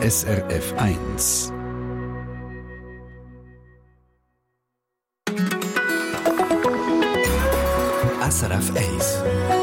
SRF 0.00 0.72
1. 0.76 1.50
SRF 8.30 8.70
1. 9.50 9.57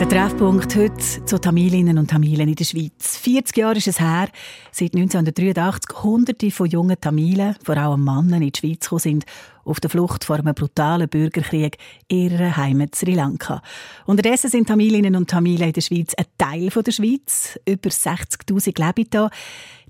Der 0.00 0.08
Treffpunkt 0.08 0.74
heute 0.76 1.26
zu 1.26 1.38
Tamilinnen 1.38 1.98
und 1.98 2.08
Tamilen 2.08 2.48
in 2.48 2.54
der 2.54 2.64
Schweiz. 2.64 3.18
40 3.18 3.54
Jahre 3.58 3.76
ist 3.76 3.86
es 3.86 4.00
her, 4.00 4.30
seit 4.72 4.94
1983 4.94 6.02
Hunderte 6.02 6.50
von 6.50 6.70
jungen 6.70 6.98
Tamilen, 6.98 7.54
vor 7.62 7.76
allem 7.76 8.02
Männer, 8.02 8.38
in 8.38 8.50
die 8.50 8.58
Schweiz 8.58 8.80
gekommen 8.80 9.00
sind, 9.00 9.24
auf 9.62 9.78
der 9.78 9.90
Flucht 9.90 10.24
vor 10.24 10.36
einem 10.36 10.54
brutalen 10.54 11.06
Bürgerkrieg 11.06 11.76
ihrer 12.08 12.56
Heimat 12.56 12.94
Sri 12.94 13.12
Lanka. 13.12 13.60
Unterdessen 14.06 14.48
sind 14.48 14.68
Tamilinnen 14.68 15.16
und 15.16 15.28
Tamilen 15.28 15.66
in 15.66 15.74
der 15.74 15.82
Schweiz 15.82 16.14
ein 16.14 16.24
Teil 16.38 16.70
der 16.70 16.92
Schweiz. 16.92 17.60
Über 17.66 17.90
60'000 17.90 18.82
leben 18.82 19.08
hier. 19.12 19.30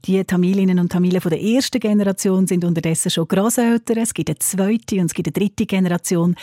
Die 0.07 0.25
Tamilinnen 0.25 0.81
und 0.81 0.91
Tamilen 0.91 1.21
von 1.21 1.31
der 1.31 1.41
ersten 1.41 1.79
Generation 1.79 2.49
sind 2.49 2.65
unterdessen 2.65 3.11
schon 3.11 3.29
Grosseltern. 3.29 3.99
Es 3.99 4.13
gibt 4.13 4.29
eine 4.29 4.39
zweite 4.41 4.97
und 4.97 5.07
es 5.07 5.15
gibt 5.15 5.29
eine 5.29 5.33
dritte 5.35 5.67
Generation. 5.67 6.35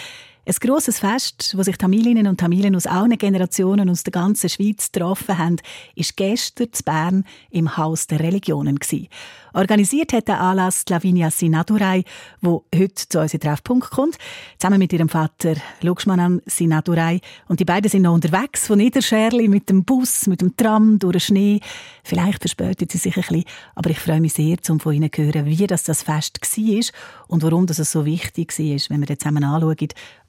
Ein 0.47 0.55
grosses 0.61 0.99
Fest, 0.99 1.55
wo 1.57 1.63
sich 1.63 1.75
Tamilinnen 1.75 2.25
und 2.25 2.39
Tamilen 2.39 2.73
aus 2.77 2.87
allen 2.87 3.17
Generationen 3.17 3.89
aus 3.89 4.03
der 4.03 4.13
ganzen 4.13 4.49
Schweiz 4.49 4.93
getroffen 4.93 5.37
haben, 5.37 5.57
ist 5.93 6.15
gestern 6.15 6.71
zu 6.71 6.83
Bern 6.83 7.25
im 7.49 7.75
Haus 7.75 8.07
der 8.07 8.21
Religionen. 8.21 8.79
Organisiert 9.53 10.13
hat 10.13 10.27
der 10.27 10.39
Anlass 10.39 10.85
Lavinia 10.87 11.31
Sinadurai, 11.31 12.03
wo 12.41 12.63
heute 12.73 13.09
zu 13.09 13.19
unserem 13.19 13.41
Treffpunkt 13.41 13.89
kommt, 13.89 14.17
zusammen 14.57 14.79
mit 14.79 14.93
ihrem 14.93 15.09
Vater 15.09 15.55
Luxmanan 15.81 16.41
Sinadurai. 16.45 17.19
Und 17.47 17.59
die 17.59 17.65
beiden 17.65 17.89
sind 17.89 18.03
noch 18.03 18.13
unterwegs 18.13 18.67
von 18.67 18.77
Niederscherli 18.77 19.47
mit 19.47 19.67
dem 19.69 19.83
Bus, 19.83 20.27
mit 20.27 20.41
dem 20.41 20.55
Tram 20.55 20.99
durch 20.99 21.13
den 21.13 21.19
Schnee. 21.21 21.59
Vielleicht 22.03 22.39
verspätet 22.39 22.91
sie 22.91 22.99
sich 22.99 23.17
ein 23.17 23.23
bisschen, 23.23 23.43
aber 23.75 23.89
ich 23.89 23.99
freue 23.99 24.21
mich 24.21 24.33
sehr, 24.33 24.57
um 24.69 24.79
von 24.79 24.93
ihnen 24.93 25.11
zu 25.11 25.23
hören, 25.23 25.45
wie 25.45 25.67
das, 25.67 25.83
das 25.83 26.03
Fest 26.03 26.39
war 26.39 26.85
und 27.27 27.43
warum 27.43 27.65
das 27.65 27.77
so 27.77 28.05
wichtig 28.05 28.57
war, 28.57 28.79
wenn 28.89 29.07
wir 29.07 29.19
zusammen 29.19 29.43
anschauen, 29.43 29.87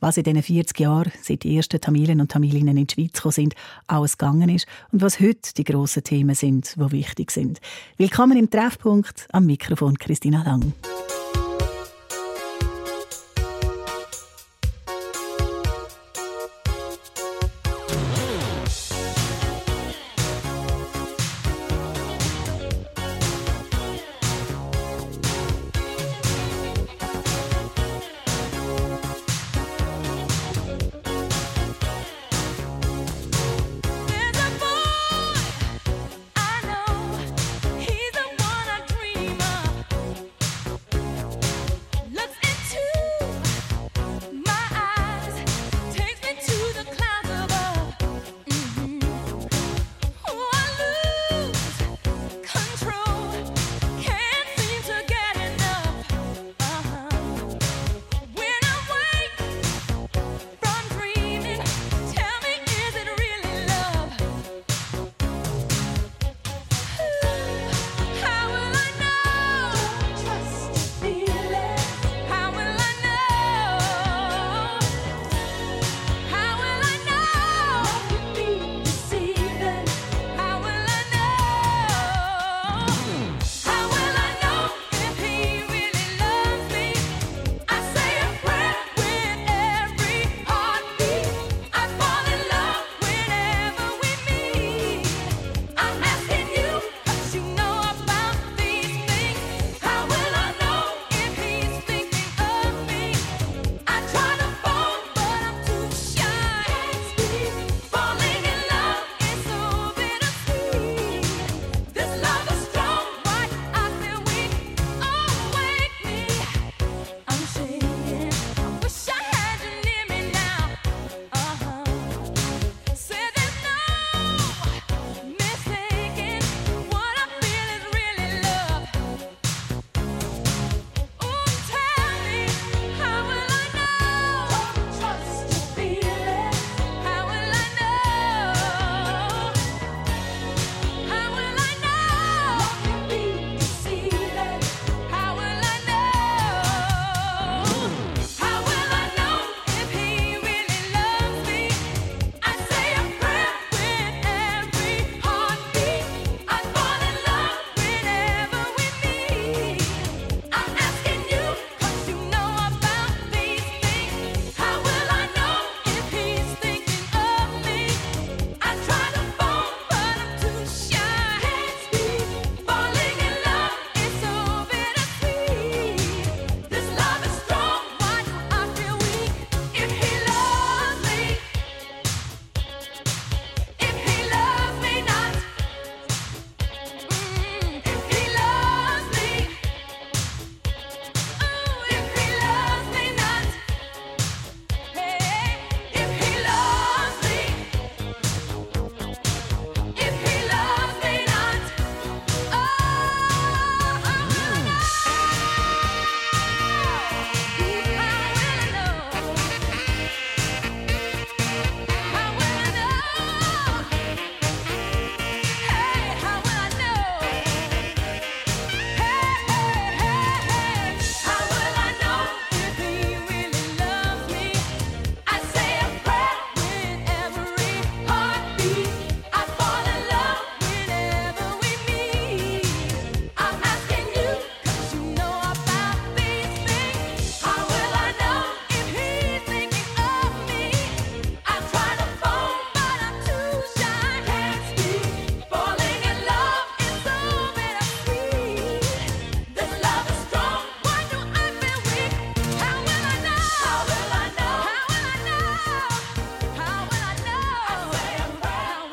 was 0.08 0.16
in 0.16 0.24
diesen 0.24 0.42
40 0.42 0.80
Jahren, 0.80 1.12
seit 1.20 1.42
die 1.42 1.54
ersten 1.54 1.82
Tamilen 1.82 2.22
und 2.22 2.30
Tamilinnen 2.30 2.78
in 2.78 2.86
die 2.86 2.94
Schweiz 2.94 3.12
gekommen 3.12 3.32
sind, 3.32 3.54
alles 3.88 4.16
gegangen 4.16 4.48
ist 4.48 4.66
und 4.90 5.02
was 5.02 5.20
heute 5.20 5.52
die 5.54 5.64
grossen 5.64 6.02
Themen 6.02 6.34
sind, 6.34 6.76
die 6.76 6.92
wichtig 6.92 7.30
sind. 7.30 7.60
Willkommen 7.98 8.38
im 8.38 8.48
Treffpunkt 8.48 9.28
am 9.32 9.44
Mikrofon 9.44 9.98
Christina 9.98 10.42
Lang. 10.44 10.72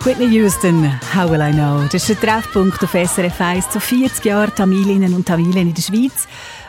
Whitney 0.05 0.27
Houston, 0.27 0.83
How 1.15 1.31
Will 1.31 1.41
I 1.41 1.51
Know? 1.51 1.81
Das 1.91 2.07
ist 2.07 2.09
der 2.09 2.19
Treffpunkt 2.19 2.83
auf 2.83 2.91
SRF 2.91 3.41
1 3.41 3.71
zu 3.71 3.79
40 3.79 4.23
Jahren 4.23 4.53
Tamilinnen 4.53 5.15
und 5.15 5.27
Tamilen 5.27 5.69
in 5.69 5.73
der 5.73 5.81
Schweiz. 5.81 6.27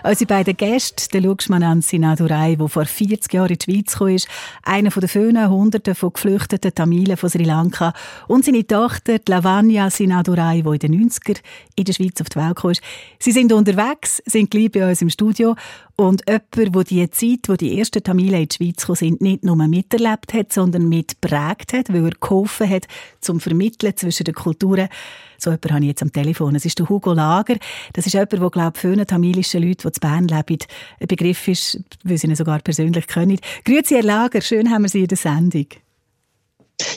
Unsere 0.08 0.28
beiden 0.28 0.56
Gäste, 0.56 1.08
der 1.08 1.20
Luxman 1.22 1.82
Sinadurai, 1.82 2.54
der 2.54 2.68
vor 2.68 2.84
40 2.84 3.32
Jahren 3.32 3.48
in 3.48 3.58
die 3.58 3.64
Schweiz 3.64 3.96
kam, 3.98 4.08
ist 4.08 4.28
einer 4.62 4.92
von 4.92 5.00
den 5.00 5.08
vielen 5.08 5.50
Hunderten 5.50 5.96
von 5.96 6.12
geflüchteten 6.12 6.72
Tamilen 6.72 7.16
von 7.16 7.28
Sri 7.28 7.42
Lanka 7.42 7.92
und 8.28 8.44
seine 8.44 8.64
Tochter, 8.64 9.18
Lavanya 9.26 9.90
Sinadurai, 9.90 10.62
die 10.62 10.86
in 10.86 10.92
den 10.92 11.10
90er 11.10 11.38
in 11.74 11.84
der 11.86 11.92
Schweiz 11.92 12.20
auf 12.20 12.28
die 12.28 12.38
Welt 12.38 12.54
kam. 12.54 12.72
Sie 13.18 13.32
sind 13.32 13.52
unterwegs, 13.52 14.22
sind 14.26 14.52
gleich 14.52 14.70
bei 14.70 14.88
uns 14.88 15.02
im 15.02 15.10
Studio 15.10 15.56
und 15.96 16.22
jemand, 16.28 16.74
der 16.74 16.84
die 16.84 17.10
Zeit, 17.10 17.48
wo 17.48 17.54
die 17.54 17.76
ersten 17.76 18.04
Tamilen 18.04 18.42
in 18.42 18.48
die 18.48 18.54
Schweiz 18.54 18.82
gekommen 18.82 18.96
sind, 18.96 19.20
nicht 19.22 19.44
nur 19.44 19.56
miterlebt 19.56 20.34
hat, 20.34 20.52
sondern 20.52 20.88
mitprägt 20.88 21.72
hat, 21.72 21.92
weil 21.92 22.04
er 22.04 22.10
geholfen 22.10 22.70
hat, 22.70 22.86
zum 23.20 23.40
Vermitteln 23.40 23.96
zwischen 23.96 24.22
den 24.22 24.34
Kulturen. 24.34 24.88
So 25.38 25.50
jemanden 25.50 25.74
habe 25.74 25.84
ich 25.84 25.88
jetzt 25.88 26.02
am 26.02 26.12
Telefon. 26.12 26.54
Es 26.54 26.64
ist 26.64 26.78
der 26.78 26.88
Hugo 26.88 27.12
Lager. 27.12 27.56
Das 27.92 28.06
ist 28.06 28.12
jemand, 28.12 28.32
der, 28.32 28.50
glaube 28.50 28.72
ich, 28.74 28.80
vielen 28.80 29.06
tamilischen 29.06 29.62
Leuten, 29.62 29.82
die 29.88 29.92
zu 29.92 30.00
Bern 30.00 30.28
leben, 30.28 30.58
ein 31.00 31.06
Begriff 31.06 31.48
ist, 31.48 31.80
weil 32.04 32.18
sie 32.18 32.26
ihn 32.26 32.36
sogar 32.36 32.60
persönlich 32.60 33.06
kennen. 33.06 33.38
Grüezi, 33.64 33.94
Herr 33.94 34.02
Lager. 34.02 34.40
Schön 34.40 34.70
haben 34.70 34.82
wir 34.82 34.88
Sie 34.88 35.02
in 35.02 35.08
der 35.08 35.18
Sendung. 35.18 35.66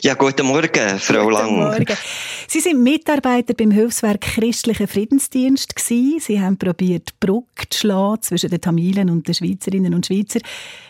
Ja, 0.02 0.14
guten 0.14 0.46
Morgen, 0.46 0.98
Frau 0.98 1.24
guten 1.24 1.32
Lang. 1.32 1.56
Morgen. 1.56 1.96
Sie 2.46 2.60
sind 2.60 2.82
Mitarbeiter 2.82 3.54
beim 3.54 3.70
Hilfswerk 3.70 4.20
Christlicher 4.20 4.86
Friedensdienst 4.86 5.74
gewesen. 5.74 6.20
Sie 6.20 6.40
haben 6.40 6.58
probiert, 6.58 7.18
Brücke 7.18 7.68
zu 7.70 7.80
schlagen 7.80 8.20
zwischen 8.22 8.50
den 8.50 8.60
Tamilen 8.60 9.08
und 9.08 9.26
den 9.26 9.34
Schweizerinnen 9.34 9.94
und 9.94 10.06
Schweizer. 10.06 10.40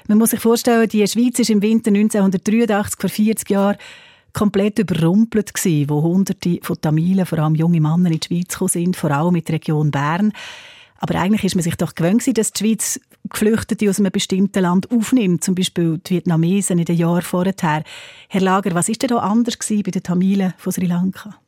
Man 0.08 0.18
muss 0.18 0.30
sich 0.30 0.40
vorstellen, 0.40 0.88
die 0.88 1.06
Schweiz 1.06 1.38
ist 1.38 1.50
im 1.50 1.62
Winter 1.62 1.90
1983, 1.90 3.00
vor 3.00 3.10
40 3.10 3.50
Jahren, 3.50 3.76
komplett 4.32 4.78
überrumpelt 4.78 5.54
gewesen, 5.54 5.88
wo 5.88 6.02
Hunderte 6.02 6.58
von 6.62 6.80
Tamilen, 6.80 7.26
vor 7.26 7.38
allem 7.38 7.54
junge 7.54 7.80
Männer, 7.80 8.10
in 8.10 8.20
die 8.20 8.26
Schweiz 8.26 8.52
gekommen 8.52 8.68
sind, 8.68 8.96
vor 8.96 9.10
allem 9.10 9.32
mit 9.32 9.48
der 9.48 9.56
Region 9.56 9.90
Bern. 9.90 10.32
Aber 10.98 11.18
eigentlich 11.18 11.44
ist 11.44 11.54
man 11.54 11.62
sich 11.62 11.76
doch 11.76 11.94
gewöhnt, 11.94 12.26
dass 12.38 12.52
die 12.52 12.58
Schweiz 12.58 13.00
Geflüchtete 13.28 13.88
aus 13.88 13.98
einem 13.98 14.12
bestimmten 14.12 14.62
Land 14.62 14.90
aufnimmt, 14.90 15.44
zum 15.44 15.54
Beispiel 15.54 15.98
die 15.98 16.14
Vietnamesen 16.14 16.78
in 16.78 16.84
den 16.84 16.96
Jahren 16.96 17.22
vorher. 17.22 17.54
Herr 18.28 18.40
Lager, 18.40 18.74
was 18.74 18.88
ist 18.88 19.02
denn 19.02 19.08
da 19.08 19.18
anders 19.18 19.58
gewesen 19.58 19.82
bei 19.82 19.90
den 19.90 20.02
Tamilen 20.02 20.54
von 20.56 20.72
Sri 20.72 20.86
Lanka? 20.86 21.38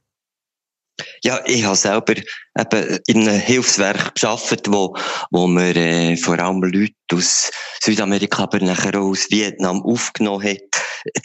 Ja, 1.22 1.40
ich 1.46 1.64
habe 1.64 1.76
selber 1.76 2.14
eben 2.58 2.99
in 3.06 3.28
einem 3.28 3.40
Hilfswerk 3.40 4.14
geschafft, 4.14 4.70
wo, 4.70 4.96
wo 5.31 5.46
wir 5.46 5.76
äh, 5.76 6.16
vor 6.16 6.38
allem 6.38 6.62
Leute 6.62 6.94
aus 7.12 7.50
Südamerika, 7.82 8.44
aber 8.44 8.60
nachher 8.60 9.00
auch 9.00 9.10
aus 9.10 9.31
Vietnam 9.31 9.82
aufgenommen 9.82 10.46
hat. 10.46 10.60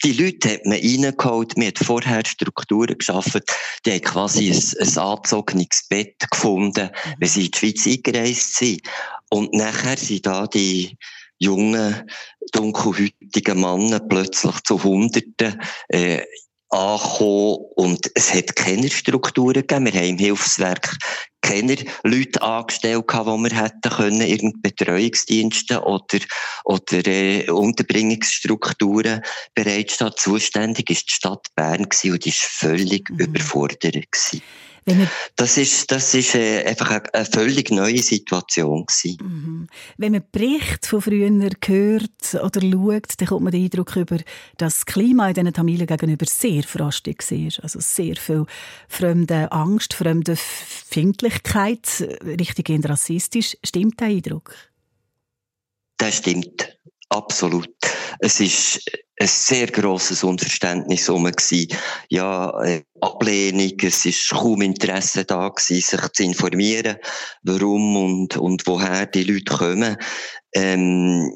Die 0.04 0.14
Leute 0.14 0.54
hat 0.54 0.66
man 0.66 0.80
reingeholt, 0.80 1.58
man 1.58 1.68
hat 1.68 1.80
vorher 1.80 2.26
Strukturen 2.26 2.98
geschaffen, 2.98 3.42
die 3.86 3.92
haben 3.92 4.02
quasi 4.02 4.52
ein, 4.52 4.88
ein 4.88 4.98
angezogenes 4.98 5.86
Bett 5.90 6.16
gefunden, 6.32 6.90
wenn 7.20 7.30
sie 7.30 7.46
in 7.46 7.52
die 7.52 7.58
Schweiz 7.58 7.86
eingereist 7.86 8.56
sind. 8.56 8.82
Und 9.30 9.54
nachher 9.54 9.98
sind 9.98 10.26
da 10.26 10.48
die 10.48 10.98
jungen, 11.40 12.10
dunkelhäutigen 12.52 13.60
Männer 13.60 14.00
plötzlich 14.00 14.56
zu 14.64 14.84
Hunderten 14.84 15.62
äh, 15.90 16.24
angekommen 16.70 17.58
und 17.76 18.12
es 18.16 18.34
hat 18.34 18.56
keine 18.56 18.90
Strukturen 18.90 19.66
gegeben. 19.66 19.86
Wir 19.86 19.94
haben 19.94 20.10
im 20.10 20.18
Hilfswerk 20.18 20.98
keine 21.42 21.78
Leute 22.04 22.42
angestellt, 22.42 23.06
die 23.10 23.16
wir 23.16 23.62
hätten 23.62 23.90
können, 23.90 24.22
irgendeine 24.22 24.62
Betreuungsdienste 24.62 25.82
oder, 25.82 26.20
oder 26.66 27.08
äh, 27.08 27.50
Unterbringungsstrukturen 27.50 29.22
bereitstehen. 29.54 30.12
Zuständig 30.18 30.90
ist 30.90 31.10
die 31.10 31.14
Stadt 31.14 31.48
Bern 31.56 31.88
gewesen, 31.88 32.12
und 32.12 32.26
die 32.26 32.30
ist 32.30 32.40
völlig 32.40 33.10
mhm. 33.10 33.20
überfordert 33.20 33.94
gewesen. 33.94 34.42
Das 35.36 35.58
ist, 35.58 35.92
das 35.92 36.14
ist 36.14 36.34
äh, 36.36 36.64
einfach 36.64 36.90
eine, 36.90 37.14
eine, 37.14 37.26
völlig 37.26 37.72
neue 37.72 38.02
Situation 38.02 38.86
gewesen. 38.86 39.18
Mhm. 39.22 39.68
Wenn 39.98 40.14
man 40.14 40.24
Berichte 40.32 40.88
von 40.88 41.02
früher 41.02 41.30
hört 41.30 42.34
oder 42.34 42.62
schaut, 42.62 43.20
dann 43.20 43.28
kommt 43.28 43.44
man 43.44 43.52
den 43.52 43.66
Eindruck 43.66 43.96
über, 43.98 44.18
dass 44.58 44.76
das 44.76 44.86
Klima 44.86 45.28
in 45.28 45.34
diesen 45.34 45.54
Familien 45.54 45.88
gegenüber 45.88 46.26
sehr 46.26 46.64
frostig 46.64 47.30
war. 47.30 47.64
Also 47.64 47.80
sehr 47.82 48.16
viel 48.16 48.46
fremde 48.88 49.52
Angst, 49.52 49.94
fremde 49.94 50.38
Findlichkeit, 50.38 52.02
richtig 52.24 52.70
rassistisch. 52.88 53.58
Stimmt 53.64 54.00
der 54.00 54.08
Eindruck? 54.08 54.56
Das 55.98 56.18
stimmt. 56.18 56.77
Absolut. 57.10 57.70
Es 58.20 58.40
ist 58.40 58.82
ein 59.20 59.28
sehr 59.28 59.68
grosses 59.68 60.24
Unverständnis 60.24 61.10
um 61.10 61.32
Ja, 62.10 62.64
äh, 62.64 62.84
Ablehnung, 63.02 63.74
es 63.82 64.06
ist 64.06 64.30
kaum 64.30 64.62
Interesse 64.62 65.24
da 65.24 65.50
gewesen, 65.50 65.82
sich 65.82 66.12
zu 66.14 66.24
informieren, 66.24 66.98
warum 67.44 67.96
und, 67.96 68.38
und 68.38 68.68
woher 68.68 69.06
die 69.06 69.24
Leute 69.24 69.46
kommen. 69.46 69.98
Ähm, 70.54 71.32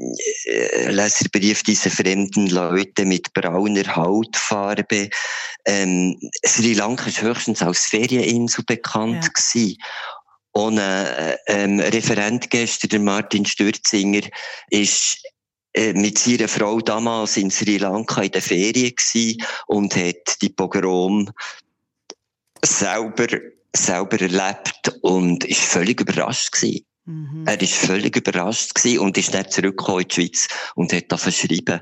äh, 0.45 0.91
Leserbrief 0.91 1.63
dieser 1.63 1.89
fremden 1.89 2.47
Leute 2.47 3.05
mit 3.05 3.33
brauner 3.33 3.95
Hautfarbe. 3.95 5.09
Ähm, 5.65 6.17
Sri 6.45 6.73
Lanka 6.73 7.05
ist 7.05 7.21
höchstens 7.21 7.61
als 7.61 7.85
Ferieninsel 7.85 8.63
bekannt 8.65 9.23
ja. 9.23 9.29
gewesen. 9.29 9.77
Ohne 10.53 11.37
äh, 11.47 11.63
ähm, 11.63 11.79
Referent 11.79 12.49
gestern, 12.49 12.89
der 12.89 12.99
Martin 12.99 13.45
Stürzinger, 13.45 14.21
ist 14.69 15.17
mit 15.75 16.17
seiner 16.17 16.47
Frau 16.47 16.81
damals 16.81 17.37
in 17.37 17.49
Sri 17.49 17.77
Lanka 17.77 18.21
in 18.21 18.31
der 18.31 18.41
Ferien 18.41 18.93
gewesen 18.95 19.41
und 19.67 19.95
hat 19.95 20.41
die 20.41 20.49
Pogrom 20.49 21.29
selber, 22.63 23.27
selber 23.75 24.21
erlebt 24.21 24.99
und 25.01 25.45
ist 25.45 25.61
völlig 25.61 26.01
überrascht 26.01 26.51
gewesen. 26.51 26.85
Mhm. 27.05 27.43
Er 27.45 27.61
ist 27.61 27.73
völlig 27.73 28.15
überrascht 28.15 28.75
gewesen 28.75 28.99
und 28.99 29.17
ist 29.17 29.33
dann 29.33 29.49
zurückgekommen 29.49 30.01
in 30.01 30.07
die 30.07 30.15
Schweiz 30.15 30.47
und 30.75 30.93
hat 30.93 31.05
da 31.09 31.17
verschrieben, 31.17 31.81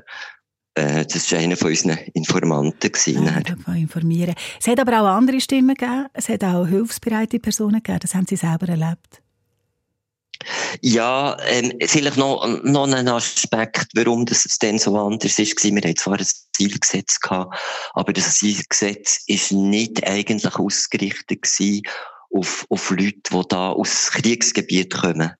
äh, 0.74 1.04
das 1.04 1.30
war 1.32 1.38
einer 1.38 1.56
von 1.56 1.68
unseren 1.68 1.98
Informanten. 2.14 2.90
Ja, 3.66 3.74
informieren. 3.74 4.34
Es 4.58 4.66
hat 4.66 4.80
aber 4.80 5.02
auch 5.02 5.06
andere 5.06 5.40
Stimmen 5.40 5.74
gegeben. 5.74 6.06
Es 6.12 6.28
hat 6.28 6.44
auch 6.44 6.66
hilfsbereite 6.66 7.38
Personen 7.38 7.82
gegeben. 7.82 8.00
Das 8.00 8.14
haben 8.14 8.26
Sie 8.26 8.36
selber 8.36 8.68
erlebt. 8.68 9.20
Ja, 10.80 11.36
ähm, 11.46 11.72
vielleicht 11.82 12.16
noch, 12.16 12.46
noch 12.62 12.90
ein 12.90 13.08
Aspekt, 13.08 13.88
warum 13.94 14.24
das 14.24 14.44
dann 14.60 14.78
so 14.78 14.96
anders 14.96 15.38
ist. 15.38 15.62
Wir 15.62 15.76
hatten 15.76 15.96
zwar 15.96 16.18
ein 16.18 16.26
Zielgesetz 16.56 17.20
gehabt, 17.20 17.56
aber 17.92 18.12
das 18.12 18.34
Zielgesetz 18.34 19.22
ist 19.26 19.52
nicht 19.52 20.06
eigentlich 20.06 20.54
ausgerichtet 20.54 21.46
auf, 22.30 22.64
auf 22.68 22.90
Leute, 22.90 23.20
die 23.30 23.42
da 23.48 23.70
aus 23.70 24.10
Kriegsgebiet 24.12 24.94
kommen, 24.94 25.32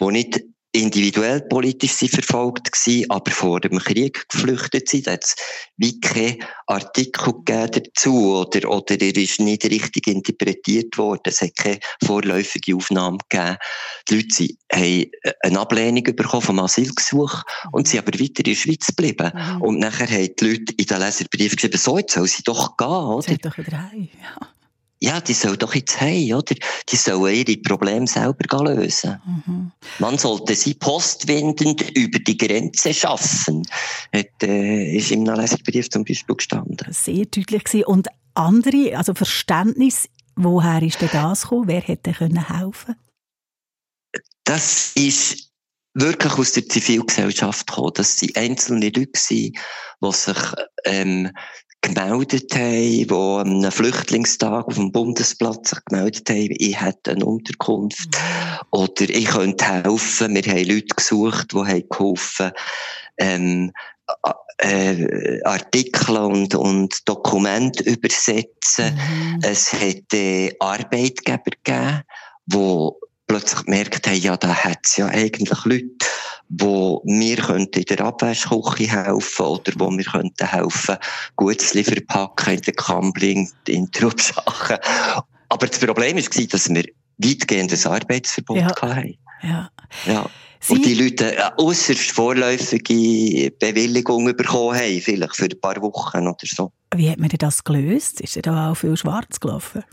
die 0.00 0.06
nicht 0.06 0.40
individuell 0.78 1.42
politisch 1.42 1.92
sie 1.92 2.08
verfolgt 2.08 2.72
gewesen, 2.72 3.10
aber 3.10 3.30
vor 3.30 3.60
dem 3.60 3.78
Krieg 3.78 4.28
geflüchtet 4.28 4.88
sind. 4.88 5.06
Da 5.06 5.12
hat 5.12 5.24
es 5.24 5.36
wie 5.76 6.00
keinen 6.00 6.38
Artikel 6.66 7.34
dazu 7.44 8.36
oder, 8.36 8.70
oder 8.70 9.00
er 9.00 9.16
ist 9.16 9.40
nicht 9.40 9.64
richtig 9.64 10.06
interpretiert 10.06 10.96
worden. 10.98 11.22
Es 11.24 11.40
hat 11.40 11.56
keine 11.56 11.80
vorläufige 12.04 12.76
Aufnahme 12.76 13.18
gegeben. 13.28 13.56
Die 14.08 14.14
Leute 14.16 14.28
sie 14.30 14.58
haben 14.72 15.10
eine 15.40 15.60
Ablehnung 15.60 16.04
bekommen 16.04 16.42
vom 16.42 16.58
Asylgesuch 16.60 17.42
und 17.72 17.88
sind 17.88 18.00
aber 18.00 18.18
weiter 18.18 18.38
in 18.38 18.44
der 18.44 18.54
Schweiz 18.54 18.86
geblieben. 18.86 19.32
Mhm. 19.34 19.62
Und 19.62 19.78
nachher 19.78 20.08
haben 20.08 20.30
die 20.40 20.44
Leute 20.44 20.74
in 20.76 20.86
den 20.86 20.98
Leserbrief 20.98 21.56
geschrieben, 21.56 21.78
so, 21.78 21.98
jetzt 21.98 22.14
soll 22.14 22.26
sie 22.26 22.42
doch 22.42 22.76
gehen, 22.76 22.88
oder? 22.88 23.22
Sie 23.22 23.38
doch 23.38 23.56
wieder 23.58 23.90
heim, 23.90 24.08
ja 24.22 24.48
ja, 25.00 25.20
die 25.20 25.34
soll 25.34 25.56
doch 25.56 25.74
jetzt 25.74 26.00
heim, 26.00 26.32
oder? 26.32 26.54
Die 26.88 26.96
sollen 26.96 27.34
ihre 27.34 27.56
Probleme 27.58 28.06
selber 28.06 28.64
lösen. 28.64 29.20
Mhm. 29.24 29.72
Man 29.98 30.18
sollte 30.18 30.54
sie 30.54 30.74
postwendend 30.74 31.96
über 31.96 32.18
die 32.18 32.36
Grenze 32.36 32.92
schaffen, 32.92 33.62
hat, 34.12 34.42
äh, 34.42 34.96
ist 34.96 35.12
im 35.12 35.22
Nachlesebrief 35.22 35.88
zum 35.90 36.04
Beispiel 36.04 36.36
gestanden. 36.36 36.92
Sehr 36.92 37.26
deutlich 37.26 37.64
gewesen. 37.64 37.84
Und 37.84 38.08
andere, 38.34 38.96
also 38.96 39.14
Verständnis, 39.14 40.08
woher 40.34 40.82
ist 40.82 41.00
denn 41.00 41.10
das 41.12 41.42
gekommen? 41.42 41.68
Wer 41.68 41.80
hätte 41.80 42.12
können 42.12 42.48
helfen? 42.48 42.96
Das 44.44 44.92
ist 44.94 45.48
wirklich 45.94 46.32
aus 46.38 46.52
der 46.52 46.68
Zivilgesellschaft 46.68 47.66
gekommen. 47.66 47.92
Das 47.94 48.18
sind 48.18 48.36
einzelne 48.36 48.86
Leute, 48.86 49.10
die 49.30 49.52
sich 50.10 50.38
ähm, 50.84 51.30
gemeldet 51.80 52.54
haben, 52.54 53.06
die 53.06 53.10
an 53.10 53.58
einem 53.58 53.72
Flüchtlingstag 53.72 54.66
auf 54.66 54.74
dem 54.74 54.92
Bundesplatz 54.92 55.70
sich 55.70 55.84
gemeldet 55.84 56.28
haben, 56.28 56.54
ich 56.58 56.80
hätte 56.80 57.12
eine 57.12 57.24
Unterkunft 57.24 58.10
mhm. 58.10 58.66
oder 58.70 59.08
ich 59.08 59.26
könnte 59.26 59.64
helfen. 59.64 60.34
Wir 60.34 60.42
haben 60.42 60.68
Leute 60.68 60.94
gesucht, 60.94 61.52
die 61.52 61.56
haben 61.56 61.88
geholfen, 61.88 62.50
ähm, 63.18 63.72
äh, 64.58 65.40
Artikel 65.44 66.16
und, 66.16 66.54
und 66.54 67.08
Dokumente 67.08 67.84
übersetzen. 67.84 68.94
Mhm. 68.94 69.40
Es 69.42 69.72
hat 69.72 70.12
äh, 70.12 70.54
Arbeitgeber 70.58 71.50
gegeben, 71.62 72.02
die 72.46 72.90
plötzlich 73.28 73.64
gemerkt 73.64 74.06
haben, 74.06 74.16
ja, 74.18 74.36
da 74.36 74.52
es 74.84 74.96
ja 74.96 75.06
eigentlich 75.06 75.64
Leute, 75.64 76.06
wo 76.48 77.02
könnten 77.36 77.78
in 77.80 77.84
der 77.84 78.00
Abwäschküche 78.00 78.88
helfen 79.04 79.46
oder 79.46 79.72
wo 79.76 79.90
wir 79.90 80.04
könnten 80.04 80.46
helfen, 80.46 80.96
Gutzli 81.36 81.84
verpacken 81.84 82.54
in 82.54 82.60
den 82.62 82.74
Kambling, 82.74 83.50
in 83.68 83.90
Trubschachen. 83.92 84.78
Aber 85.50 85.66
das 85.66 85.78
Problem 85.78 86.16
war, 86.16 86.46
dass 86.46 86.68
wir 86.70 86.84
weitgehendes 87.18 87.86
Arbeitsverbot 87.86 88.56
Ja. 88.56 88.66
hatten. 88.68 89.18
Ja. 89.42 89.70
Ja. 90.06 90.26
Sie- 90.60 90.72
Und 90.72 90.84
die 90.84 90.94
Leute 90.94 91.36
äh, 91.36 91.50
äußerst 91.58 92.10
vorläufige 92.10 93.52
Bewilligung 93.60 94.24
bekommen 94.36 94.76
haben, 94.76 95.00
vielleicht 95.00 95.36
für 95.36 95.44
ein 95.44 95.60
paar 95.60 95.80
Wochen 95.82 96.26
oder 96.26 96.36
so. 96.42 96.72
Wie 96.94 97.08
hat 97.10 97.18
man 97.18 97.28
das 97.28 97.62
gelöst? 97.62 98.20
Ist 98.20 98.34
da 98.42 98.70
auch 98.72 98.74
viel 98.74 98.96
schwarz 98.96 99.38
gelaufen? 99.38 99.84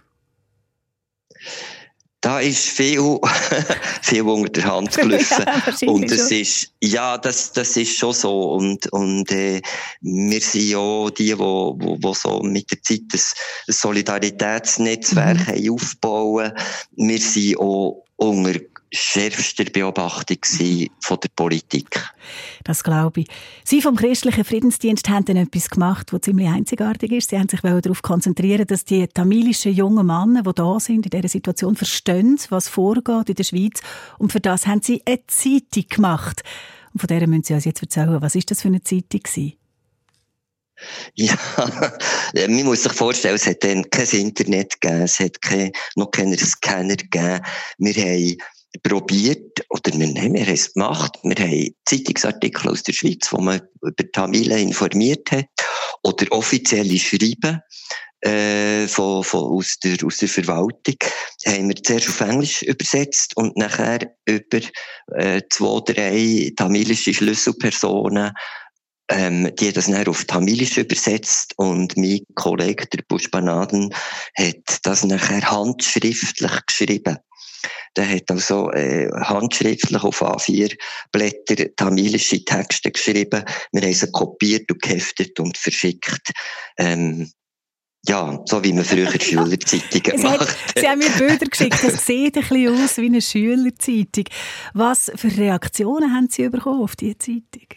Da 2.26 2.40
ist 2.40 2.58
viel, 2.70 3.20
viel 4.02 4.24
unter 4.24 4.50
der 4.50 4.66
Hand 4.66 4.92
gelaufen. 4.98 5.46
Ja, 5.46 5.88
und 5.92 6.12
es 6.12 6.28
schon. 6.30 6.38
ist, 6.40 6.72
ja, 6.82 7.20
das, 7.20 7.52
das 7.54 7.78
ist 7.78 7.96
schon 7.96 8.14
so. 8.14 8.54
Und, 8.54 8.92
und, 8.92 9.32
äh, 9.32 9.62
wir 10.02 10.42
sind 10.42 10.70
ja 10.70 11.08
die, 11.12 11.38
wo, 11.38 11.78
wo, 11.80 12.00
wo 12.02 12.14
so 12.16 12.40
mit 12.42 12.72
der 12.72 12.82
Zeit 12.82 13.02
ein, 13.14 13.20
Solidaritätsnetzwerk 13.68 15.56
Mhm. 15.56 15.72
aufbauen. 15.74 16.52
Wir 16.96 17.20
sind 17.20 17.60
auch 17.60 18.04
unter 18.16 18.60
schärfster 18.96 19.66
Beobachtung 19.66 20.38
von 21.02 21.20
der 21.22 21.30
Politik. 21.36 22.02
Das 22.64 22.84
glaube 22.84 23.22
ich. 23.22 23.28
Sie 23.64 23.82
vom 23.82 23.96
christlichen 23.96 24.44
Friedensdienst 24.44 25.10
haben 25.10 25.26
dann 25.26 25.38
etwas 25.38 25.70
gemacht, 25.70 26.12
das 26.12 26.22
ziemlich 26.22 26.48
einzigartig 26.48 27.12
ist. 27.12 27.30
Sie 27.30 27.38
haben 27.38 27.50
sich 27.50 27.62
darauf 27.62 28.02
konzentrieren, 28.02 28.66
dass 28.66 28.86
die 28.86 29.08
tamilischen 29.08 29.74
jungen 29.74 30.08
Männer, 30.08 30.44
die 30.44 30.54
da 30.54 30.80
sind, 30.80 31.06
in 31.06 31.10
dieser 31.12 31.30
Situation 31.30 31.76
verstehen, 31.76 32.40
was 32.50 32.70
vorgeht 32.70 33.30
in 33.30 33.36
der 33.36 33.44
Schweiz. 33.44 33.82
Und 34.18 34.32
für 34.32 34.40
das 34.40 34.68
haben 34.68 34.82
sie 34.82 35.02
eine 35.06 35.26
Zeitung 35.28 35.86
gemacht. 35.90 36.44
Und 36.94 37.00
von 37.00 37.08
der 37.08 37.28
müssen 37.28 37.44
Sie 37.44 37.54
uns 37.54 37.66
jetzt 37.66 37.82
erzählen, 37.82 38.22
was 38.22 38.36
ist 38.36 38.50
das 38.52 38.62
für 38.62 38.70
eine 38.70 38.82
Zeitung 38.82 39.22
gewesen? 39.22 39.54
Ja, 41.16 41.38
man 42.34 42.64
muss 42.64 42.84
sich 42.84 42.92
vorstellen, 42.92 43.36
es 43.36 43.48
hat 43.48 43.64
dann 43.64 43.90
kein 43.90 44.08
Internet 44.08 44.80
gegeben, 44.80 45.02
es 45.04 45.20
hat 45.20 45.42
kein, 45.42 45.72
noch 45.96 46.12
keinen 46.12 46.38
Scanner 46.38 46.96
gegeben. 46.96 47.42
Wir 47.78 47.94
haben 47.94 48.38
probiert, 48.84 49.66
oder 49.70 49.92
wir, 49.94 50.08
wir 50.14 50.22
haben 50.22 50.36
es 50.36 50.74
gemacht, 50.74 51.18
wir 51.24 51.36
haben 51.36 51.76
Zeitungsartikel 51.86 52.70
aus 52.70 52.84
der 52.84 52.94
Schweiz, 52.94 53.32
wo 53.32 53.40
man 53.40 53.62
über 53.82 54.12
Tamilen 54.12 54.60
informiert 54.60 55.32
hat, 55.32 55.46
oder 56.04 56.32
offizielle 56.32 56.98
Schreiben, 56.98 57.62
äh, 58.22 58.88
von, 58.88 59.24
von, 59.24 59.58
aus, 59.58 59.78
der, 59.84 59.98
aus 60.04 60.18
der 60.18 60.30
Verwaltung, 60.30 60.96
haben 61.46 61.68
wir 61.70 61.76
zuerst 61.76 62.10
auf 62.10 62.22
Englisch 62.22 62.62
übersetzt 62.64 63.38
und 63.38 63.56
nachher 63.58 64.00
über 64.26 64.62
äh, 65.14 65.42
zwei, 65.50 65.80
drei 65.86 66.52
tamilische 66.56 67.14
Schlüsselpersonen 67.14 68.32
ähm, 69.10 69.54
die 69.60 69.72
das 69.72 69.86
dann 69.86 70.08
auf 70.08 70.26
Tamilisch 70.26 70.78
übersetzt 70.78 71.54
und 71.58 71.96
mein 71.98 72.22
Kollege, 72.36 72.88
der 72.88 73.04
Buschbanaden, 73.08 73.94
hat 74.36 74.80
das 74.84 75.04
nachher 75.04 75.52
handschriftlich 75.52 76.66
geschrieben. 76.66 77.18
Der 77.96 78.10
hat 78.10 78.30
also 78.30 78.72
äh, 78.72 79.10
handschriftlich 79.12 80.04
auf 80.04 80.22
A4 80.22 80.76
Blätter 81.12 81.76
tamilische 81.76 82.44
Texte 82.44 82.92
geschrieben. 82.92 83.44
Wir 83.72 83.82
haben 83.82 83.94
sie 83.94 84.12
kopiert 84.12 84.72
und 84.72 84.82
geheftet 84.82 85.40
und 85.40 85.58
verschickt. 85.58 86.32
Ähm, 86.78 87.32
ja, 88.08 88.40
so 88.46 88.64
wie 88.64 88.74
man 88.74 88.86
früher 88.86 89.12
Schülerzeitungen 89.20 90.16
Es 90.16 90.22
macht. 90.22 90.42
hat, 90.42 90.58
Sie 90.78 90.88
haben 90.88 91.00
mir 91.00 91.10
Bilder 91.10 91.46
geschickt, 91.46 91.84
das 91.84 92.06
sieht 92.06 92.36
ein 92.38 92.42
bisschen 92.48 92.84
aus 92.84 92.98
wie 92.98 93.06
eine 93.06 93.22
Schülerzeitung. 93.22 94.26
Was 94.74 95.12
für 95.16 95.36
Reaktionen 95.36 96.14
haben 96.14 96.28
Sie 96.30 96.48
bekommen 96.50 96.84
auf 96.84 96.96
diese 96.96 97.18
Zeitung? 97.18 97.68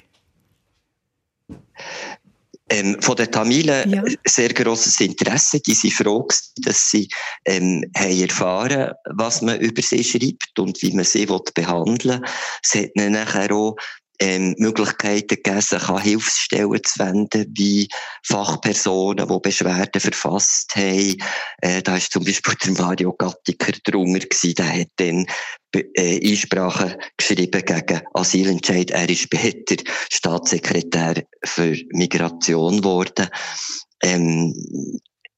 Ähm, 2.70 3.00
von 3.00 3.16
den 3.16 3.30
Tamilen 3.30 3.90
Ja. 3.90 4.02
sehr 4.26 4.52
grosses 4.52 5.00
Interesse. 5.00 5.60
Die 5.60 5.74
sind 5.74 5.94
froh, 5.94 6.24
gewesen, 6.24 6.52
dass 6.64 6.90
sie 6.90 7.08
ähm, 7.46 7.84
haben 7.96 8.20
erfahren 8.20 8.92
was 9.16 9.42
man 9.42 9.58
über 9.60 9.80
sie 9.82 10.04
schreibt 10.04 10.58
und 10.58 10.80
wie 10.82 10.92
man 10.92 11.04
sie 11.04 11.26
behandeln 11.54 12.20
will. 12.20 12.28
Es 12.62 12.74
hat 12.74 12.90
ihnen 12.94 13.12
nachher 13.12 13.52
auch 13.52 13.76
ähm, 14.20 14.54
Möglichkeiten 14.58 15.28
gegeben, 15.28 15.60
sich 15.60 15.88
an 15.88 16.02
Hilfsstellen 16.02 16.80
zu 16.84 16.98
wenden, 16.98 17.52
wie 17.56 17.88
Fachpersonen, 18.24 19.28
die 19.28 19.38
Beschwerden 19.40 20.00
verfasst 20.00 20.74
haben. 20.76 21.16
Äh, 21.60 21.82
da 21.82 21.96
ist 21.96 22.12
zum 22.12 22.24
Beispiel 22.24 22.54
der 22.64 22.84
Mario 22.84 23.12
Gattiker 23.12 23.72
drunter 23.84 24.26
gewesen, 24.26 24.54
der 24.54 24.80
hat 24.80 24.88
dann 24.96 25.26
äh, 25.74 26.30
Einsprachen 26.30 26.94
geschrieben 27.16 27.62
gegen 27.64 28.00
Asylentscheid. 28.14 28.90
Er 28.90 29.08
ist 29.08 29.20
später 29.22 29.76
Staatssekretär 30.10 31.24
für 31.44 31.76
Migration 31.90 32.78
geworden. 32.78 33.28
Ähm, 34.02 34.54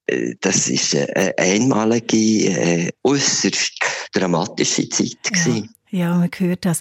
äh, 0.06 0.34
das 0.40 0.68
ist 0.68 0.94
eine 0.94 1.36
einmalige, 1.38 2.16
äh, 2.16 2.90
äußerst 3.02 3.72
dramatische 4.12 4.88
Zeit 4.88 5.22
gewesen. 5.22 5.74
Ja, 5.90 6.14
man 6.16 6.30
hört 6.38 6.64
das. 6.64 6.80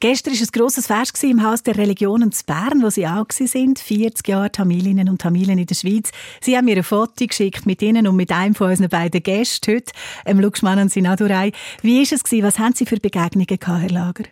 Gestern 0.00 0.34
war 0.34 0.40
ein 0.40 0.48
grosses 0.52 0.86
Fest 0.86 1.24
im 1.24 1.42
Haus 1.42 1.62
der 1.62 1.76
Religionen 1.76 2.30
zu 2.30 2.44
Bern, 2.44 2.82
wo 2.82 2.90
Sie 2.90 3.06
auch 3.06 3.26
sind. 3.30 3.78
40 3.78 4.28
Jahre 4.28 4.52
Tamilinnen 4.52 5.08
und 5.08 5.20
Tamilen 5.20 5.58
in 5.58 5.66
der 5.66 5.74
Schweiz. 5.74 6.10
Sie 6.40 6.56
haben 6.56 6.66
mir 6.66 6.76
ein 6.76 6.82
Foto 6.82 7.26
geschickt 7.26 7.64
mit 7.64 7.80
Ihnen 7.80 8.06
und 8.06 8.16
mit 8.16 8.30
einem 8.30 8.54
von 8.54 8.70
unseren 8.70 8.90
beiden 8.90 9.22
Gästen 9.22 9.76
heute, 9.76 9.92
ähm, 10.26 10.40
Luxman 10.40 10.78
und 10.78 10.92
Sinadurai. 10.92 11.52
Wie 11.82 11.98
war 11.98 12.12
es? 12.12 12.32
Was 12.32 12.58
haben 12.58 12.74
Sie 12.74 12.84
für 12.86 12.96
Begegnungen 12.96 13.46
gehabt, 13.46 13.82
Herr 13.82 13.90
Lager? 13.90 14.24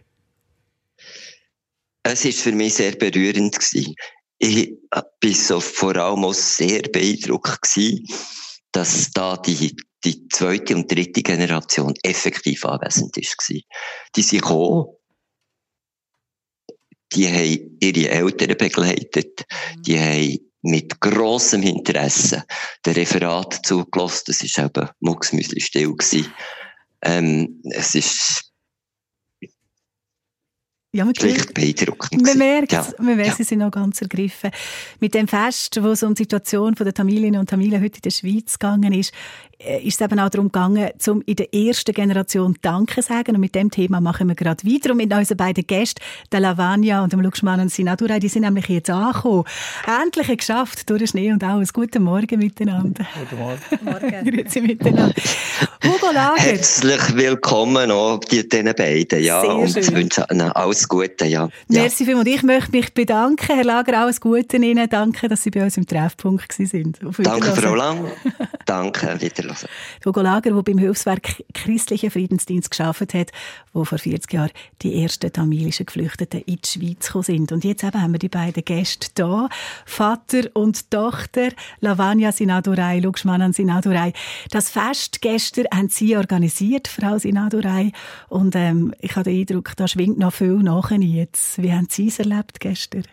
Es 2.02 2.24
ist 2.24 2.40
für 2.40 2.52
mich 2.52 2.74
sehr 2.74 2.92
berührend. 2.92 3.56
Ich 4.38 4.74
bin 5.20 5.34
so 5.34 5.60
vor 5.60 5.96
allem 5.96 6.24
auch 6.24 6.34
sehr 6.34 6.82
beeindruckt 6.82 7.78
dass 8.72 9.10
da 9.12 9.36
die, 9.36 9.76
die 10.04 10.28
zweite 10.28 10.74
und 10.74 10.90
dritte 10.90 11.22
Generation 11.22 11.94
effektiv 12.02 12.64
anwesend 12.64 13.16
ist. 13.16 13.36
Die 14.16 14.22
sind 14.22 14.42
gekommen, 14.42 14.86
die 17.14 17.28
haben 17.28 17.76
ihre 17.80 18.08
Eltern 18.10 18.56
begleitet, 18.58 19.44
die 19.86 19.98
haben 19.98 20.38
mit 20.62 20.98
grossem 21.00 21.62
Interesse 21.62 22.44
der 22.84 22.96
Referat 22.96 23.60
zugelassen. 23.66 24.24
Das 24.26 24.42
ist 24.42 24.58
eben 24.58 24.88
mucksmüsli 25.00 25.60
still 25.60 25.94
gewesen. 25.94 26.32
Ähm, 27.02 27.60
es 27.70 27.94
ist 27.94 28.50
Ja, 30.94 31.04
man 31.04 31.14
schlicht 31.16 31.52
beeindruckend. 31.54 32.22
Man 32.22 32.38
merkt 32.38 32.70
Ja. 32.70 32.86
man 32.98 33.16
merkt, 33.16 33.30
Ja. 33.30 33.34
sie 33.34 33.42
sind 33.42 33.58
noch 33.58 33.72
ganz 33.72 34.00
ergriffen. 34.00 34.52
Mit 35.00 35.12
dem 35.14 35.26
Fest, 35.26 35.82
wo 35.82 35.88
es 35.88 36.04
um 36.04 36.14
die 36.14 36.22
Situation 36.22 36.72
der 36.76 36.94
Tamilinnen 36.94 37.40
und 37.40 37.50
Tamilen 37.50 37.82
heute 37.82 37.96
in 37.96 38.02
der 38.02 38.10
Schweiz 38.10 38.52
gegangen 38.60 38.92
ist, 38.92 39.12
ist 39.82 40.00
es 40.00 40.04
eben 40.04 40.18
auch 40.18 40.30
darum 40.30 40.48
gegangen, 40.48 40.90
um 41.08 41.22
in 41.26 41.36
der 41.36 41.52
ersten 41.54 41.92
Generation 41.92 42.56
Danke 42.62 43.00
zu 43.00 43.08
sagen. 43.08 43.34
Und 43.34 43.40
mit 43.40 43.54
dem 43.54 43.70
Thema 43.70 44.00
machen 44.00 44.28
wir 44.28 44.34
gerade 44.34 44.64
weiter. 44.64 44.90
Und 44.90 44.98
mit 44.98 45.12
unseren 45.12 45.36
beiden 45.36 45.66
Gästen, 45.66 46.02
der 46.32 46.40
Lavania 46.40 47.02
und 47.02 47.12
dem 47.12 47.20
Luxman 47.20 47.60
und 47.60 47.70
Sinadurai, 47.70 48.18
die 48.18 48.28
sind 48.28 48.42
nämlich 48.42 48.68
jetzt 48.68 48.90
angekommen. 48.90 49.44
Endlich 50.02 50.36
geschafft, 50.36 50.88
durch 50.90 51.00
den 51.00 51.08
Schnee 51.08 51.32
und 51.32 51.42
alles. 51.42 51.72
Guten 51.72 52.02
Morgen 52.02 52.38
miteinander. 52.38 53.06
Guten 53.18 53.40
Morgen. 53.40 53.60
Morgen. 53.82 54.24
Grüezi 54.30 54.60
miteinander. 54.60 55.14
Hugo 55.84 56.12
Lager. 56.12 56.40
Herzlich 56.40 57.16
willkommen 57.16 57.90
auch 57.90 58.18
die, 58.18 58.48
diesen 58.48 58.74
beiden, 58.74 59.22
ja. 59.22 59.40
Sehr 59.40 59.54
und 59.56 59.70
schön. 59.70 59.82
ich 59.82 59.94
wünsche 59.94 60.26
ihnen 60.30 60.50
alles 60.52 60.88
Gute, 60.88 61.26
ja. 61.26 61.48
ja. 61.68 61.82
Merci 61.82 62.04
vielmals. 62.04 62.26
Und 62.26 62.34
ich 62.34 62.42
möchte 62.42 62.70
mich 62.70 62.94
bedanken, 62.94 63.54
Herr 63.54 63.64
Lager, 63.64 63.98
alles 64.00 64.20
Gute 64.20 64.56
Ihnen. 64.56 64.88
Danke, 64.88 65.28
dass 65.28 65.42
Sie 65.42 65.50
bei 65.50 65.62
uns 65.62 65.76
im 65.76 65.86
Treffpunkt 65.86 66.58
waren. 66.58 66.92
Auf 67.06 67.16
Danke. 67.18 67.52
Frau 67.52 67.74
Lang. 67.74 68.10
Danke, 68.64 69.18
wiederhören. 69.62 70.04
Hugo 70.04 70.20
Lager, 70.20 70.50
der 70.50 70.62
beim 70.62 70.78
Hilfswerk 70.78 71.42
Christlicher 71.52 72.10
Friedensdienst 72.10 72.70
geschafft 72.70 73.14
hat, 73.14 73.32
wo 73.72 73.84
vor 73.84 73.98
40 73.98 74.32
Jahren 74.32 74.50
die 74.82 75.02
ersten 75.02 75.32
tamilischen 75.32 75.86
Geflüchteten 75.86 76.42
in 76.42 76.58
die 76.64 76.68
Schweiz 76.68 77.06
gekommen 77.06 77.24
sind. 77.24 77.52
Und 77.52 77.64
jetzt 77.64 77.84
eben 77.84 78.00
haben 78.00 78.12
wir 78.12 78.18
die 78.18 78.28
beiden 78.28 78.64
Gäste 78.64 79.08
da, 79.14 79.48
Vater 79.86 80.42
und 80.54 80.90
Tochter, 80.90 81.48
Lavanya 81.80 82.32
Sinadurai, 82.32 83.00
Luxmanan 83.00 83.52
Sinadurai. 83.52 84.12
Das 84.50 84.70
Fest 84.70 85.20
gestern 85.20 85.66
haben 85.72 85.88
Sie 85.88 86.16
organisiert, 86.16 86.88
Frau 86.88 87.18
Sinadurai. 87.18 87.92
Und 88.28 88.54
ähm, 88.56 88.94
ich 89.00 89.16
habe 89.16 89.30
den 89.30 89.40
Eindruck, 89.40 89.72
da 89.76 89.88
schwingt 89.88 90.18
noch 90.18 90.32
viel 90.32 90.54
nach 90.54 90.90
jetzt. 90.90 91.62
Wie 91.62 91.72
haben 91.72 91.88
Sie 91.90 92.08
es 92.08 92.18
erlebt 92.18 92.60
gestern? 92.60 93.04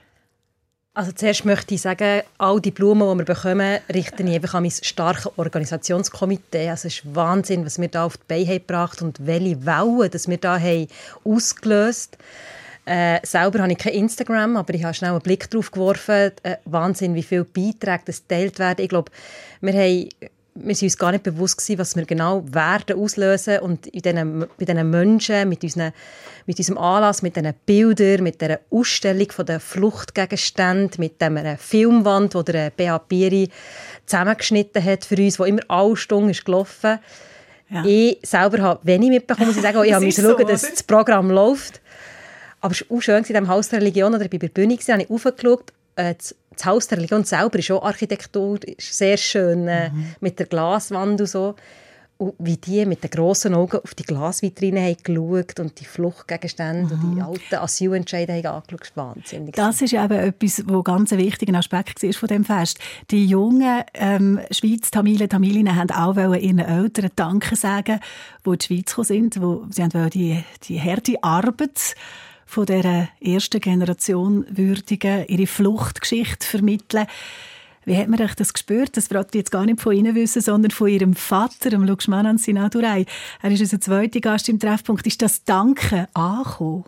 Also 0.93 1.13
zuerst 1.13 1.45
möchte 1.45 1.73
ich 1.73 1.81
sagen, 1.81 2.23
all 2.37 2.59
die 2.59 2.71
Blumen, 2.71 3.09
die 3.09 3.19
wir 3.19 3.33
bekommen, 3.33 3.79
richte 3.93 4.23
ich 4.23 4.35
einfach 4.35 4.55
an 4.55 4.63
mein 4.63 4.71
starkes 4.71 5.29
Organisationskomitee. 5.37 6.69
Also 6.69 6.89
es 6.89 6.97
ist 6.97 7.15
Wahnsinn, 7.15 7.65
was 7.65 7.79
wir 7.79 7.87
da 7.87 8.05
auf 8.05 8.17
die 8.17 8.23
Beine 8.27 8.45
haben 8.47 8.55
gebracht 8.55 9.01
und 9.01 9.25
welche 9.25 9.65
Wellen 9.65 10.09
das 10.11 10.27
wir 10.27 10.37
da 10.37 10.59
haben 10.59 10.87
ausgelöst 11.23 12.17
äh, 12.85 13.19
selber 13.23 13.59
habe 13.59 13.71
ich 13.71 13.77
kein 13.77 13.93
Instagram, 13.93 14.57
aber 14.57 14.73
ich 14.73 14.83
habe 14.83 14.93
schnell 14.93 15.11
einen 15.11 15.21
Blick 15.21 15.49
drauf 15.49 15.71
geworfen. 15.71 16.31
Äh, 16.43 16.57
Wahnsinn, 16.65 17.13
wie 17.15 17.23
viele 17.23 17.43
Beiträge 17.43 18.03
das 18.05 18.21
geteilt 18.27 18.59
werden. 18.59 18.83
Ich 18.83 18.89
glaube, 18.89 19.11
wir 19.61 19.73
haben 19.73 20.09
wir 20.53 20.75
sind 20.75 20.87
uns 20.87 20.97
gar 20.97 21.11
nicht 21.11 21.23
bewusst 21.23 21.57
gewesen, 21.57 21.79
was 21.79 21.95
wir 21.95 22.05
genau 22.05 22.43
werden 22.51 22.99
auslösen 22.99 23.59
und 23.59 23.87
in 23.87 24.01
diesen, 24.01 24.39
bei 24.57 24.65
diesen 24.65 24.89
Menschen, 24.89 25.47
mit, 25.47 25.63
unseren, 25.63 25.93
mit 26.45 26.57
unserem 26.57 26.77
Anlass, 26.77 27.21
mit 27.21 27.35
diesen 27.35 27.53
Bildern, 27.65 28.23
mit 28.23 28.41
dieser 28.41 28.59
Ausstellung 28.69 29.31
von 29.31 29.45
den 29.45 29.59
Fluchtgegenständen, 29.59 30.99
mit 30.99 31.21
dieser 31.21 31.57
Filmwand, 31.57 32.33
die 32.33 32.43
der 32.51 32.69
B.A. 32.71 32.99
Pieri 32.99 33.49
zusammengeschnitten 34.05 34.83
hat 34.83 35.05
für 35.05 35.15
uns, 35.15 35.39
wo 35.39 35.45
immer 35.45 35.61
alle 35.69 35.95
Stunden 35.95 36.29
ist 36.29 36.43
gelaufen. 36.43 36.99
Ja. 37.69 37.85
Ich 37.85 38.19
selber 38.23 38.61
habe 38.61 38.79
wenig 38.83 39.09
mitbekommen, 39.09 39.47
muss 39.47 39.55
ich 39.55 39.61
sagen. 39.61 39.81
Ich 39.85 39.99
musste 39.99 40.21
so, 40.21 40.37
schauen, 40.37 40.47
dass 40.47 40.69
das 40.69 40.83
Programm 40.83 41.31
läuft. 41.31 41.79
Aber 42.59 42.73
es 42.73 42.81
war 42.89 42.97
auch 42.97 43.01
schön, 43.01 43.17
in 43.17 43.23
diesem 43.23 43.47
Haus 43.47 43.69
der 43.69 43.79
Religion, 43.79 44.13
oder 44.13 44.25
ich 44.25 44.31
war 44.31 44.39
bei 44.39 44.47
der 44.47 44.49
Bühne, 44.49 44.75
habe 44.75 45.01
ich 45.01 45.09
aufgeschaut, 45.09 45.71
äh, 45.95 46.15
das 46.15 46.65
Haus 46.65 46.87
der 46.87 46.97
Religion 46.97 47.23
selber 47.23 47.59
ist 47.59 47.71
auch 47.71 47.83
Architektur, 47.83 48.59
ist 48.65 48.93
sehr 48.93 49.17
schön, 49.17 49.67
äh, 49.67 49.89
mhm. 49.89 50.15
mit 50.19 50.39
der 50.39 50.45
Glaswand 50.47 51.21
und 51.21 51.27
so. 51.27 51.55
Und 52.17 52.35
wie 52.37 52.57
die 52.57 52.85
mit 52.85 53.03
den 53.03 53.09
grossen 53.09 53.55
Augen 53.55 53.77
auf 53.77 53.95
die 53.95 54.03
Glasvitrine 54.03 54.81
haben 54.81 54.97
geschaut 55.03 55.59
und 55.59 55.79
die 55.79 55.85
Fluchtgegenstände 55.85 56.95
mhm. 56.95 57.03
und 57.03 57.09
die 57.09 57.15
mhm. 57.15 57.25
alten 57.25 57.55
Asylentscheide 57.55 58.33
haben 58.33 58.45
angeschaut, 58.45 58.91
wahnsinnig. 58.93 59.55
Das 59.55 59.81
ist 59.81 59.93
eben 59.93 60.11
etwas, 60.11 60.61
was 60.67 60.83
ganz 60.83 61.11
ein 61.13 61.17
wichtiger 61.17 61.57
Aspekt 61.57 62.03
war 62.03 62.13
von 62.13 62.27
dem 62.27 62.45
Fest. 62.45 62.77
Die 63.09 63.25
jungen 63.25 63.81
ähm, 63.95 64.39
Schweiz 64.51 64.91
Tamilen, 64.91 65.29
Tamilinnen 65.29 65.75
haben 65.75 65.89
auch 65.89 66.15
ihren 66.35 66.59
Eltern 66.59 67.09
Danke 67.15 67.55
sagen, 67.55 67.99
die 68.45 68.49
in 68.51 68.57
die 68.59 68.65
Schweiz 68.65 68.89
gekommen 68.89 69.05
sind, 69.05 69.41
wo 69.41 69.65
sie 69.71 69.81
haben 69.81 70.09
die, 70.11 70.43
die 70.65 70.79
harte 70.79 71.15
Arbeit 71.23 71.95
von 72.51 72.65
der 72.65 73.07
ersten 73.21 73.61
Generation 73.61 74.45
würdigen, 74.49 75.25
ihre 75.27 75.47
Fluchtgeschichte 75.47 76.45
vermitteln. 76.45 77.07
Wie 77.85 77.95
hat 77.95 78.09
man 78.09 78.21
euch 78.21 78.35
das 78.35 78.51
gespürt? 78.51 78.97
Das 78.97 79.07
fragt 79.07 79.33
jetzt 79.35 79.51
gar 79.51 79.65
nicht 79.65 79.79
von 79.79 79.95
Ihnen 79.95 80.15
wissen, 80.15 80.41
sondern 80.41 80.71
von 80.71 80.89
Ihrem 80.89 81.13
Vater, 81.15 81.69
dem 81.69 81.83
Luxmanan 81.83 82.37
Sinadurei. 82.37 83.05
Er 83.41 83.51
ist 83.51 83.61
unser 83.61 83.79
zweiter 83.79 84.19
Gast 84.19 84.49
im 84.49 84.59
Treffpunkt. 84.59 85.07
Ist 85.07 85.21
das 85.21 85.45
Danke 85.45 86.09
angekommen? 86.13 86.83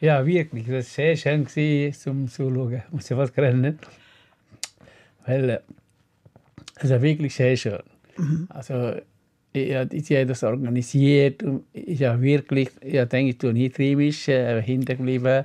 Ja, 0.00 0.26
wirklich. 0.26 0.66
Das 0.66 0.74
war 0.74 0.82
sehr 0.82 1.16
schön, 1.16 1.92
zum 1.94 2.28
Zuschauen. 2.28 2.82
Ich 2.88 2.92
muss 2.92 3.08
ja 3.08 3.16
was 3.16 3.34
rennen. 3.36 3.78
Weil, 5.26 5.48
äh, 5.48 5.58
es 6.74 6.90
ist 6.90 7.02
wirklich 7.02 7.36
sehr 7.36 7.56
schön. 7.56 7.78
Mhm. 8.16 8.48
Also, 8.50 8.96
ich, 9.52 9.74
habe 9.74 10.26
das 10.26 10.42
organisiert 10.44 11.42
und 11.42 11.64
ich 11.72 12.02
habe 12.02 12.20
wirklich, 12.22 12.70
ich 12.80 13.02
denke, 13.04 13.48
ich 13.50 13.78
riebisch 13.78 14.28
äh, 14.28 14.62
hintergeblieben, 14.62 15.44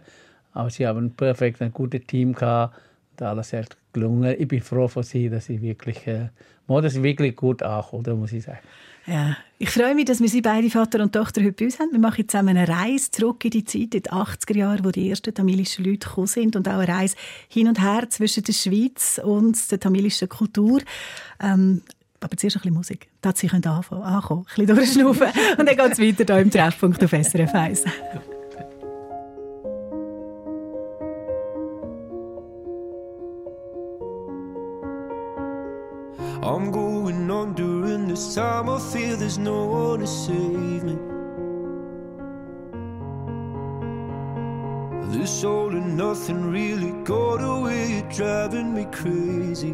aber 0.54 0.70
sie 0.70 0.86
haben 0.86 1.06
ein 1.06 1.12
perfekt, 1.12 1.62
ein 1.62 1.72
gutes 1.72 2.06
Team 2.06 2.34
gehabt 2.34 2.76
und 3.12 3.26
alles 3.26 3.54
ist 3.54 3.78
gelungen. 3.94 4.36
Ich 4.38 4.48
bin 4.48 4.62
froh 4.62 4.88
von 4.88 5.04
sie, 5.04 5.30
dass 5.30 5.46
sie 5.46 5.62
wirklich, 5.62 6.06
äh, 6.08 6.30
das 6.68 7.02
wirklich 7.02 7.36
gut 7.36 7.64
ankommt, 7.64 8.08
muss 8.08 8.34
ich 8.34 8.44
sagen. 8.44 8.60
Ja, 9.06 9.36
ich 9.58 9.70
freue 9.70 9.96
mich, 9.96 10.06
dass 10.06 10.22
wir 10.22 10.30
Sie 10.30 10.42
beide, 10.42 10.70
Vater 10.70 11.04
und 11.04 11.12
Tochter, 11.14 11.42
heute 11.42 11.52
bei 11.52 11.66
uns 11.66 11.78
haben. 11.78 11.92
Wir 11.92 12.00
machen 12.00 12.28
zusammen 12.28 12.56
eine 12.56 12.68
Reise 12.70 13.12
zurück 13.12 13.44
in 13.44 13.52
die 13.52 13.66
Zeit, 13.66 13.96
in 13.96 14.02
die 14.02 14.10
80er 14.10 14.58
Jahre, 14.58 14.86
wo 14.86 14.92
die 14.92 15.10
ersten 15.10 15.34
tamilischen 15.34 15.84
Leute 15.84 16.08
gekommen 16.08 16.28
sind 16.28 16.56
und 16.56 16.70
auch 16.70 16.80
eine 16.80 16.88
Reise 16.88 17.18
hin 17.50 17.68
und 17.68 17.82
her 17.82 18.10
zwischen 18.10 18.46
der 18.46 18.54
Schweiz 18.54 19.20
und 19.22 19.72
der 19.72 19.80
tamilischen 19.82 20.30
Kultur. 20.30 20.80
Ähm, 21.42 21.82
aber 22.24 22.38
zuerst 22.38 22.58
ein 22.58 22.62
bisschen 22.62 22.74
Musik, 22.74 23.08
dass 23.22 23.40
sie 23.40 23.50
anfangen, 23.50 24.04
ankommen, 24.04 24.46
ein 24.58 24.66
bisschen 24.66 24.76
durchschnaufen 24.76 25.28
und 25.58 25.66
dann 25.68 25.76
geht 25.76 25.92
es 25.92 26.00
weiter 26.00 26.34
hier 26.36 26.44
im 26.44 26.52
Treffpunkt 26.52 27.04
auf 27.04 27.12
SRF 27.12 27.54
1. 27.54 27.84
I'm 36.42 36.72
going 36.72 37.32
on 37.32 37.54
during 37.54 38.10
this 38.10 38.36
time. 38.36 38.68
I 38.68 38.78
feel 38.78 39.16
there's 39.16 39.38
no 39.38 39.66
one 39.66 40.02
to 40.02 40.08
save 40.08 40.84
me. 40.84 40.98
This 45.18 45.46
all 45.46 45.70
and 45.70 45.96
nothing 45.96 46.52
really 46.52 46.92
got 47.06 47.38
away, 47.38 48.04
driving 48.10 48.74
me 48.74 48.86
crazy. 48.92 49.74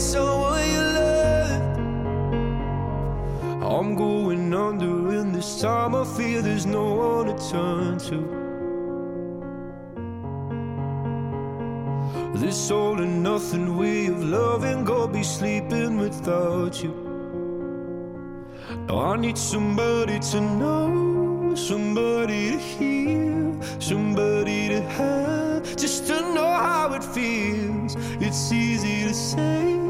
someone 0.00 0.70
you 0.70 0.80
love. 0.80 1.60
I'm 3.62 3.94
going 3.94 4.54
under, 4.54 5.10
and 5.10 5.34
this 5.34 5.60
time 5.60 5.94
I 5.94 6.04
feel 6.04 6.42
there's 6.42 6.64
no 6.64 6.94
one 6.94 7.26
to 7.26 7.50
turn 7.50 7.98
to. 8.08 8.40
This 12.34 12.70
all 12.70 12.98
and 13.00 13.22
nothing 13.22 13.76
way 13.76 14.06
of 14.06 14.24
loving, 14.24 14.84
go 14.84 15.06
be 15.06 15.22
sleeping 15.22 15.98
without 15.98 16.82
you. 16.82 16.94
Now 18.88 19.00
I 19.12 19.16
need 19.16 19.36
somebody 19.36 20.18
to 20.18 20.40
know, 20.40 21.54
somebody 21.54 22.52
to 22.52 22.58
hear, 22.58 23.54
somebody 23.78 24.68
to 24.68 24.80
have, 24.80 25.76
just 25.76 26.06
to 26.06 26.22
know 26.32 26.48
how 26.48 26.94
it 26.94 27.04
feels. 27.04 27.96
It's 28.18 28.50
easy 28.50 29.04
to 29.08 29.12
say 29.12 29.89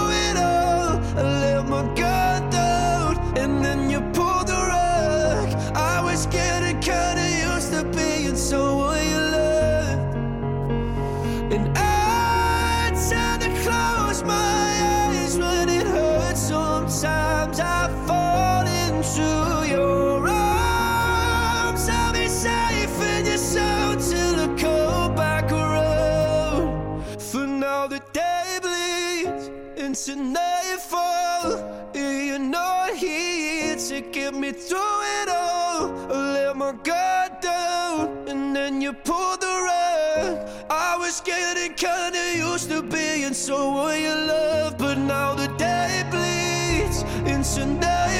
into 30.07 30.23
nightfall. 30.23 31.57
And 31.93 32.27
you're 32.27 32.39
not 32.39 32.95
here 32.95 33.75
to 33.75 34.01
get 34.01 34.33
me 34.33 34.51
through 34.51 35.01
it 35.21 35.29
all. 35.29 36.11
I 36.11 36.33
let 36.33 36.55
my 36.55 36.71
guard 36.71 37.39
down, 37.41 38.27
and 38.27 38.55
then 38.55 38.81
you 38.81 38.93
pulled 38.93 39.41
the 39.41 39.47
rug. 39.47 40.49
I 40.69 40.97
was 40.97 41.21
getting 41.21 41.73
kinda 41.75 42.35
used 42.35 42.69
to 42.69 42.81
being 42.81 43.33
someone 43.33 44.01
you 44.01 44.15
love, 44.15 44.77
but 44.77 44.97
now 44.97 45.35
the 45.35 45.47
day 45.57 46.03
bleeds 46.09 47.03
into 47.25 47.65
nightfall. 47.65 48.10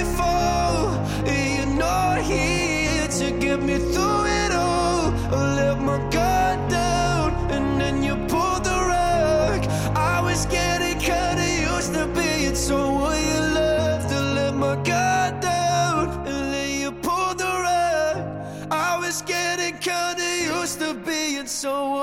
so 21.61 22.00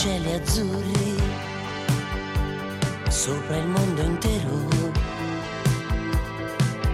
cieli 0.00 0.32
azzurri, 0.32 1.14
sopra 3.10 3.56
il 3.56 3.66
mondo 3.66 4.00
intero. 4.00 4.68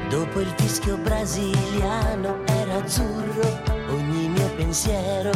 Dopo 0.09 0.41
il 0.41 0.53
fischio 0.57 0.97
brasiliano 0.97 2.43
era 2.47 2.83
azzurro 2.83 3.63
ogni 3.91 4.29
mio 4.29 4.49
pensiero. 4.57 5.31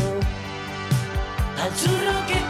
Azzurro 1.58 2.24
che 2.26 2.42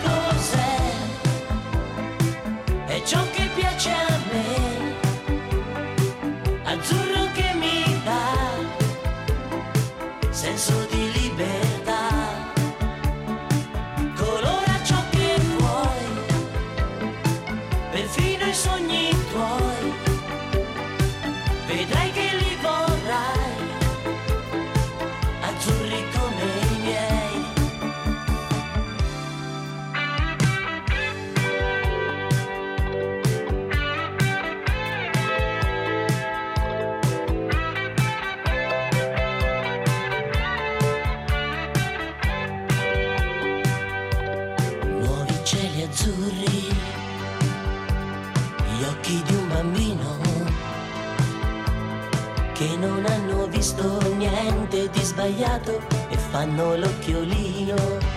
di 54.93 55.03
sbagliato 55.03 55.81
e 56.09 56.17
fanno 56.17 56.77
l'occhiolino. 56.77 58.10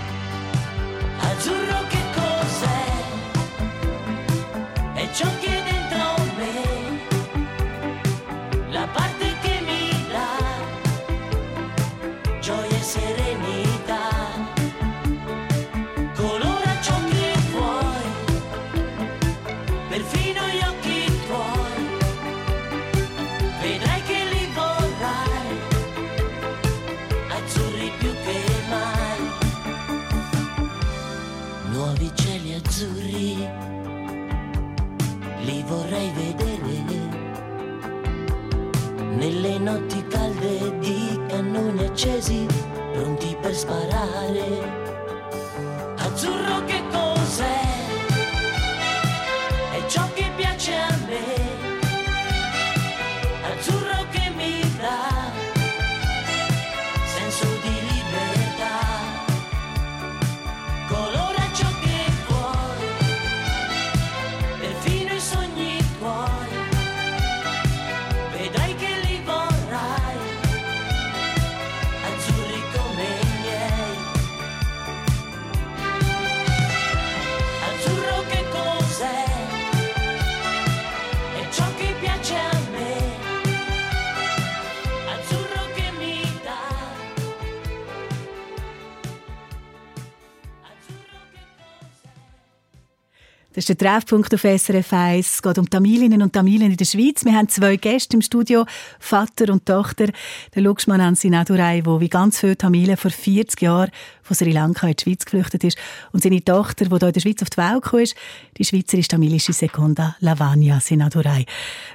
Das 93.53 93.69
ist 93.69 93.69
der 93.69 93.77
Treffpunkt 93.77 94.33
auf 94.33 94.41
SRF 94.41 94.93
1. 94.93 95.35
Es 95.35 95.41
geht 95.43 95.59
um 95.59 95.69
Tamilinnen 95.69 96.23
und 96.23 96.33
Tamilen 96.33 96.71
in 96.71 96.77
der 96.77 96.85
Schweiz. 96.85 97.23
Wir 97.23 97.33
haben 97.33 97.47
zwei 97.49 97.75
Gäste 97.75 98.17
im 98.17 98.23
Studio, 98.23 98.65
Vater 98.99 99.53
und 99.53 99.67
Tochter. 99.67 100.07
Der 100.55 100.63
Luxman 100.63 100.99
Ansi 100.99 101.29
Nadurai, 101.29 101.81
der 101.81 101.99
wie 101.99 102.09
ganz 102.09 102.39
viele 102.39 102.57
Tamilen 102.57 102.97
vor 102.97 103.11
40 103.11 103.61
Jahren 103.61 103.91
von 104.23 104.35
Sri 104.35 104.51
Lanka 104.51 104.87
in 104.87 104.95
die 104.95 105.03
Schweiz 105.03 105.25
geflüchtet 105.25 105.63
ist. 105.65 105.77
Und 106.11 106.23
seine 106.23 106.43
Tochter, 106.43 106.85
die 106.85 106.97
hier 106.97 107.07
in 107.07 107.13
der 107.13 107.19
Schweiz 107.19 107.43
auf 107.43 107.51
die 107.51 107.57
Welt 107.57 107.83
gekommen 107.83 108.03
ist, 108.03 108.15
die 108.57 108.65
schweizerisch-tamilische 108.65 109.53
Sekunda 109.53 110.15
Lavanya 110.19 110.79
Sinadurai. 110.79 111.45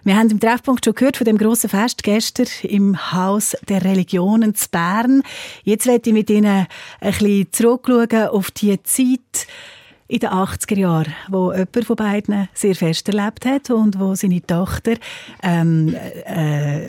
Wir 0.05 0.17
haben 0.17 0.31
im 0.31 0.39
Treffpunkt 0.39 0.85
schon 0.85 0.95
gehört 0.95 1.17
von 1.17 1.25
dem 1.25 1.39
grossen 1.39 1.71
Fest 1.71 2.05
gestern 2.05 2.47
im 2.63 3.13
Haus 3.13 3.57
der 3.69 3.83
Religionen 3.83 4.55
zu 4.55 4.69
Bern. 4.71 5.25
Jetzt 5.65 5.87
werde 5.89 6.09
ich 6.09 6.15
mit 6.15 6.31
Ihnen 6.31 6.69
ein 7.01 7.11
bisschen 7.11 7.49
zurückschauen 7.51 8.29
auf 8.29 8.53
die 8.53 8.81
Zeit, 8.85 9.49
in 10.09 10.21
den 10.21 10.31
80er 10.31 10.79
Jahren, 10.79 11.15
wo 11.29 11.53
jemand 11.53 11.85
von 11.85 11.97
beiden 11.97 12.49
sehr 12.55 12.75
fest 12.75 13.09
erlebt 13.09 13.45
hat 13.45 13.71
und 13.71 14.01
wo 14.01 14.15
seine 14.15 14.41
Tochter 14.41 14.95
ähm, 15.43 15.95
äh, 16.25 16.89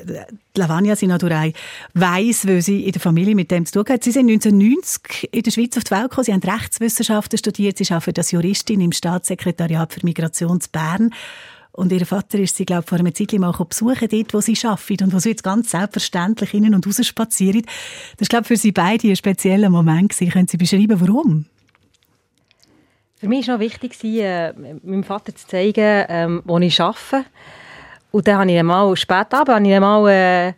Lavanya 0.56 0.96
Sinadurai 0.96 1.54
weiss, 1.94 2.48
weil 2.48 2.62
sie 2.62 2.86
in 2.86 2.94
der 2.94 3.02
Familie 3.02 3.36
mit 3.36 3.52
dem 3.52 3.66
zu 3.66 3.84
tun 3.84 3.94
hat. 3.94 4.04
Sie 4.06 4.12
sind 4.12 4.30
1990 4.30 5.34
in 5.34 5.44
der 5.44 5.52
Schweiz 5.52 5.78
auf 5.78 5.84
die 5.84 5.92
Welt 5.92 6.10
gekommen. 6.10 6.26
Sie 6.26 6.34
haben 6.34 6.42
Rechtswissenschaften 6.44 7.38
studiert. 7.38 7.78
Sie 7.78 7.94
arbeitet 7.94 8.20
als 8.20 8.32
Juristin 8.32 8.80
im 8.80 8.94
Staatssekretariat 8.94 9.94
für 9.94 10.06
Migration 10.06 10.62
zu 10.62 10.70
Bern. 10.72 11.14
Und 11.72 11.92
ihr 11.92 12.06
Vater 12.06 12.40
ist 12.40 12.56
sie, 12.56 12.66
glaube 12.66 12.84
ich, 12.84 12.90
vor 12.90 13.00
einer 13.00 13.14
Zeit 13.14 13.32
mal 13.34 13.52
besuchen, 13.52 14.08
dort, 14.10 14.34
wo 14.34 14.42
sie 14.42 14.58
arbeitet 14.64 15.02
und 15.02 15.14
wo 15.14 15.20
sie 15.20 15.30
jetzt 15.30 15.44
ganz 15.44 15.72
selbstverständlich 15.72 16.54
innen 16.54 16.74
und 16.74 16.86
raus 16.88 17.06
spazieren. 17.06 17.62
Das 17.64 18.22
ist, 18.22 18.30
glaube 18.30 18.44
ich, 18.44 18.48
für 18.48 18.58
sie 18.58 18.72
beide 18.72 19.10
ein 19.10 19.16
spezieller 19.16 19.70
Moment 19.70 20.10
gewesen. 20.10 20.32
Können 20.32 20.48
Sie 20.48 20.58
beschreiben, 20.58 21.00
warum? 21.00 21.46
Für 23.20 23.28
mich 23.28 23.48
war 23.48 23.56
noch 23.56 23.62
wichtig, 23.62 24.02
äh, 24.04 24.54
meinem 24.54 25.04
Vater 25.04 25.36
zu 25.36 25.46
zeigen, 25.46 26.06
ähm, 26.08 26.42
wo 26.46 26.58
ich 26.58 26.80
arbeite. 26.80 27.26
Und 28.12 28.28
dann 28.28 28.40
habe 28.40 28.52
ich 28.52 28.58
ihn 28.58 28.66
mal 28.66 28.96
spät 28.96 29.34
abend 29.34 29.50
habe 29.50 29.68
ich 29.68 29.74
ihn 29.74 29.82
mal 29.82 30.10
äh, 30.10 30.48
äh, 30.50 30.54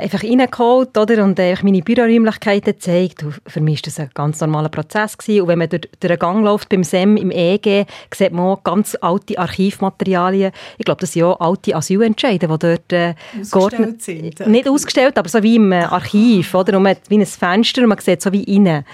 einfach 0.00 0.24
reingeholt 0.24 0.96
oder, 0.98 1.22
und 1.22 1.38
äh, 1.38 1.54
meine 1.62 1.82
Büroräumlichkeiten 1.82 2.72
gezeigt. 2.72 3.22
Und 3.22 3.40
für 3.46 3.60
mich 3.60 3.78
war 3.78 3.82
das 3.84 4.00
ein 4.00 4.10
ganz 4.12 4.40
normaler 4.40 4.70
Prozess. 4.70 5.16
Gewesen. 5.16 5.42
Und 5.42 5.48
wenn 5.48 5.58
man 5.58 5.68
durch, 5.68 5.82
durch 6.00 6.10
den 6.10 6.18
Gang 6.18 6.42
läuft 6.42 6.68
beim 6.68 6.84
SEM 6.84 7.16
im 7.16 7.30
EG, 7.30 7.84
sieht 8.12 8.32
man 8.32 8.46
auch 8.46 8.64
ganz 8.64 8.96
alte 9.00 9.38
Archivmaterialien. 9.38 10.52
Ich 10.78 10.84
glaube, 10.84 11.00
das 11.00 11.12
sind 11.12 11.22
auch 11.24 11.38
alte 11.38 11.76
Asylentscheide, 11.76 12.48
die 12.48 12.58
dort 12.58 12.92
äh, 12.92 13.14
Ausgestellt 13.40 14.02
sind. 14.02 14.46
Nicht 14.46 14.68
ausgestellt, 14.68 15.18
aber 15.18 15.28
so 15.28 15.42
wie 15.42 15.56
im 15.56 15.70
äh, 15.72 15.82
Archiv. 15.82 16.54
Oder? 16.54 16.76
Und 16.76 16.82
man 16.82 16.96
hat 16.96 17.08
wie 17.08 17.18
ein 17.18 17.26
Fenster 17.26 17.82
und 17.82 17.88
man 17.88 17.98
sieht 17.98 18.22
so 18.22 18.32
wie 18.32 18.44
rein. 18.48 18.84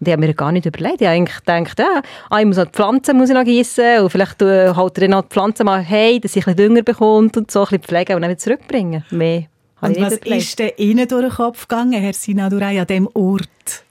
Und 0.00 0.08
ich 0.08 0.12
habe 0.12 0.26
mir 0.26 0.32
gar 0.32 0.50
nicht 0.50 0.64
überlegt. 0.64 1.02
Ich 1.02 1.06
habe 1.06 1.16
eigentlich 1.16 1.38
gedacht, 1.38 1.78
ja, 1.78 2.02
ah, 2.30 2.40
ich 2.40 2.46
muss 2.46 2.56
noch 2.56 2.64
die 2.64 2.72
Pflanzen 2.72 3.18
muss 3.18 3.28
ich 3.28 3.34
noch 3.34 3.44
gießen 3.44 4.00
und 4.00 4.10
vielleicht 4.10 4.40
äh, 4.40 4.74
haut 4.74 4.96
er 4.96 5.08
noch 5.08 5.22
die 5.22 5.28
Pflanzen 5.28 5.66
mal 5.66 5.80
hey, 5.82 6.18
dass 6.18 6.34
ich 6.36 6.46
ein 6.46 6.54
bisschen 6.54 6.68
Dünger 6.68 6.82
bekommt 6.82 7.36
und 7.36 7.50
so, 7.50 7.60
ein 7.60 7.64
bisschen 7.64 7.82
pflegen 7.82 8.14
und 8.16 8.22
dann 8.22 8.30
wieder 8.30 8.38
zurückbringen. 8.38 9.04
Mehr 9.10 9.44
habe 9.80 9.92
Und 9.92 9.92
ich 9.92 9.98
nicht 9.98 10.06
was 10.12 10.18
überlegt. 10.18 10.42
ist 10.42 10.58
denn 10.58 10.70
Ihnen 10.78 11.08
durch 11.08 11.26
den 11.26 11.30
Kopf 11.30 11.68
gegangen, 11.68 12.00
Herr 12.00 12.12
Sinadurai, 12.14 12.80
an 12.80 12.86
diesem 12.86 13.08
Ort? 13.12 13.84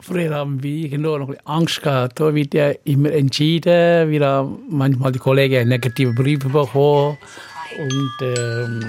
Früher 0.00 0.34
haben 0.34 0.60
wir 0.60 0.86
irgendwo 0.86 1.16
noch 1.16 1.28
ein 1.28 1.34
bisschen 1.34 1.46
Angst 1.46 1.80
gehabt. 1.80 2.18
Da 2.18 2.34
wird 2.34 2.54
ja 2.54 2.72
immer 2.82 3.12
entschieden. 3.12 4.10
Wir 4.10 4.26
haben 4.26 4.58
manchmal 4.68 5.12
die 5.12 5.20
Kollegen 5.20 5.68
negative 5.68 6.12
Briefe 6.12 6.48
bekommen. 6.48 7.18
Und 7.78 8.12
ähm, 8.20 8.84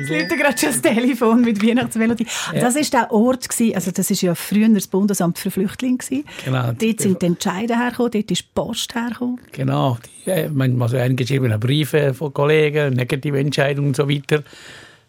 Es 0.00 0.08
liegt 0.08 0.30
gerade 0.30 0.58
schon 0.58 0.70
das 0.70 0.82
Telefon 0.82 1.42
mit 1.42 1.62
Weihnachtsmelodie. 1.62 2.26
Ja. 2.52 2.60
Das 2.60 2.74
war 2.74 2.82
der 2.82 3.12
Ort, 3.12 3.48
gewesen, 3.48 3.74
also 3.74 3.90
das 3.90 4.10
war 4.10 4.16
ja 4.16 4.34
früher 4.34 4.68
das 4.68 4.86
Bundesamt 4.86 5.38
für 5.38 5.50
Flüchtlinge. 5.50 5.98
Gewesen. 5.98 6.24
Genau. 6.44 6.72
Dort 6.72 7.00
sind 7.00 7.22
die 7.22 7.26
Entscheide 7.26 7.78
hergekommen, 7.78 8.12
dort 8.12 8.30
ist 8.30 8.42
die 8.42 8.48
Post 8.54 8.94
hergekommen. 8.94 9.40
Genau, 9.52 9.98
die, 10.26 10.30
äh, 10.30 10.48
manchmal 10.48 10.88
so 10.88 10.96
eingeschriebene 10.96 11.58
Briefe 11.58 12.14
von 12.14 12.32
Kollegen, 12.32 12.94
negative 12.94 13.38
Entscheidungen 13.38 13.88
und 13.88 13.96
so 13.96 14.08
weiter. 14.08 14.42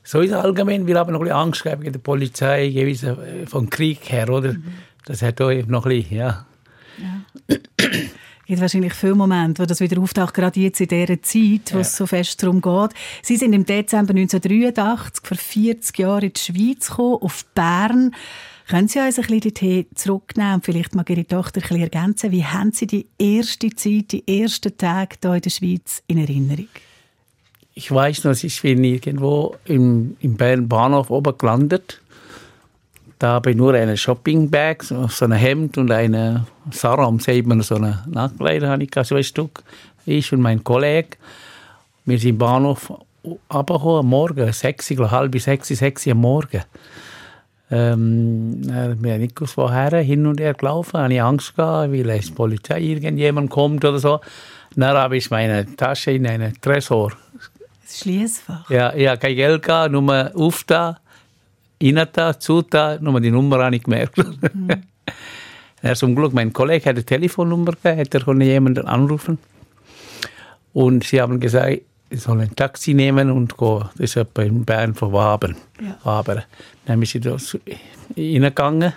So 0.04 0.22
ist 0.22 0.32
es 0.32 0.38
allgemein. 0.38 0.88
Wir 0.88 0.98
haben 0.98 1.12
noch 1.12 1.20
ein 1.20 1.26
bisschen 1.26 1.38
Angst 1.38 1.64
gehabt 1.64 1.82
wegen 1.82 1.94
der 1.94 2.00
Polizei, 2.00 2.70
gewiss, 2.70 3.04
äh, 3.04 3.16
vom 3.46 3.70
Krieg 3.70 4.00
her, 4.12 4.30
oder? 4.30 4.54
Mhm. 4.54 4.64
Das 5.06 5.22
hat 5.22 5.42
auch 5.42 5.52
noch 5.68 5.86
ein 5.86 5.90
bisschen, 5.90 6.18
ja. 6.18 6.46
ja. 6.98 7.58
Es 8.50 8.54
gibt 8.54 8.62
wahrscheinlich 8.62 8.96
viele 8.96 9.14
Momente, 9.14 9.62
wo 9.62 9.68
das 9.68 9.80
wieder 9.80 10.02
auftaucht, 10.02 10.34
gerade 10.34 10.60
jetzt 10.60 10.82
in 10.82 10.88
dieser 10.88 11.22
Zeit, 11.22 11.72
wo 11.72 11.76
ja. 11.76 11.82
es 11.82 11.96
so 11.96 12.08
fest 12.08 12.42
darum 12.42 12.62
geht. 12.62 12.98
Sie 13.22 13.38
sind 13.38 13.54
im 13.54 13.64
Dezember 13.64 14.10
1983, 14.10 15.24
vor 15.24 15.38
40 15.38 16.00
Jahren 16.00 16.24
in 16.24 16.34
die 16.34 16.40
Schweiz 16.40 16.90
gekommen, 16.90 17.20
auf 17.22 17.46
Bern. 17.54 18.16
Können 18.68 18.88
Sie 18.88 18.98
uns 18.98 19.20
ein 19.20 19.26
bisschen 19.26 19.42
dorthin 19.42 19.86
zurücknehmen 19.94 20.56
und 20.56 20.66
vielleicht 20.66 20.96
mal 20.96 21.06
Ihre 21.08 21.28
Tochter 21.28 21.60
ein 21.60 21.62
bisschen 21.62 21.82
ergänzen? 21.82 22.32
Wie 22.32 22.44
haben 22.44 22.72
Sie 22.72 22.88
die 22.88 23.06
erste 23.20 23.70
Zeit, 23.70 24.14
die 24.14 24.42
ersten 24.42 24.76
Tage 24.76 25.18
hier 25.22 25.36
in 25.36 25.42
der 25.42 25.50
Schweiz 25.52 26.02
in 26.08 26.18
Erinnerung? 26.18 26.70
Ich 27.76 27.92
weiß 27.92 28.24
noch, 28.24 28.44
ich 28.44 28.62
bin 28.64 28.84
irgendwo 28.84 29.58
im, 29.66 30.18
im 30.22 30.38
Bern 30.38 30.68
Bahnhof 30.68 31.12
oben 31.12 31.38
gelandet 31.38 32.02
da 33.20 33.34
habe 33.34 33.52
ich 33.52 33.58
nur 33.58 33.74
eine 33.74 33.98
Shoppingbag, 33.98 34.82
so 34.82 35.26
ein 35.26 35.34
Hemd 35.34 35.78
und 35.78 35.92
eine 35.92 36.46
Saram, 36.72 37.20
sagt 37.20 37.46
man, 37.46 37.62
so 37.62 37.76
eine 37.76 38.02
Nachtkleider 38.08 38.70
habe 38.70 38.84
ich 38.84 38.92
so 39.04 39.16
ein 39.16 39.24
Stück. 39.24 39.62
Ich 40.06 40.32
und 40.32 40.40
mein 40.40 40.64
Kollege. 40.64 41.18
Wir 42.06 42.18
sind 42.18 42.30
im 42.30 42.38
Bahnhof 42.38 42.92
runtergekommen, 43.54 44.00
am 44.00 44.08
Morgen, 44.08 44.52
sechs, 44.54 44.90
halb 44.90 45.40
sechs, 45.40 45.68
sechs 45.68 46.08
am 46.08 46.18
Morgen. 46.20 46.64
Ähm, 47.70 48.62
wir 48.66 49.14
haben 49.14 49.20
nicht 49.20 49.36
gewusst, 49.36 49.58
woher, 49.58 50.00
hin 50.00 50.26
und 50.26 50.40
her 50.40 50.54
gelaufen, 50.54 50.98
habe 51.00 51.14
ich 51.14 51.22
Angst 51.22 51.56
gehabt, 51.56 51.92
weil 51.92 52.20
die 52.20 52.32
Polizei 52.32 52.80
irgendjemand 52.80 53.50
kommt 53.50 53.84
oder 53.84 54.00
so. 54.00 54.22
Dann 54.76 54.98
habe 54.98 55.18
ich 55.18 55.30
meine 55.30 55.76
Tasche 55.76 56.12
in 56.12 56.26
einen 56.26 56.60
Tresor. 56.62 57.12
Das 57.84 58.00
Schließfach? 58.00 58.70
Ja, 58.70 58.94
ich 58.94 59.08
habe 59.08 59.18
kein 59.20 59.36
Geld 59.36 59.64
gehabt, 59.64 59.92
nur 59.92 60.32
auf 60.36 60.64
da 61.80 61.86
rein 61.86 62.08
da, 62.14 62.40
zu 62.40 62.62
da, 62.62 62.98
nur 63.00 63.20
die 63.22 63.32
Nummer 63.32 63.64
habe 63.64 63.76
ich 63.76 63.84
gemerkt. 63.84 64.18
Mhm. 64.18 64.70
er 65.82 65.96
zum 65.96 66.16
Glück, 66.16 66.34
mein 66.34 66.54
Kollege 66.54 66.86
hat 66.90 66.96
eine 66.96 67.06
Telefonnummer 67.06 67.74
gehabt, 67.82 68.14
hat 68.14 68.28
er 68.28 68.42
jemanden 68.42 68.88
anrufen. 68.88 69.38
Und 70.74 71.04
sie 71.04 71.22
haben 71.22 71.40
gesagt, 71.40 71.82
ich 72.10 72.22
soll 72.22 72.42
ein 72.42 72.56
Taxi 72.56 72.94
nehmen 72.94 73.32
und 73.32 73.58
gehen. 73.58 73.86
Das 73.98 74.12
ist 74.12 74.16
etwa 74.18 74.42
in 74.42 74.66
Bern 74.66 74.96
von 74.96 75.14
Waben. 75.14 75.56
Ja. 75.82 75.98
Waben. 76.04 76.44
Dann 76.86 77.04
sind 77.06 77.24
sie 77.24 77.30
da 77.30 77.38
reingegangen. 78.18 78.94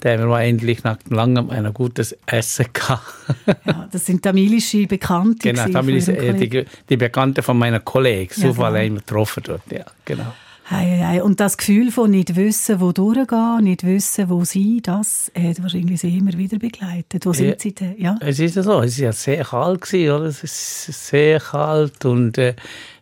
Da 0.00 0.12
haben 0.12 0.28
wir 0.28 0.40
endlich 0.40 0.82
nach 0.82 0.96
langem 1.08 1.50
ein 1.50 1.72
gutes 1.74 2.16
Essen 2.24 2.66
gehabt. 2.72 3.02
ja, 3.66 3.88
das 3.90 4.06
sind 4.06 4.22
tamilische 4.22 4.86
Bekannte. 4.86 5.52
Genau, 5.52 5.68
tamilische, 5.68 6.12
die, 6.14 6.64
die 6.88 6.96
Bekannte 6.96 7.42
von 7.42 7.58
meiner 7.58 7.80
Kollegen. 7.80 8.32
Ja, 8.34 8.48
Zufall 8.48 8.72
genau. 8.72 8.84
haben 8.84 8.94
wir 8.94 9.00
getroffen 9.00 9.42
dort. 9.44 9.62
Ja, 9.70 9.84
genau. 10.04 10.32
Hei. 10.70 11.20
Und 11.20 11.40
das 11.40 11.56
Gefühl 11.56 11.90
von 11.90 12.12
nicht 12.12 12.36
wissen, 12.36 12.80
wo 12.80 12.92
durchgehen, 12.92 13.64
nicht 13.64 13.84
wissen, 13.84 14.30
wo 14.30 14.44
sein, 14.44 14.78
das 14.84 15.32
hat 15.36 15.60
wahrscheinlich 15.60 16.00
sie 16.00 16.16
immer 16.16 16.32
wieder 16.34 16.60
begleitet. 16.60 17.26
Wo 17.26 17.32
sind 17.32 17.60
sie 17.60 17.74
denn? 17.74 17.96
Ja? 17.98 18.16
Es 18.20 18.38
ist 18.38 18.54
ja 18.54 18.62
so, 18.62 18.80
es 18.80 18.96
war 18.98 19.06
ja 19.06 19.12
sehr 19.12 19.44
kalt, 19.44 19.80
gewesen, 19.80 20.14
oder? 20.14 20.26
es 20.26 20.44
ist 20.44 21.08
sehr 21.08 21.40
kalt 21.40 22.04
und 22.04 22.38
äh, 22.38 22.54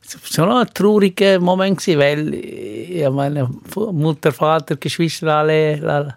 es 0.02 0.14
war 0.14 0.46
schon 0.46 0.56
ein 0.56 0.66
trauriger 0.72 1.38
Moment, 1.40 1.78
gewesen, 1.78 1.98
weil 1.98 2.34
ja, 2.90 3.10
meine 3.10 3.50
Mutter, 3.76 4.32
Vater, 4.32 4.76
Geschwister 4.76 5.34
alle, 5.34 6.16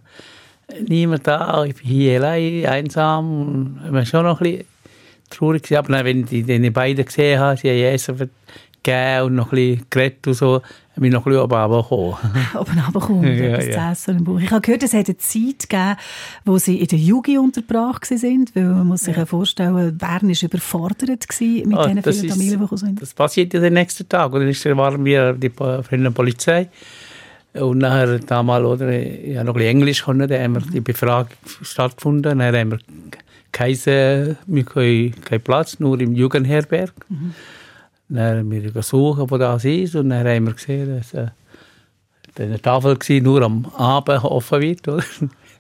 niemand 0.88 1.28
da, 1.28 1.66
ich 1.66 1.76
bin 1.76 1.86
hier 1.86 2.24
allein, 2.24 2.66
einsam 2.66 3.42
und 3.42 3.82
ich 3.88 3.92
war 3.92 4.06
schon 4.06 4.24
noch 4.24 4.40
ein 4.40 4.52
bisschen 4.52 4.68
traurig. 5.30 5.64
Gewesen. 5.64 5.78
Aber 5.78 6.06
wenn 6.06 6.22
ich 6.24 6.46
die 6.46 6.70
beiden 6.70 7.04
gesehen 7.04 7.42
habe, 7.42 7.58
sie 7.58 7.70
haben 7.70 7.94
Essen 7.94 8.30
gegeben 8.84 9.26
und 9.26 9.36
noch 9.36 9.52
ein 9.52 9.56
bisschen 9.56 9.86
geredet 9.90 10.28
und 10.28 10.34
so, 10.34 10.62
bin 10.96 11.06
ich 11.06 11.14
noch 11.14 11.26
ein 11.26 11.32
bisschen 11.32 11.44
oben 11.44 11.56
runtergekommen. 11.56 12.48
oben 12.60 12.80
runtergekommen, 12.80 13.38
ja, 13.38 13.58
das 13.58 13.68
ja. 13.68 13.92
Essen 13.92 14.18
im 14.18 14.24
Buch. 14.24 14.40
Ich 14.40 14.52
habe 14.52 14.62
gehört, 14.62 14.84
es 14.84 14.94
hat 14.94 15.08
eine 15.08 15.18
Zeit 15.18 15.70
gegeben, 15.70 15.96
wo 16.46 16.58
Sie 16.58 16.80
in 16.80 16.88
der 16.88 17.00
Jugend 17.00 17.40
untergebracht 17.40 18.06
sind, 18.06 18.56
weil 18.56 18.66
man 18.66 18.88
muss 18.88 19.02
sich 19.02 19.18
ja. 19.18 19.26
vorstellen, 19.26 19.98
Bern 19.98 20.30
war 20.30 20.44
überfordert 20.44 21.10
mit 21.10 21.78
ah, 21.78 21.88
diesen 21.88 22.04
vielen 22.04 22.30
Familien, 22.30 22.68
die 22.70 22.78
sind. 22.78 23.02
Das 23.02 23.14
passiert 23.14 23.54
ja 23.54 23.60
den 23.60 23.74
nächsten 23.74 24.08
Tag. 24.08 24.32
Und 24.34 24.42
dann 24.42 24.78
waren 24.78 25.04
wir 25.04 25.34
die 25.34 25.50
von 25.50 25.84
der 25.90 26.12
Polizei 26.12 26.70
und 27.54 27.80
nachher 27.80 28.20
damals, 28.20 28.66
oder, 28.66 28.90
ich 28.90 29.36
habe 29.36 29.46
noch 29.46 29.56
ein 29.56 29.58
bisschen 29.58 29.70
Englisch 29.70 30.06
können, 30.06 30.28
dann 30.28 30.42
haben 30.42 30.54
wir 30.56 30.62
die 30.62 30.82
Befragung 30.82 31.32
stattgefunden, 31.62 32.40
dann 32.40 32.42
haben 32.42 32.72
wir 32.72 32.80
keinen, 33.52 34.38
wir 34.46 34.64
keinen 34.64 35.42
Platz, 35.44 35.80
nur 35.80 36.00
im 36.00 36.16
Jugendherberg. 36.16 36.94
Mhm. 37.10 37.34
Dann 38.14 38.40
haben 38.40 38.52
wir 38.52 38.72
gesucht, 38.72 39.22
wo 39.32 39.38
das 39.38 39.64
ist, 39.64 39.96
und 39.96 40.10
dann 40.10 40.28
haben 40.28 40.46
wir 40.46 40.54
gesehen, 40.54 40.98
dass 40.98 41.14
äh, 41.14 41.28
eine 42.38 42.62
Tafel 42.62 42.98
war, 42.98 43.22
nur 43.22 43.42
am 43.42 43.66
Abend 43.78 44.24
offen 44.24 44.62
wird. 44.62 44.88
Oder? 44.88 45.04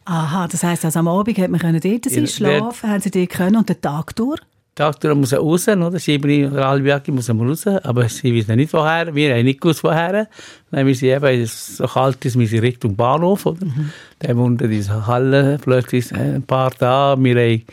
Aha, 0.05 0.47
das 0.47 0.63
heisst, 0.63 0.83
also 0.83 0.99
am 0.99 1.07
Abend 1.07 1.37
hat 1.37 1.49
man 1.49 1.79
dort 1.79 2.05
sein, 2.05 2.27
schlafen, 2.27 2.89
haben 2.89 3.01
Sie 3.01 3.11
dort 3.11 3.29
können 3.29 3.55
und 3.55 3.69
den 3.69 3.79
Tag 3.79 4.15
durch? 4.15 4.41
Tag 4.75 4.99
durch 4.99 5.15
muss 5.15 5.31
er 5.31 5.39
raus, 5.39 5.67
oder? 5.67 5.99
Sieben 5.99 6.51
oder 6.51 6.67
halb 6.67 6.85
Jahre 6.85 7.11
muss 7.11 7.29
er 7.29 7.35
raus, 7.35 7.67
aber 7.67 8.07
sie 8.09 8.33
wissen 8.33 8.55
nicht 8.55 8.73
woher, 8.73 9.13
wir 9.13 9.35
haben 9.35 9.43
nicht 9.43 9.61
gewusst 9.61 9.83
woher. 9.83 10.27
Dann 10.71 10.87
wir 10.87 10.95
sie 10.95 11.09
eben, 11.09 11.45
so 11.45 11.85
kalt 11.85 12.23
ist, 12.25 12.39
wir 12.39 12.47
sind 12.47 12.63
Richtung 12.63 12.95
Bahnhof, 12.95 13.45
oder? 13.45 13.65
Mhm. 13.65 13.91
Dann 14.19 14.37
unter 14.37 14.67
dieser 14.67 15.07
Halle 15.07 15.57
plötzlich 15.61 16.13
ein 16.13 16.43
paar 16.43 16.71
da, 16.77 17.15
wir 17.17 17.35
haben 17.35 17.63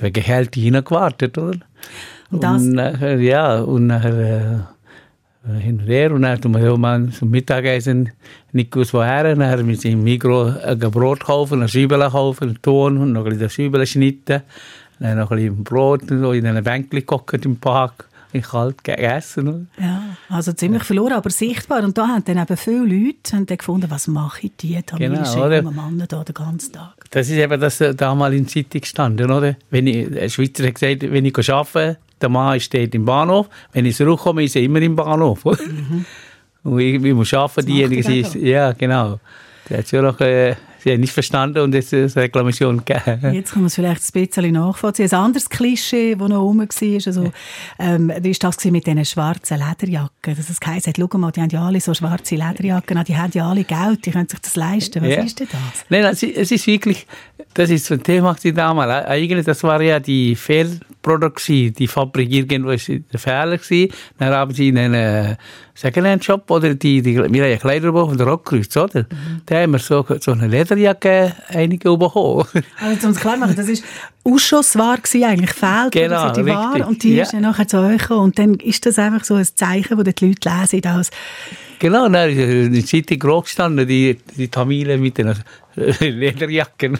wegen 0.00 0.22
Kälte 0.22 0.60
hineingewartet, 0.60 1.38
oder? 1.38 1.58
Und, 2.32 2.42
das? 2.42 2.62
und 2.62 2.72
nachher, 2.72 3.20
ja, 3.20 3.60
und 3.60 3.86
nachher 3.86 4.68
äh, 5.48 5.60
hin 5.60 5.80
und 5.80 5.86
her. 5.86 6.12
Und 6.12 6.22
dann 6.22 6.40
wir 6.42 6.76
mal 6.76 7.08
zum 7.10 7.30
Mittagessen 7.30 8.10
nicht 8.52 8.70
gewusst 8.70 8.94
woher. 8.94 9.22
Dann 9.22 9.44
haben 9.44 9.68
wir 9.68 9.84
im 9.84 10.02
Mikro 10.02 10.46
ein 10.46 10.78
Brot 10.78 11.24
kaufen, 11.24 11.60
eine 11.60 11.68
Schübel 11.68 12.00
kaufen, 12.08 12.48
einen 12.48 12.62
Ton 12.62 12.98
und 12.98 13.12
noch 13.12 13.24
ein 13.24 13.32
bisschen 13.32 13.50
Schübel 13.50 13.86
schneiden. 13.86 14.42
Dann 14.98 15.18
noch 15.18 15.30
ein 15.30 15.36
bisschen 15.36 15.64
Brot 15.64 16.02
so 16.08 16.32
in 16.32 16.46
einem 16.46 16.64
Bänkchen 16.64 17.00
gekocht 17.00 17.44
im 17.44 17.56
Park 17.56 18.08
in 18.32 18.42
kalt 18.42 18.82
gegessen. 18.82 19.68
Ja, 19.78 20.02
also 20.28 20.52
ziemlich 20.52 20.84
verloren, 20.84 21.12
aber 21.12 21.30
sichtbar. 21.30 21.84
Und 21.84 21.98
da 21.98 22.08
haben 22.08 22.24
dann 22.24 22.38
eben 22.38 22.56
viele 22.56 22.84
Leute 22.84 23.36
haben 23.36 23.46
dann 23.46 23.58
gefunden, 23.58 23.90
was 23.90 24.06
mache 24.06 24.46
ich 24.46 24.52
die 24.56 24.80
tamilische 24.82 25.34
genau, 25.34 25.50
junge 25.50 25.70
Männer 25.70 26.06
da 26.06 26.24
den 26.24 26.34
ganzen 26.34 26.72
Tag. 26.72 26.94
Das 27.10 27.28
ist 27.28 27.36
eben 27.36 27.60
das 27.60 27.80
äh, 27.80 27.94
damals 27.94 28.34
in 28.34 28.44
der 28.44 28.52
Zeitung 28.52 28.80
gestanden, 28.80 29.30
oder? 29.30 29.56
Wenn 29.70 29.86
ich, 29.86 30.18
ein 30.18 30.30
Schweizer 30.30 30.66
hat 30.66 30.74
gesagt, 30.74 31.02
wenn 31.02 31.24
ich 31.26 31.50
arbeite, 31.50 31.98
der 32.22 32.28
Mann 32.28 32.58
steht 32.60 32.94
im 32.94 33.04
Bahnhof. 33.04 33.48
Wenn 33.72 33.86
ich 33.86 33.96
zurückkomme, 33.96 34.44
ist 34.44 34.56
er 34.56 34.62
immer 34.62 34.80
im 34.80 34.96
Bahnhof. 34.96 35.44
Mhm. 35.44 36.04
Und 36.64 36.78
irgendwie 36.80 37.12
muss 37.12 37.34
arbeiten, 37.34 37.66
diejenigen 37.66 38.46
ja, 38.46 38.72
genau. 38.72 39.18
Der 39.68 39.78
hat 39.78 39.90
ja 39.90 40.02
noch, 40.02 40.20
äh, 40.20 40.54
sie 40.82 40.92
haben 40.92 41.00
nicht 41.00 41.12
verstanden 41.12 41.60
und 41.60 41.74
jetzt 41.74 41.92
ist 41.92 42.16
eine 42.16 42.24
Reklamation 42.24 42.82
gegeben. 42.84 43.34
Jetzt 43.34 43.52
kann 43.52 43.62
man 43.62 43.66
es 43.66 43.74
vielleicht 43.74 44.02
ein 44.14 44.26
bisschen 44.26 44.52
nachvollziehen. 44.52 45.08
Ein 45.10 45.18
anderes 45.18 45.48
Klischee, 45.48 46.14
das 46.14 46.28
noch 46.28 46.42
rum 46.42 46.58
war, 46.58 46.66
also, 47.06 47.32
ähm, 47.78 48.12
wie 48.20 48.30
war 48.30 48.50
das 48.50 48.64
mit 48.64 48.86
diesen 48.86 49.04
schwarzen 49.04 49.58
Lederjacken? 49.58 50.36
Dass 50.36 50.50
es 50.50 50.60
geheißen 50.60 50.92
hat, 50.92 50.98
schau 50.98 51.18
mal, 51.18 51.30
die 51.30 51.40
haben 51.40 51.50
ja 51.50 51.66
alle 51.66 51.80
so 51.80 51.94
schwarze 51.94 52.36
Lederjacken, 52.36 53.04
die 53.04 53.16
haben 53.16 53.32
ja 53.34 53.48
alle 53.48 53.64
Geld, 53.64 54.06
die 54.06 54.10
können 54.10 54.28
sich 54.28 54.40
das 54.40 54.56
leisten. 54.56 55.02
Was 55.02 55.10
ja. 55.10 55.22
ist 55.22 55.40
denn 55.40 55.48
das? 55.50 55.84
Nein, 55.88 56.04
es 56.04 56.50
ist 56.50 56.66
wirklich, 56.66 57.06
das 57.54 57.70
ist 57.70 57.86
so 57.86 57.94
ein 57.94 58.02
Thema 58.02 58.36
damals. 58.54 59.06
Eigentlich, 59.06 59.46
das 59.46 59.62
war 59.62 59.80
ja 59.82 60.00
die 60.00 60.34
Fehlproduktion, 60.34 61.72
die 61.72 61.86
Fabrik 61.86 62.30
irgendwo 62.30 62.70
war 62.70 62.76
der 62.76 63.18
Fehler. 63.18 63.58
Dann 64.18 64.32
haben 64.32 64.54
sie 64.54 64.68
in 64.68 64.78
einen 64.78 65.36
Secondhand-Shop 65.74 66.50
oder 66.50 66.74
die, 66.74 67.00
die, 67.02 67.16
wir 67.16 67.24
haben 67.24 67.34
ja 67.34 67.56
Kleiderbuch 67.56 68.08
von 68.08 68.18
der 68.18 68.26
Rockkreuz, 68.26 68.76
oder? 68.76 69.00
Mhm. 69.00 69.42
Da 69.46 69.62
haben 69.62 69.72
wir 69.72 69.78
so, 69.78 70.04
so 70.20 70.32
eine 70.32 70.50
Lederjacke 70.74 71.34
einige 71.48 71.96
bekommen. 71.96 72.46
Also, 72.80 73.08
um 73.08 73.12
es 73.12 73.20
klar 73.20 73.36
machen, 73.36 73.54
das 73.56 73.68
ist 73.68 73.84
Ausschussware 74.24 74.98
gewesen, 74.98 75.24
eigentlich 75.24 75.52
fehlt 75.52 75.92
genau, 75.92 76.32
die 76.32 76.46
Ware 76.46 76.86
und 76.86 77.02
die 77.02 77.16
ja. 77.16 77.22
ist 77.22 77.32
dann 77.32 77.42
nachher 77.42 77.68
zu 77.68 77.78
euch 77.78 78.10
und 78.10 78.38
dann 78.38 78.54
ist 78.54 78.86
das 78.86 78.98
einfach 78.98 79.24
so 79.24 79.34
ein 79.34 79.44
Zeichen, 79.44 80.02
das 80.02 80.14
die 80.14 80.26
Leute 80.26 80.48
lesen 80.48 80.86
als 80.86 81.10
Genau, 81.78 82.08
dann 82.08 82.30
ist 82.30 82.38
in 82.38 82.72
der 82.72 82.86
Zeitung 82.86 83.18
groß 83.18 83.44
gestanden, 83.46 83.88
die, 83.88 84.16
die 84.36 84.46
Tamilen 84.46 85.00
mit 85.00 85.18
den 85.18 85.34
Lederjacken. 86.00 86.96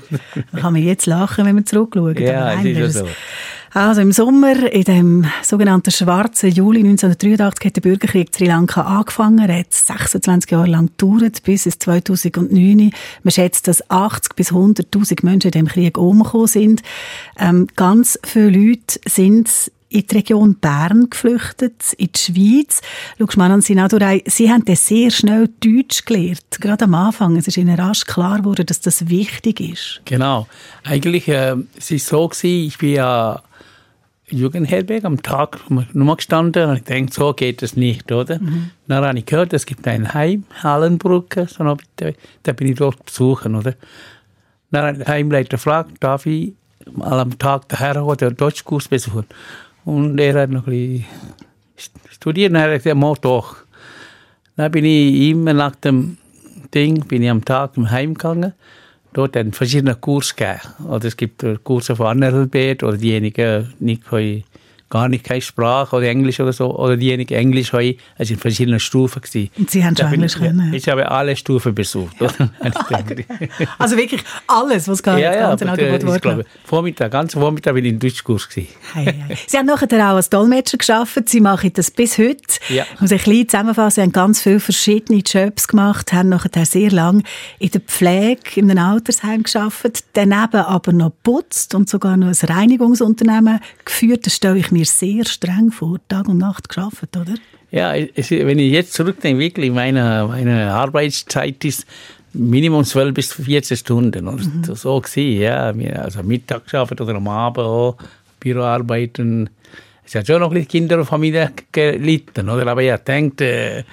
Da 0.50 0.58
kann 0.58 0.72
man 0.72 0.82
jetzt 0.82 1.06
lachen, 1.06 1.46
wenn 1.46 1.54
man 1.54 1.64
zurückschaut. 1.64 2.18
Ja, 2.18 2.56
das 2.56 2.64
ist 2.64 2.98
so. 2.98 3.06
Also 3.74 4.02
im 4.02 4.12
Sommer, 4.12 4.70
in 4.70 4.84
dem 4.84 5.26
sogenannten 5.42 5.90
schwarzen 5.90 6.50
Juli 6.50 6.80
1983, 6.80 7.64
hat 7.64 7.76
der 7.76 7.80
Bürgerkrieg 7.80 8.28
Sri 8.34 8.44
Lanka 8.44 8.82
angefangen. 8.82 9.48
Er 9.48 9.60
hat 9.60 9.72
26 9.72 10.50
Jahre 10.50 10.66
lang 10.66 10.90
gedauert, 10.98 11.42
bis 11.42 11.64
es 11.64 11.78
2009. 11.78 12.92
Man 13.22 13.32
schätzt, 13.32 13.68
dass 13.68 13.88
80 13.90 14.36
bis 14.36 14.52
100.000 14.52 15.24
Menschen 15.24 15.48
in 15.48 15.52
dem 15.52 15.68
Krieg 15.68 15.96
umgekommen 15.96 16.48
sind. 16.48 16.82
Ähm, 17.38 17.66
ganz 17.74 18.18
viele 18.24 18.50
Leute 18.50 19.00
sind 19.08 19.48
in 19.88 20.06
die 20.06 20.14
Region 20.16 20.56
Bern 20.56 21.08
geflüchtet, 21.08 21.94
in 21.96 22.10
die 22.14 22.18
Schweiz. 22.18 22.80
Schau 23.18 23.26
mal 23.36 23.50
an 23.50 23.62
Sinadurei, 23.62 24.22
Sie 24.26 24.50
haben 24.50 24.64
dann 24.66 24.76
sehr 24.76 25.10
schnell 25.10 25.48
Deutsch 25.60 26.04
gelernt, 26.04 26.60
gerade 26.60 26.84
am 26.84 26.94
Anfang. 26.94 27.36
Es 27.36 27.46
ist 27.48 27.56
Ihnen 27.56 27.78
rasch 27.78 28.04
klar 28.04 28.38
geworden, 28.38 28.66
dass 28.66 28.80
das 28.80 29.08
wichtig 29.08 29.60
ist. 29.60 30.02
Genau. 30.04 30.46
Eigentlich 30.84 31.28
äh, 31.28 31.56
es 31.76 31.90
ist 31.90 32.06
so 32.06 32.28
gewesen, 32.28 32.66
ich 32.66 32.78
bin 32.78 32.94
ja 32.94 33.42
Jugendherberg 34.32 35.04
am 35.04 35.22
Tag 35.22 35.58
nur 35.92 36.16
gestanden 36.16 36.70
und 36.70 36.76
ich 36.76 36.84
denke, 36.84 37.12
so 37.12 37.32
geht 37.32 37.62
es 37.62 37.76
nicht, 37.76 38.10
oder? 38.10 38.38
Mhm. 38.38 38.70
Dann 38.88 39.04
habe 39.04 39.18
ich 39.18 39.26
gehört, 39.26 39.52
es 39.52 39.66
gibt 39.66 39.86
ein 39.86 40.14
Heim, 40.14 40.44
Hallenbrücke, 40.62 41.46
so 41.46 41.76
da 42.42 42.52
bin 42.52 42.68
ich 42.68 42.76
dort 42.76 43.04
besuchen, 43.04 43.54
oder? 43.54 43.74
Dann 44.70 44.94
ich 44.94 45.04
den 45.04 45.08
Heimleiter 45.08 45.56
gefragt, 45.56 45.92
darf 46.00 46.26
ich 46.26 46.54
am 46.98 47.38
Tag 47.38 47.68
daher 47.68 47.94
den 48.16 48.36
Deutschkurs 48.36 48.88
besuchen? 48.88 49.26
Und 49.84 50.18
er 50.18 50.42
hat 50.42 50.50
noch 50.50 50.66
ein 50.66 51.04
bisschen 51.76 52.00
studiert 52.10 52.50
und 52.50 52.56
er 52.56 52.72
hat 52.72 52.82
gesagt, 52.82 53.24
doch. 53.24 53.56
Dann 54.56 54.70
bin 54.70 54.84
ich 54.84 55.30
immer 55.30 55.52
nach 55.52 55.76
dem 55.76 56.16
Ding, 56.74 57.04
bin 57.06 57.22
ich 57.22 57.30
am 57.30 57.44
Tag 57.44 57.76
im 57.76 57.90
Heim 57.90 58.14
gegangen 58.14 58.52
dort 59.12 59.36
einen 59.36 59.52
verschiedenen 59.52 60.00
Kurs 60.00 60.34
gegeben. 60.34 60.60
Oder 60.88 61.06
es 61.06 61.16
gibt 61.16 61.44
Kurse 61.64 61.96
von 61.96 62.06
Analphabet 62.06 62.82
oder 62.82 62.96
diejenigen 62.96 63.72
nicht 63.78 64.04
können 64.04 64.44
gar 64.92 65.08
nicht 65.08 65.24
keine 65.24 65.40
Sprache 65.40 65.96
oder 65.96 66.06
Englisch 66.06 66.38
oder 66.38 66.52
so, 66.52 66.76
oder 66.76 66.98
diejenigen 66.98 67.32
Englisch 67.32 67.72
haben, 67.72 67.94
es 68.18 68.28
sind 68.28 68.38
verschiedene 68.38 68.78
Stufen 68.78 69.22
gewesen. 69.22 69.50
Und 69.56 69.70
Sie 69.70 69.82
haben 69.82 69.96
schon 69.96 70.12
Englisch 70.12 70.34
können? 70.34 70.74
Ich, 70.74 70.82
ich 70.82 70.88
habe 70.90 71.10
alle 71.10 71.34
Stufen 71.34 71.74
besucht. 71.74 72.14
also 73.78 73.96
wirklich 73.96 74.22
alles, 74.46 74.86
was 74.88 75.02
gar 75.02 75.18
ja, 75.18 75.34
ja, 75.34 75.48
ganze 75.48 75.70
Angebot 75.70 76.06
war? 76.06 76.16
Ich 76.16 76.20
glaube, 76.20 76.44
Vormittag, 76.64 77.10
ganz 77.10 77.32
Vormittag 77.32 77.72
bin 77.72 77.86
ich 77.86 77.92
im 77.92 77.98
Deutschkurs 78.00 78.46
gewesen. 78.50 78.68
Hey. 78.92 79.14
Sie 79.46 79.56
haben 79.56 79.64
nachher 79.64 79.88
auch 80.10 80.16
als 80.16 80.28
Dolmetscher 80.28 80.76
geschafft. 80.76 81.26
Sie 81.26 81.40
machen 81.40 81.72
das 81.72 81.90
bis 81.90 82.18
heute. 82.18 82.42
Ja. 82.68 82.84
Ich 82.94 83.00
muss 83.00 83.12
ein 83.12 83.18
bisschen 83.18 83.48
zusammenfassen. 83.48 83.94
Sie 83.94 84.02
haben 84.02 84.12
ganz 84.12 84.42
viele 84.42 84.60
verschiedene 84.60 85.20
Jobs 85.20 85.68
gemacht, 85.68 86.12
haben 86.12 86.28
nachher 86.28 86.66
sehr 86.66 86.90
lange 86.90 87.22
in 87.58 87.70
der 87.70 87.80
Pflege 87.80 88.42
in 88.56 88.70
einem 88.70 88.84
Altersheim 88.84 89.42
geschafft, 89.42 90.04
daneben 90.12 90.56
aber 90.56 90.92
noch 90.92 91.12
putzt 91.22 91.74
und 91.74 91.88
sogar 91.88 92.18
noch 92.18 92.28
ein 92.28 92.46
Reinigungsunternehmen 92.46 93.60
geführt. 93.86 94.26
Das 94.26 94.36
stelle 94.36 94.58
ich 94.58 94.70
mir 94.70 94.81
mir 94.82 94.86
sehr 94.86 95.24
streng 95.24 95.70
vor, 95.70 95.98
Tag 96.08 96.28
und 96.28 96.38
Nacht 96.38 96.68
geschafft, 96.68 97.16
oder? 97.16 97.34
Ja, 97.70 97.94
es, 97.94 98.30
wenn 98.30 98.58
ich 98.58 98.72
jetzt 98.72 98.92
zurückdenke, 98.92 99.40
wirklich, 99.40 99.70
meine, 99.70 100.26
meine 100.28 100.72
Arbeitszeit 100.72 101.64
ist 101.64 101.86
Minimum 102.34 102.84
12 102.84 103.14
bis 103.14 103.32
14 103.32 103.76
Stunden. 103.76 104.26
Und 104.26 104.68
mhm. 104.68 104.74
so 104.74 105.00
gewesen, 105.00 105.40
ja. 105.40 105.72
Also 106.02 106.22
Mittag 106.22 106.64
geschafft 106.64 107.00
oder 107.00 107.14
am 107.14 107.28
Abend 107.28 107.58
auch, 107.58 107.96
Büroarbeiten. 108.40 109.50
Es 110.04 110.14
hat 110.14 110.26
schon 110.26 110.40
noch 110.40 110.50
ein 110.50 110.54
bisschen 110.54 110.68
Kinder 110.68 110.98
und 110.98 111.06
Familie 111.06 111.52
gelitten, 111.70 112.48
oder? 112.48 112.66
Aber 112.66 112.82
ich 112.82 112.94
denke, 112.96 113.84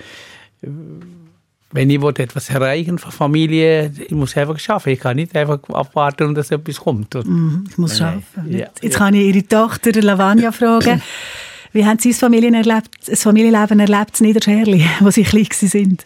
wenn 1.71 1.89
ich 1.89 2.01
etwas 2.01 2.49
erreichen 2.49 2.97
von 2.97 3.11
Familie, 3.11 3.91
ich 3.99 4.11
muss 4.11 4.35
einfach 4.35 4.57
schaffen. 4.57 4.89
Ich 4.89 4.99
kann 4.99 5.15
nicht 5.15 5.35
einfach 5.35 5.59
abwarten, 5.69 6.33
dass 6.33 6.51
etwas 6.51 6.77
kommt. 6.77 7.13
Mm, 7.13 7.65
ich 7.69 7.77
muss 7.77 7.97
schaffen. 7.97 8.23
Ja, 8.47 8.67
Jetzt 8.81 8.97
kann 8.97 9.13
ich 9.13 9.35
Ihre 9.35 9.47
Tochter 9.47 9.91
Lavania 9.91 10.51
fragen. 10.51 11.01
Wie 11.71 11.85
haben 11.85 11.99
Sie 11.99 12.09
das, 12.09 12.23
erlebt, 12.23 12.89
das 13.05 13.21
Familienleben 13.21 13.79
erlebt 13.79 14.19
in 14.19 14.27
Niederscherli, 14.27 14.83
wo 15.01 15.11
Sie 15.11 15.23
klein 15.23 15.47
sind? 15.51 16.05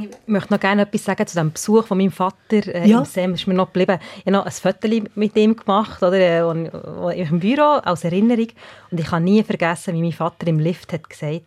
Ich 0.00 0.08
möchte 0.26 0.52
noch 0.52 0.58
gerne 0.58 0.82
etwas 0.82 1.04
sagen 1.04 1.24
zu 1.26 1.36
dem 1.36 1.52
Besuch 1.52 1.86
von 1.86 1.98
meinem 1.98 2.10
Vater 2.10 2.66
äh, 2.74 2.88
ja. 2.88 2.98
im 2.98 3.04
Sem. 3.04 3.34
Ist 3.34 3.46
mir 3.46 3.54
noch 3.54 3.66
geblieben. 3.66 3.98
Ich 4.16 4.26
habe 4.26 4.32
noch 4.32 4.46
ein 4.46 4.50
Foto 4.50 4.88
mit 5.14 5.36
ihm 5.36 5.54
gemacht, 5.54 6.02
oder, 6.02 6.18
äh, 6.18 7.20
im 7.20 7.38
Büro, 7.38 7.78
als 7.84 8.02
Erinnerung. 8.02 8.48
Und 8.90 8.98
ich 8.98 9.06
kann 9.06 9.22
nie 9.22 9.42
vergessen, 9.44 9.94
wie 9.94 10.02
mein 10.02 10.12
Vater 10.12 10.48
im 10.48 10.58
Lift 10.58 10.92
hat 10.92 11.08
gesagt 11.08 11.32
also, 11.32 11.42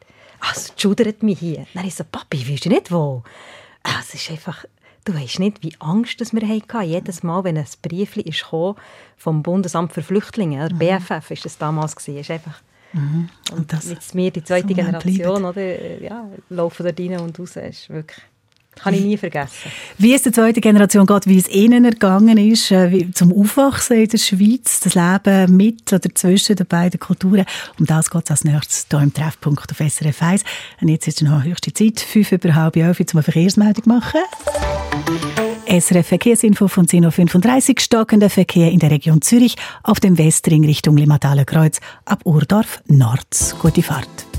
es 0.52 0.74
schudert 0.78 1.24
mich 1.24 1.40
hier. 1.40 1.66
Dann 1.74 1.86
ich 1.86 1.96
so, 1.96 2.04
Papi, 2.04 2.50
weißt 2.50 2.66
du 2.66 2.70
nicht 2.70 2.92
wo? 2.92 3.24
Ah, 3.84 4.00
es 4.00 4.14
ist 4.14 4.30
einfach, 4.32 4.66
du 5.06 5.14
weißt 5.14 5.40
nicht, 5.40 5.64
wie 5.64 5.76
Angst 5.80 6.22
dass 6.22 6.34
wir 6.34 6.48
hatten. 6.48 6.84
Jedes 6.84 7.24
Mal, 7.24 7.44
wenn 7.44 7.58
ein 7.58 7.66
Brief 7.82 8.16
vom 9.18 9.44
Bundesamt 9.44 9.94
für 9.94 10.02
Flüchtlinge, 10.02 10.66
oder 10.66 10.74
mhm. 10.74 10.80
BFF 10.80 11.32
ist 11.32 11.46
es 11.46 11.58
damals 11.58 11.96
gewesen, 11.96 12.20
ist 12.20 12.32
einfach 12.32 12.62
mhm. 12.94 13.30
und, 13.52 13.74
und 13.74 13.90
mit 13.90 14.16
mir 14.16 14.32
die 14.32 14.44
zweite 14.44 14.70
so 14.70 14.74
Generation, 14.76 15.46
oder, 15.46 16.02
ja, 16.02 16.28
laufen 16.50 16.86
da 16.86 16.92
rein 16.98 17.20
und 17.20 17.40
raus, 17.40 17.56
ist 17.56 17.90
wirklich 17.90 18.22
kann 18.76 18.94
ich 18.94 19.04
nie 19.04 19.18
vergessen. 19.18 19.72
Wie 19.98 20.14
es 20.14 20.24
der 20.24 20.34
zweiten 20.34 20.62
Generation 20.62 21.06
geht, 21.06 21.28
wie 21.28 21.38
es 21.38 21.48
ihnen 21.50 21.86
ergangen 21.86 22.38
ist, 22.38 22.72
äh, 22.72 23.12
zum 23.14 23.34
Aufwachsen 23.34 23.98
in 23.98 24.08
der 24.08 24.18
Schweiz, 24.18 24.80
das 24.80 24.96
Leben 24.96 25.56
mit 25.56 25.92
oder 25.94 26.10
zwischen 26.14 26.56
den 26.56 26.66
beiden 26.66 27.00
Kulturen. 27.00 27.46
Um 27.80 27.86
das 27.86 28.10
geht 28.10 28.24
es 28.24 28.32
als 28.32 28.44
nächstes 28.44 28.88
hier 28.90 29.00
im 29.00 29.14
Treffpunkt 29.14 29.72
auf 29.72 29.78
SRF 29.78 30.22
1. 30.22 30.44
Und 30.82 30.88
jetzt 30.88 31.08
ist 31.08 31.22
noch 31.22 31.44
höchste 31.44 31.74
Zeit, 31.74 32.00
fünf 32.00 32.32
über 32.32 32.56
halb 32.56 32.76
elf, 32.76 33.00
um 33.00 33.06
eine 33.14 33.24
Verkehrsmeldung 33.24 33.84
zu 33.84 33.90
machen. 33.90 34.22
SRF 35.68 36.08
Verkehrsinfo 36.08 36.68
von 36.68 36.86
10.35 36.86 37.70
Uhr 37.70 37.80
stockender 37.80 38.30
Verkehr 38.30 38.72
in 38.72 38.80
der 38.80 38.92
Region 38.92 39.22
Zürich 39.22 39.56
auf 39.84 40.00
dem 40.00 40.18
Westring 40.18 40.66
Richtung 40.66 40.98
Limataler 40.98 41.46
Kreuz 41.46 41.80
ab 42.06 42.22
Urdorf 42.26 42.82
Nord. 42.88 43.56
Gute 43.60 43.84
Fahrt. 43.84 44.31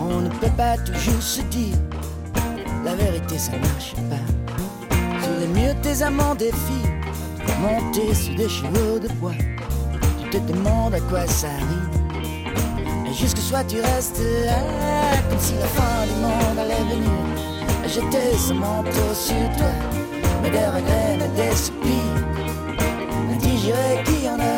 On 0.00 0.20
ne 0.22 0.28
peut 0.28 0.50
pas 0.56 0.76
toujours 0.78 1.22
se 1.22 1.40
dire 1.42 1.76
la 2.84 2.96
vérité, 2.96 3.38
ça 3.38 3.52
marche 3.52 3.94
pas. 4.10 5.22
Sur 5.22 5.38
les 5.38 5.46
murs, 5.46 5.80
tes 5.82 6.02
amants 6.02 6.34
défient, 6.34 6.90
monter 7.60 8.12
sur 8.12 8.34
des 8.34 8.48
chevaux 8.48 8.98
de 8.98 9.06
bois. 9.20 9.38
Tu 10.20 10.30
te 10.30 10.52
demandes 10.52 10.94
à 10.94 11.00
quoi 11.00 11.26
ça 11.28 11.46
arrive. 11.46 13.08
Et 13.08 13.14
jusque 13.14 13.38
soit 13.38 13.62
tu 13.64 13.80
restes 13.80 14.20
là, 14.46 14.58
comme 15.30 15.38
si 15.38 15.54
la 15.54 15.66
fin 15.66 16.04
du 16.06 16.14
monde 16.20 16.58
allait 16.58 16.84
venir. 16.92 17.22
Jeter 17.86 18.36
ce 18.36 18.52
manteau 18.52 19.14
sur 19.14 19.56
toi, 19.58 19.72
mais 20.42 20.50
des 20.50 20.66
regrets, 20.66 21.18
des 21.36 21.56
soupirs 21.56 21.92
indigéré 23.30 24.02
qui 24.04 24.28
en 24.28 24.40
a 24.40 24.51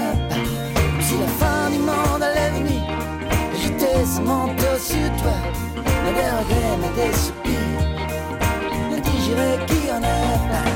Mais 6.04 6.12
des 6.12 6.30
regrets, 6.38 6.76
mais 6.80 6.92
des 7.02 7.12
soupirs. 7.16 7.54
Indigéré 8.92 9.58
qui 9.66 9.90
en 9.90 10.02
a 10.02 10.38
pas. 10.50 10.70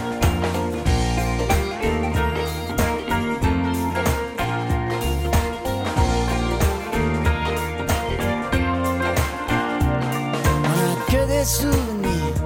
Que 11.11 11.27
des 11.27 11.45
souvenirs. 11.45 12.37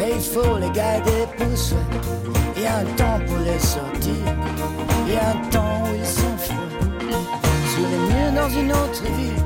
Et 0.00 0.14
il 0.14 0.22
faut 0.22 0.56
les 0.58 0.70
garder 0.70 1.26
pour 1.36 1.58
soi. 1.58 1.76
Il 2.56 2.62
y 2.62 2.66
a 2.66 2.78
un 2.78 2.84
temps 2.96 3.20
pour 3.26 3.38
les 3.38 3.58
sortir. 3.58 4.14
Il 5.06 5.12
y 5.12 5.16
a 5.16 5.30
un 5.30 5.50
temps 5.50 5.84
où 5.84 5.94
ils 5.94 6.06
sont 6.06 6.38
froids. 6.38 6.56
Sur 7.70 7.86
les 7.86 8.08
dans 8.34 8.48
une 8.48 8.72
autre 8.72 9.02
ville, 9.16 9.42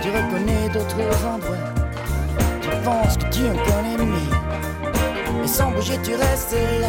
tu 0.00 0.08
reconnais 0.08 0.68
d'autres 0.72 1.26
endroits. 1.26 1.81
Penses 2.84 3.16
que 3.16 3.26
tu 3.30 3.42
en 3.46 3.54
connais 3.64 3.96
mieux. 3.96 5.44
Et 5.44 5.46
sans 5.46 5.70
bouger, 5.70 5.98
tu 6.02 6.14
restes 6.16 6.56
là, 6.80 6.88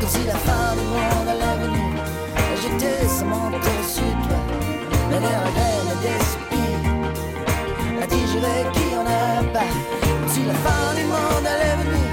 comme 0.00 0.08
si 0.08 0.24
la 0.26 0.34
fin 0.34 0.74
du 0.74 0.82
monde 0.82 1.28
allait 1.28 1.58
venir. 1.64 2.02
J'étais 2.60 3.06
ce 3.06 3.22
manteau 3.22 3.78
sur 3.86 4.02
toi, 4.26 4.40
mais 5.10 5.20
des 5.20 5.26
regrets, 5.26 5.82
mais 5.86 5.98
des 6.02 6.18
soupirs. 6.30 8.02
À 8.02 8.06
digérer 8.06 8.66
qui 8.72 8.96
en 8.96 9.06
a 9.06 9.44
pas, 9.52 9.70
comme 10.00 10.28
si 10.28 10.44
la 10.46 10.54
fin 10.54 10.94
du 10.96 11.04
monde 11.04 11.46
allait 11.46 11.76
venir. 11.84 12.10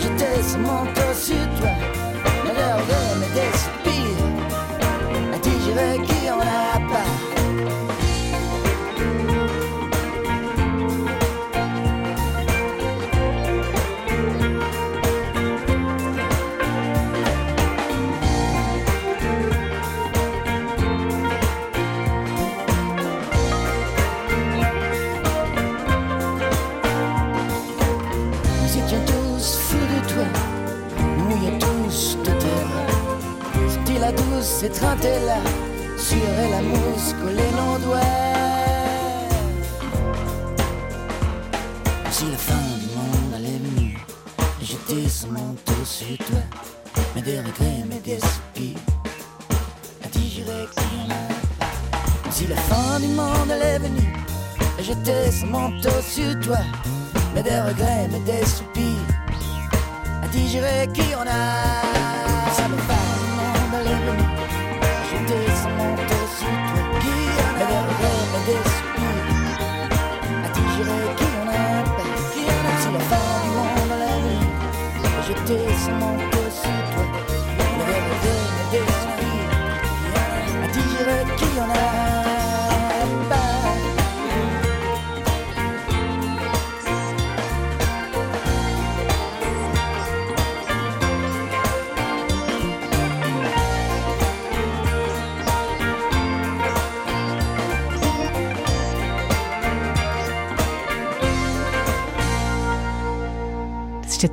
J'étais 0.00 0.42
ce 0.42 0.56
manteau 0.58 1.12
sur 1.14 1.46
toi, 1.60 1.74
mais 2.44 2.54
des 2.54 2.72
regrets, 2.72 3.14
mais 3.20 3.40
des 3.40 3.56
soupirs. 3.56 3.75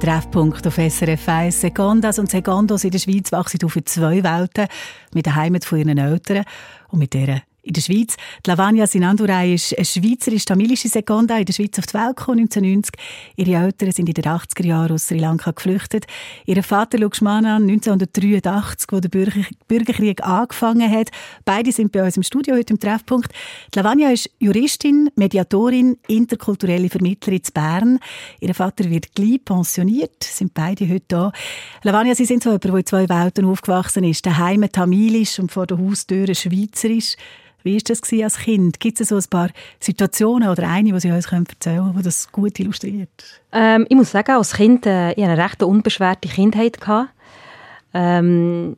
Treffpunkt 0.03 0.67
auf 0.67 0.75
SRF 0.75 1.29
1. 1.29 1.61
Secondas 1.61 2.19
und 2.19 2.29
Secondos 2.29 2.83
in 2.83 2.91
der 2.91 2.99
Schweiz 2.99 3.31
wachsen 3.31 3.63
auf 3.63 3.77
in 3.77 3.85
zwei 3.85 4.21
Welten. 4.21 4.67
Mit 5.13 5.27
der 5.27 5.35
Heimat 5.37 5.63
von 5.63 5.79
ihren 5.79 5.97
Eltern 5.97 6.43
und 6.89 6.99
mit 6.99 7.13
der 7.13 7.41
in 7.63 7.73
der 7.73 7.81
Schweiz. 7.81 8.17
Die 8.45 8.49
Lavania 8.49 8.85
Sinandurai 8.85 9.53
ist 9.53 9.75
eine 9.77 9.85
schweizerisch-tamilische 9.85 10.89
Seconda 10.89 11.37
in 11.37 11.45
der 11.45 11.53
Schweiz 11.53 11.79
auf 11.79 11.85
die 11.85 11.93
Welt 11.93 12.17
gekommen, 12.17 12.41
1990. 12.41 12.93
Ihre 13.37 13.63
Eltern 13.63 13.91
sind 13.91 14.09
in 14.09 14.13
den 14.13 14.25
80er 14.25 14.65
Jahren 14.65 14.91
aus 14.91 15.07
Sri 15.07 15.17
Lanka 15.17 15.51
geflüchtet. 15.51 16.05
Ihr 16.45 16.61
Vater 16.61 16.97
Lakshmana 16.97 17.55
1983, 17.55 18.91
wo 18.91 18.99
der 18.99 19.09
Bürger 19.09 19.41
Bürgerkrieg 19.67 20.23
angefangen 20.23 20.91
hat. 20.91 21.09
Beide 21.45 21.71
sind 21.71 21.93
bei 21.93 22.03
uns 22.03 22.17
im 22.17 22.23
Studio 22.23 22.55
heute 22.55 22.73
im 22.73 22.79
Treffpunkt. 22.79 23.31
Die 23.73 23.79
Lavania 23.79 24.11
ist 24.11 24.29
Juristin, 24.39 25.09
Mediatorin, 25.15 25.97
interkulturelle 26.07 26.89
Vermittlerin 26.89 27.43
zu 27.43 27.53
Bern. 27.53 27.99
Ihr 28.41 28.53
Vater 28.53 28.89
wird 28.89 29.15
gleich 29.15 29.43
pensioniert, 29.43 30.21
sind 30.23 30.53
beide 30.53 30.87
heute 30.89 31.05
da. 31.07 31.31
Lavania, 31.83 32.13
Sie 32.13 32.25
sind 32.25 32.43
so 32.43 32.49
jemand, 32.49 32.65
der 32.65 32.75
in 32.75 32.85
zwei 32.85 33.09
Welten 33.09 33.45
aufgewachsen 33.45 34.03
ist. 34.03 34.25
Daheim 34.25 34.69
tamilisch 34.69 35.39
und 35.39 35.51
vor 35.51 35.65
der 35.65 35.77
Haustür 35.77 36.33
schweizerisch. 36.35 37.15
Wie 37.63 37.75
war 37.75 37.81
das 37.85 38.01
als 38.23 38.37
Kind? 38.37 38.79
Gibt 38.79 38.99
es 38.99 39.09
so 39.09 39.15
ein 39.15 39.23
paar 39.29 39.49
Situationen 39.79 40.49
oder 40.49 40.67
eine, 40.67 40.91
die 40.91 40.99
Sie 40.99 41.11
uns 41.11 41.25
erzählen 41.25 41.49
können, 41.59 41.95
die 41.97 42.03
das 42.03 42.31
gut 42.31 42.59
illustriert? 42.59 43.41
Ähm, 43.51 43.85
ich 43.89 43.95
muss 43.95 44.11
sagen, 44.11 44.33
als 44.33 44.53
Kind 44.53 44.85
äh, 44.85 45.11
ich 45.13 45.23
hatte 45.23 45.31
eine 45.31 45.43
recht 45.43 45.63
unbeschwerte 45.63 46.27
Kindheit. 46.27 46.77
Ähm, 47.93 48.75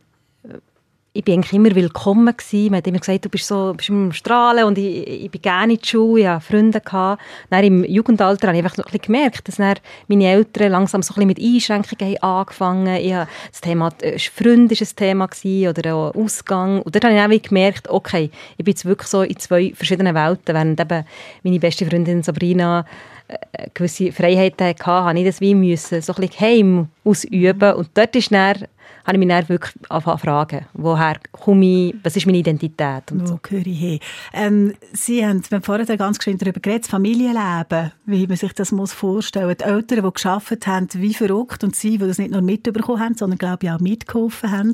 ich 1.16 1.24
bin 1.24 1.36
eigentlich 1.36 1.54
immer 1.54 1.74
willkommen 1.74 2.36
gewesen. 2.36 2.72
Man 2.72 2.80
hat 2.80 2.88
immer 2.88 3.00
gesagt, 3.00 3.24
du 3.24 3.30
bist 3.30 3.48
so 3.48 3.74
bist 3.76 3.88
im 3.88 4.12
Strahlen 4.12 4.66
und 4.66 4.78
ich, 4.78 5.08
ich 5.08 5.32
bin 5.32 5.42
gerne 5.42 5.74
in 5.74 5.80
die 5.80 5.88
Schule, 5.88 6.22
ich 6.22 6.28
hatte 6.28 6.46
Freunde. 6.46 6.82
Dann 6.82 7.64
im 7.64 7.86
Jugendalter 7.86 8.50
habe 8.50 8.58
ich 8.58 8.64
einfach 8.64 8.78
ein 8.78 9.00
gemerkt, 9.02 9.48
dass 9.48 9.58
meine 9.58 10.26
Eltern 10.26 10.74
langsam 10.74 11.02
so 11.02 11.14
ein 11.16 11.26
mit 11.26 11.40
Einschränkungen 11.40 12.22
angefangen 12.22 12.88
haben. 12.90 13.30
Das 13.50 13.62
Thema 13.62 13.92
äh, 14.02 14.20
Freund 14.20 14.72
war 14.72 14.78
ein 14.78 14.96
Thema 14.96 15.70
oder 15.70 15.96
auch 15.96 16.16
Ausgang. 16.16 16.82
Und 16.82 16.94
dort 16.94 17.06
habe 17.06 17.34
ich 17.34 17.42
auch 17.44 17.48
gemerkt, 17.48 17.90
okay, 17.90 18.30
ich 18.58 18.66
bin 18.66 18.74
jetzt 18.74 18.84
wirklich 18.84 19.08
so 19.08 19.22
in 19.22 19.38
zwei 19.38 19.72
verschiedenen 19.74 20.16
Welten, 20.16 20.54
während 20.54 20.80
eben 20.82 21.06
meine 21.44 21.60
beste 21.60 21.86
Freundin 21.86 22.24
Sabrina 22.24 22.86
äh, 23.30 23.70
gewisse 23.74 24.12
Freiheiten 24.12 24.68
hatte, 24.68 24.86
habe 24.86 25.18
ich 25.18 25.26
das 25.26 25.40
wie 25.40 25.56
müssen, 25.56 26.02
so 26.02 26.14
ein 26.14 26.28
bisschen 26.28 26.42
heim 26.42 26.88
ausüben. 27.06 27.74
Und 27.74 27.90
dort 27.94 28.18
ist 28.18 28.34
dann 28.34 28.68
habe 29.06 29.18
ich 29.18 29.20
mich 29.20 29.30
dann 29.30 29.50
wirklich 29.50 29.74
angefangen 29.90 30.18
zu 30.18 30.26
fragen, 30.26 30.66
woher 30.74 31.18
komme 31.32 31.66
ich, 31.66 31.96
was 32.04 32.16
ist 32.16 32.26
meine 32.26 32.40
Identität 32.40 33.12
und 33.12 33.22
Wo 33.22 33.26
so. 33.28 33.40
gehöre 33.42 33.68
ich 33.68 33.80
hin? 33.80 34.00
Ähm, 34.34 34.74
Sie 34.94 35.26
haben, 35.26 35.44
wir 35.50 35.58
haben 35.58 35.64
vorhin 35.64 35.98
ganz 35.98 36.18
geschwind 36.18 36.42
darüber 36.42 36.60
geredet, 36.60 36.86
das 36.86 36.90
Familienleben, 36.90 37.92
wie 38.06 38.26
man 38.26 38.38
sich 38.38 38.54
das 38.54 38.72
muss 38.72 38.94
vorstellen 38.94 39.48
muss. 39.48 39.58
Die 39.58 39.64
Eltern, 39.64 40.04
die 40.04 40.14
geschafft 40.14 40.68
haben, 40.68 40.88
wie 40.94 41.14
verrückt 41.14 41.64
und 41.64 41.76
sie, 41.76 41.98
die 41.98 42.08
das 42.08 42.18
nicht 42.18 42.32
nur 42.32 42.42
mitbekommen 42.42 43.00
haben, 43.00 43.16
sondern 43.16 43.38
glaube 43.38 43.68
ich 43.68 43.72
auch 43.72 43.80
mitgeholfen 43.80 44.52
haben, 44.52 44.74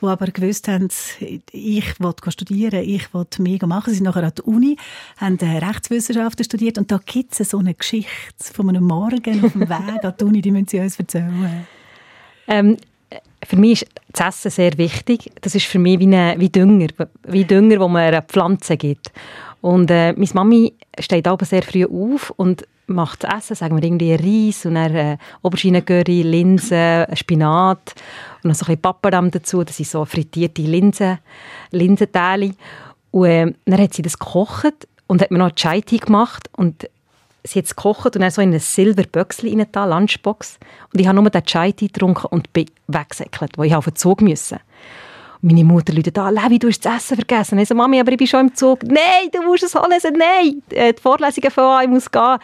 die 0.00 0.06
aber 0.06 0.26
gewusst 0.26 0.66
haben, 0.68 0.88
ich 1.52 2.00
will 2.00 2.14
studieren, 2.28 2.82
ich 2.82 3.12
will 3.12 3.26
mehr 3.38 3.66
machen. 3.66 3.90
Sie 3.90 3.96
sind 3.96 4.04
nachher 4.04 4.24
an 4.24 4.32
der 4.34 4.48
Uni, 4.48 4.76
haben 5.18 5.38
äh, 5.40 5.58
Rechtswissenschaften 5.58 6.44
studiert 6.44 6.78
und 6.78 6.90
da 6.90 7.00
gibt 7.04 7.38
es 7.38 7.50
so 7.50 7.58
eine 7.58 7.74
Geschichte 7.74 8.08
von 8.52 8.68
einem 8.68 8.84
Morgen 8.84 9.44
auf 9.44 9.52
dem 9.52 9.68
Weg 9.68 10.04
an 10.04 10.14
die 10.18 10.24
Uni, 10.24 10.40
die 10.40 10.50
müssen 10.50 10.68
Sie 10.68 10.80
uns 10.80 10.98
erzählen. 10.98 11.66
Ähm, 12.46 12.78
für 13.48 13.56
mich 13.56 13.80
ist 13.80 13.90
das 14.12 14.44
Essen 14.44 14.50
sehr 14.50 14.76
wichtig. 14.76 15.32
Das 15.40 15.54
ist 15.54 15.64
für 15.64 15.78
mich 15.78 15.98
wie, 16.00 16.04
eine, 16.04 16.34
wie 16.38 16.50
Dünger, 16.50 16.88
wie 17.26 17.46
Dünger, 17.46 17.80
wo 17.80 17.88
man 17.88 18.02
einer 18.02 18.20
Pflanze 18.20 18.76
gibt. 18.76 19.10
Und 19.62 19.90
äh, 19.90 20.12
meine 20.12 20.28
Mami 20.34 20.74
steht 20.98 21.26
aber 21.26 21.46
sehr 21.46 21.62
früh 21.62 21.86
auf 21.86 22.30
und 22.36 22.66
macht 22.88 23.24
das 23.24 23.38
Essen, 23.38 23.56
sagen 23.56 23.76
wir 23.76 23.82
irgendwie 23.82 24.12
Reis 24.12 24.66
und 24.66 24.74
dann 24.74 24.94
äh, 24.94 25.16
Auberginengurry, 25.42 26.22
Linsen, 26.22 27.06
Spinat 27.14 27.94
und 28.42 28.50
noch 28.50 28.54
so 28.54 28.70
ein 28.70 28.78
Papadam 28.78 29.30
dazu. 29.30 29.64
Das 29.64 29.78
sind 29.78 29.88
so 29.88 30.04
frittierte 30.04 30.60
Linsen, 30.60 31.18
Linsenteile. 31.70 32.52
Und 33.12 33.24
äh, 33.24 33.50
dann 33.64 33.80
hat 33.80 33.94
sie 33.94 34.02
das 34.02 34.18
gekocht 34.18 34.86
und 35.06 35.22
hat 35.22 35.30
mir 35.30 35.38
noch 35.38 35.52
Chai 35.52 35.80
gemacht 35.80 36.50
und 36.54 36.86
sie 37.44 37.60
hat 37.60 37.68
gekocht 37.68 38.16
und 38.16 38.20
dann 38.20 38.30
so 38.30 38.42
in 38.42 38.52
ein 38.52 38.60
Silberböckchen 38.60 39.48
rein, 39.48 39.66
da, 39.72 39.84
Lunchbox. 39.84 40.58
Und 40.92 41.00
ich 41.00 41.06
habe 41.06 41.20
nur 41.20 41.30
den 41.30 41.44
Chai 41.44 41.72
getrunken 41.72 42.26
und 42.26 42.52
bin 42.52 42.70
weggesäckelt, 42.86 43.56
wo 43.56 43.62
ich 43.62 43.74
auf 43.74 43.84
den 43.84 43.96
Zug 43.96 44.20
musste. 44.20 44.60
Meine 45.40 45.62
Mutter 45.62 45.92
läutet 45.92 46.18
an, 46.18 46.34
Levi, 46.34 46.58
du 46.58 46.68
hast 46.68 46.84
das 46.84 46.96
Essen 46.96 47.16
vergessen. 47.16 47.58
Ich 47.58 47.68
so, 47.68 47.74
Mami, 47.74 48.00
aber 48.00 48.10
ich 48.10 48.18
bin 48.18 48.26
schon 48.26 48.48
im 48.48 48.54
Zug. 48.54 48.82
Nein, 48.82 49.30
du 49.32 49.42
musst 49.42 49.62
es 49.62 49.74
holen. 49.74 49.90
Nein, 50.16 50.62
äh, 50.70 50.92
die 50.92 51.00
Vorlesungen 51.00 51.50
fangen 51.50 51.70
an, 51.70 51.84
ich 51.84 51.90
muss 51.90 52.10
gehen. 52.10 52.38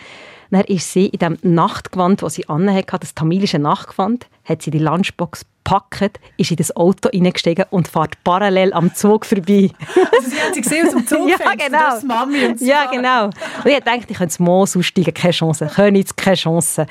Dann 0.54 0.62
ist 0.66 0.92
sie 0.92 1.06
in 1.06 1.18
dem 1.18 1.38
Nachtgewand, 1.42 2.22
das 2.22 2.34
sie 2.34 2.48
anhatte, 2.48 2.96
das 3.00 3.12
tamilische 3.12 3.58
Nachtgewand, 3.58 4.28
hat 4.44 4.62
sie 4.62 4.70
die 4.70 4.78
Lunchbox 4.78 5.44
gepackt, 5.64 6.20
ist 6.36 6.52
in 6.52 6.56
das 6.56 6.76
Auto 6.76 7.08
reingestiegen 7.08 7.64
und 7.70 7.88
fährt 7.88 8.22
parallel 8.22 8.72
am 8.72 8.94
Zug 8.94 9.26
vorbei. 9.26 9.70
Also 10.12 10.30
Sie 10.30 10.40
haben 10.40 10.54
sie 10.54 10.60
gesehen 10.60 10.86
aus 10.86 10.92
dem 10.92 11.06
Zug, 11.08 11.28
ja, 11.28 11.36
genau. 11.56 11.78
das 11.90 12.04
Mami 12.04 12.46
und 12.46 12.60
Ja, 12.60 12.88
genau. 12.88 13.24
Und 13.24 13.66
ich 13.66 13.80
dachte, 13.80 14.06
ich 14.06 14.16
könnte 14.16 14.26
es 14.26 14.38
Moos 14.38 14.76
aussteigen, 14.76 15.12
keine 15.12 15.32
Chance. 15.32 15.68
Jetzt 15.92 16.16
keine 16.16 16.36
Chance. 16.36 16.86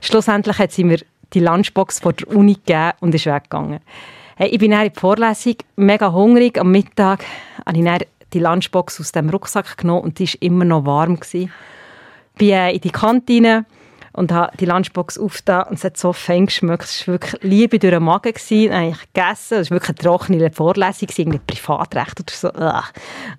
Schlussendlich 0.00 0.58
hat 0.58 0.72
sie 0.72 0.84
mir 0.84 1.00
die 1.34 1.40
Lunchbox 1.40 2.00
vor 2.00 2.14
der 2.14 2.34
Uni 2.34 2.54
gegeben 2.54 2.92
und 3.00 3.14
ist 3.14 3.26
weggegangen. 3.26 3.80
Hey, 4.36 4.48
ich 4.48 4.58
bin 4.58 4.70
dann 4.70 4.86
in 4.86 4.92
die 4.94 4.98
Vorlesung, 4.98 5.56
mega 5.76 6.10
hungrig. 6.10 6.58
Am 6.58 6.70
Mittag 6.70 7.26
habe 7.66 7.78
ich 7.78 8.08
die 8.32 8.38
Lunchbox 8.38 9.00
aus 9.00 9.12
dem 9.12 9.28
Rucksack 9.28 9.76
genommen 9.76 10.04
und 10.04 10.18
die 10.18 10.26
war 10.26 10.34
immer 10.40 10.64
noch 10.64 10.86
warm. 10.86 11.20
Gewesen. 11.20 11.52
Bin 12.38 12.50
äh, 12.50 12.72
in 12.72 12.80
die 12.80 12.90
Kantine 12.90 13.64
und 14.12 14.30
habe 14.32 14.56
die 14.58 14.66
Lunchbox 14.66 15.18
aufgetan 15.18 15.64
und 15.68 15.74
es 15.74 15.84
hat 15.84 15.96
so 15.96 16.12
fein 16.12 16.46
geschmeckt. 16.46 16.84
Es 16.84 17.06
war 17.06 17.14
wirklich 17.14 17.42
Liebe 17.42 17.78
durch 17.78 17.92
den 17.92 18.02
Magen. 18.02 18.32
Gewesen. 18.32 18.70
Dann 18.70 18.80
habe 18.82 18.90
ich 18.90 19.12
gegessen. 19.12 19.58
Es 19.58 19.70
war 19.70 19.76
wirklich 19.76 19.98
eine 19.98 19.98
trockene 19.98 20.50
Vorlesung, 20.52 21.08
irgendwie 21.16 21.40
Privatrecht 21.46 22.20
oder 22.20 22.32
so. 22.32 22.48
Dann 22.50 22.82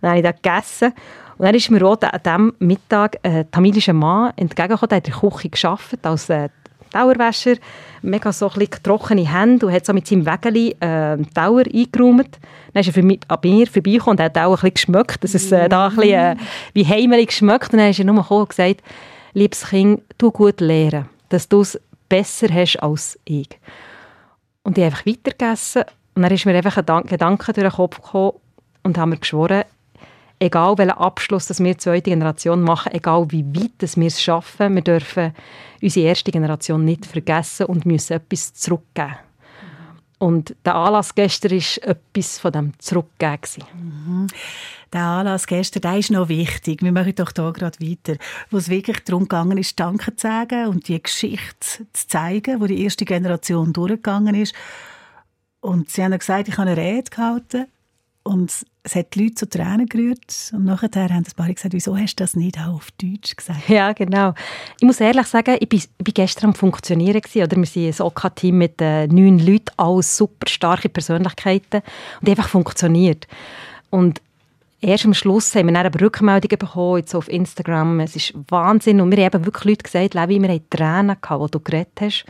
habe 0.02 0.18
ich 0.18 0.24
das 0.24 0.36
gegessen. 0.41 0.94
Und 1.38 1.46
dann 1.46 1.56
ist 1.56 1.70
mir 1.72 1.86
auch 1.86 2.00
an 2.02 2.20
diesem 2.24 2.54
Mittag 2.60 3.18
ein 3.24 3.50
tamilischer 3.50 3.94
Mann 3.94 4.34
entgegengekommen, 4.36 4.89
der 4.89 4.98
hat 4.98 5.08
in 5.08 5.14
der 5.14 5.30
Küche 5.30 5.50
gearbeitet, 5.50 6.06
als 6.06 6.30
äh, 6.30 6.50
Tauerwäscher, 6.94 7.56
mega 8.02 8.32
so 8.32 8.50
trockene 8.50 9.30
Hände 9.30 9.66
und 9.66 9.74
hat 9.74 9.86
so 9.86 9.94
mit 9.94 10.08
seinem 10.08 10.26
Wägeli 10.26 10.76
äh, 10.80 11.18
Tauer 11.34 11.64
eingeräumt. 11.66 12.39
Dann 12.74 12.82
ist 12.82 12.88
er 12.88 12.94
für 12.94 13.04
mich, 13.04 13.20
an 13.28 13.39
mir 13.44 13.68
vorbeigekommen 13.68 14.20
und 14.20 14.24
hat 14.24 14.38
auch 14.38 14.52
ein 14.52 14.54
bisschen 14.54 14.74
geschmeckt, 14.74 15.24
dass 15.24 15.34
es 15.34 15.52
äh, 15.52 15.68
da 15.68 15.88
ein 15.88 15.96
bisschen 15.96 16.12
äh, 16.12 16.36
wie 16.74 16.86
heimelig 16.86 17.28
geschmeckt. 17.28 17.74
Und 17.74 17.80
dann 17.80 17.89
ist 17.89 18.00
er 18.00 18.06
nur 18.06 18.16
gekommen 18.16 18.41
und 18.41 18.50
gesagt, 18.50 18.82
liebes 19.34 19.68
Kind, 19.68 20.02
tu 20.18 20.32
gut 20.32 20.62
lernen, 20.62 21.10
dass 21.30 21.50
du 21.50 21.62
es 21.62 21.80
besser 22.08 22.48
hast 22.54 22.78
als 22.78 23.20
ich. 23.26 23.50
Und 24.64 24.78
ich 24.78 24.84
habe 24.84 24.94
einfach 24.94 25.06
weitergegessen 25.06 25.84
und 26.16 26.22
dann 26.22 26.32
ist 26.32 26.46
mir 26.46 26.56
einfach 26.56 26.78
ein 26.78 27.08
Gedanke 27.08 27.54
durch 27.54 27.68
den 27.68 27.72
Kopf 27.72 28.02
gekommen 28.02 28.34
und 28.84 28.98
haben 28.98 29.10
mir 29.10 29.18
geschworen, 29.18 29.64
egal 30.44 30.78
welchen 30.78 30.91
Abschluss 30.91 31.48
das 31.48 31.64
wir 31.64 31.78
zweite 31.78 32.10
Generation 32.10 32.62
machen, 32.62 32.94
egal 32.94 33.32
wie 33.32 33.46
weit 33.56 33.72
das 33.80 33.98
wir 33.98 34.08
es 34.08 34.22
schaffen, 34.22 34.76
wir 34.76 34.82
dürfen 34.82 35.34
unsere 35.82 36.08
erste 36.08 36.32
Generation 36.32 36.84
nicht 36.84 37.06
vergessen 37.06 37.68
und 37.68 37.86
müssen 37.86 38.14
etwas 38.14 38.54
zurückgeben. 38.54 39.16
Und 40.20 40.56
der 40.64 40.76
Anlass 40.76 41.16
gestern 41.16 41.52
war 41.52 41.89
etwas 41.89 42.39
von 42.39 42.52
dem 42.52 42.80
Zurückgeben. 42.80 43.64
Mhm. 43.74 44.28
Der 44.94 45.02
Anlass 45.02 45.48
gestern, 45.48 45.82
der 45.82 45.98
ist 45.98 46.12
noch 46.12 46.30
wichtig. 46.30 46.82
Wir 46.82 46.94
machen 46.94 47.16
doch 47.16 47.32
hier 47.36 47.52
gerade 47.52 47.80
weiter. 47.82 48.16
Wo 48.50 48.58
es 48.58 48.70
wirklich 48.70 49.04
darum 49.04 49.24
gegangen 49.24 49.58
ist, 49.58 49.78
Danke 49.80 50.16
zu 50.16 50.28
sagen 50.28 50.68
und 50.68 50.88
die 50.88 51.02
Geschichte 51.02 51.88
zu 51.91 52.08
zeigen, 52.08 52.62
wo 52.62 52.68
die 52.68 52.84
erste 52.84 53.04
Generation 53.04 53.74
durchgegangen 53.74 54.36
ist. 54.36 54.56
Und 55.60 55.89
sie 55.89 56.04
haben 56.04 56.18
gesagt, 56.18 56.48
ich 56.48 56.58
habe 56.58 56.70
eine 56.70 56.78
Rede 56.78 57.10
gehalten 57.10 57.66
und 58.24 58.53
es 58.84 58.95
hat 58.95 59.15
die 59.15 59.24
Leute 59.24 59.36
zu 59.36 59.49
Tränen 59.49 59.86
gerührt. 59.86 60.51
Und 60.53 60.63
nachher 60.63 60.89
haben 61.09 61.26
ein 61.26 61.36
paar 61.36 61.51
gesagt, 61.51 61.74
wieso 61.74 61.97
hast 61.97 62.15
du 62.15 62.24
das 62.24 62.36
nicht 62.36 62.57
auch 62.57 62.76
auf 62.76 62.89
Deutsch 62.91 63.36
gesagt? 63.36 63.67
Ja, 63.67 63.91
genau. 63.91 64.34
Ich 64.80 64.86
muss 64.86 65.01
ehrlich 65.01 65.28
sagen, 65.28 65.57
ich 65.59 65.71
war, 65.71 66.13
gestern 66.13 66.47
am 66.47 66.55
Funktionieren. 66.55 67.19
Gewesen, 67.19 67.43
oder? 67.43 67.57
Wir 67.57 67.65
sind 67.65 67.99
ein 67.99 68.05
OK-Team 68.05 68.57
mit 68.57 68.82
äh, 68.82 69.07
neun 69.07 69.39
Leuten, 69.39 69.71
alles 69.78 70.15
super 70.15 70.47
starke 70.47 70.88
Persönlichkeiten. 70.88 71.82
Und 72.21 72.30
einfach 72.30 72.47
funktioniert. 72.47 73.28
Und 73.89 74.21
erst 74.80 75.05
am 75.05 75.13
Schluss 75.13 75.53
haben 75.55 75.67
wir 75.67 75.74
dann 75.74 75.86
aber 75.86 75.99
Rückmeldungen 75.99 76.57
bekommen, 76.57 76.97
jetzt 76.99 77.15
auf 77.15 77.28
Instagram. 77.28 77.99
Es 77.99 78.15
ist 78.15 78.34
Wahnsinn. 78.49 79.01
Und 79.01 79.09
mir 79.09 79.26
haben 79.26 79.45
wirklich 79.45 79.65
Leute 79.65 79.84
gesagt, 79.84 80.13
Levi, 80.13 80.41
wir 80.41 80.49
hatten 80.49 80.69
Tränen, 80.69 81.17
gehabt, 81.21 81.41
wo 81.41 81.47
du 81.47 81.59
geredet 81.59 81.99
hast. 81.99 82.26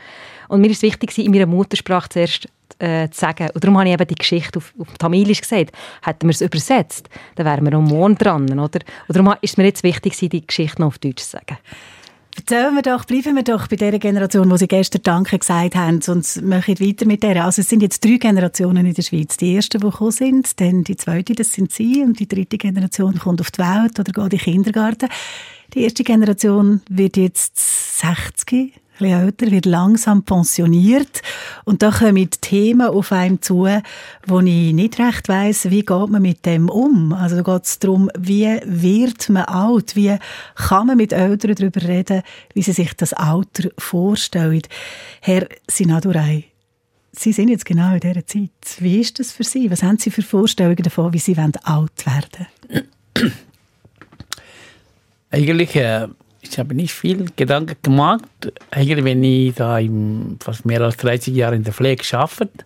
Und 0.48 0.62
mir 0.62 0.68
war 0.68 0.74
es 0.74 0.82
wichtig, 0.82 1.18
in 1.20 1.32
meiner 1.32 1.46
Muttersprache 1.46 2.10
zuerst 2.10 2.48
äh, 2.80 3.10
zu 3.10 3.20
sagen. 3.20 3.50
Und 3.54 3.64
darum 3.64 3.78
habe 3.78 3.90
ich 3.90 3.94
eben 3.94 4.08
die 4.08 4.16
Geschichte 4.16 4.58
auf, 4.58 4.74
auf 4.78 4.88
Tamilisch 4.98 5.42
gesagt. 5.42 5.72
Hätten 6.02 6.28
wir 6.28 6.32
es 6.32 6.42
übersetzt, 6.42 7.10
dann 7.36 7.46
wären 7.46 7.66
wir 7.66 7.74
am 7.74 7.86
Morgen 7.86 8.18
dran. 8.18 8.60
Oder? 8.60 8.80
Und 9.08 9.18
darum 9.18 9.34
ist 9.42 9.58
mir 9.58 9.66
jetzt 9.66 9.84
wichtig, 9.84 10.18
die 10.18 10.46
Geschichte 10.46 10.82
noch 10.82 10.88
auf 10.88 11.00
Deutsch 11.00 11.24
zu 11.24 11.30
sagen. 11.32 11.58
Erzählen 12.36 12.74
wir 12.74 12.82
doch, 12.82 13.06
bleiben 13.06 13.36
wir 13.36 13.44
doch 13.44 13.68
bei 13.68 13.76
der 13.76 14.00
Generation, 14.00 14.50
wo 14.50 14.58
Sie 14.58 14.68
gestern 14.68 15.04
Danke 15.04 15.38
gesagt 15.38 15.76
haben 15.76 16.00
und 16.08 16.42
machen 16.42 16.80
weiter 16.80 17.06
mit 17.06 17.22
der. 17.22 17.46
Also 17.46 17.62
es 17.62 17.70
sind 17.70 17.84
jetzt 17.84 18.04
drei 18.04 18.18
Generationen 18.18 18.88
in 18.88 18.94
der 18.94 19.04
Schweiz. 19.04 19.38
Die 19.38 19.54
erste, 19.54 19.78
die 19.78 19.86
gekommen 19.86 20.12
sind, 20.12 20.60
dann 20.60 20.84
die 20.84 20.96
zweite, 20.96 21.34
das 21.34 21.54
sind 21.54 21.72
Sie 21.72 22.02
und 22.02 22.20
die 22.20 22.28
dritte 22.28 22.58
Generation 22.58 23.20
kommt 23.20 23.40
auf 23.40 23.52
die 23.52 23.60
Welt 23.60 24.00
oder 24.00 24.12
geht 24.12 24.24
in 24.24 24.30
den 24.30 24.40
Kindergarten. 24.40 25.10
Die 25.76 25.84
erste 25.84 26.04
Generation 26.04 26.82
wird 26.90 27.18
jetzt 27.18 28.00
60, 28.00 28.74
bisschen 28.98 29.26
älter, 29.26 29.52
wird 29.52 29.66
langsam 29.66 30.24
pensioniert 30.24 31.22
und 31.66 31.82
da 31.82 31.92
kommen 31.92 32.30
Themen 32.42 32.88
auf 32.88 33.12
einem 33.12 33.42
zu, 33.42 33.68
wo 34.26 34.40
ich 34.40 34.74
nicht 34.74 35.00
recht 35.00 35.28
weiss, 35.30 35.70
wie 35.70 35.84
geht 35.84 36.10
man 36.10 36.22
mit 36.22 36.46
dem 36.46 36.70
um. 36.70 37.14
Also 37.14 37.42
da 37.42 37.54
geht 37.54 37.66
es 37.66 37.80
darum, 37.80 38.10
wie 38.18 38.60
wird 38.66 39.30
man 39.30 39.46
alt, 39.46 39.96
wie 39.96 40.18
kann 40.56 40.88
man 40.88 40.98
mit 40.98 41.14
Eltern 41.14 41.56
darüber 41.56 41.82
reden, 41.82 42.22
wie 42.54 42.62
sie 42.62 42.74
sich 42.74 42.94
das 42.96 43.14
Alter 43.14 43.70
vorstellen. 43.78 44.62
Herr 45.22 45.48
Sinadurai, 45.68 46.46
Sie 47.16 47.32
sind 47.32 47.50
jetzt 47.50 47.66
genau 47.66 47.94
in 47.94 48.00
dieser 48.00 48.26
Zeit. 48.26 48.50
Wie 48.80 49.00
ist 49.00 49.20
das 49.20 49.32
für 49.32 49.44
Sie? 49.44 49.70
Was 49.70 49.84
haben 49.84 50.00
Sie 50.00 50.10
für 50.10 50.24
Vorstellungen 50.24 50.82
davon, 50.82 51.14
wie 51.14 51.20
Sie 51.20 51.38
alt 51.38 52.06
werden 52.06 52.48
wollen? 52.68 53.34
Eigentlich 55.30 55.76
äh, 55.76 56.08
ich 56.44 56.60
habe 56.60 56.76
nicht 56.76 56.94
viel 56.94 57.26
Gedanken 57.36 57.78
gemacht. 57.82 58.52
Eigentlich, 58.70 59.04
wenn 59.04 59.24
ich 59.24 59.56
da 59.56 59.80
im, 59.80 60.38
fast 60.40 60.66
mehr 60.66 60.82
als 60.82 60.98
30 60.98 61.34
Jahre 61.34 61.56
in 61.56 61.64
der 61.64 61.74
Pflege 61.74 62.04
arbeite, 62.18 62.66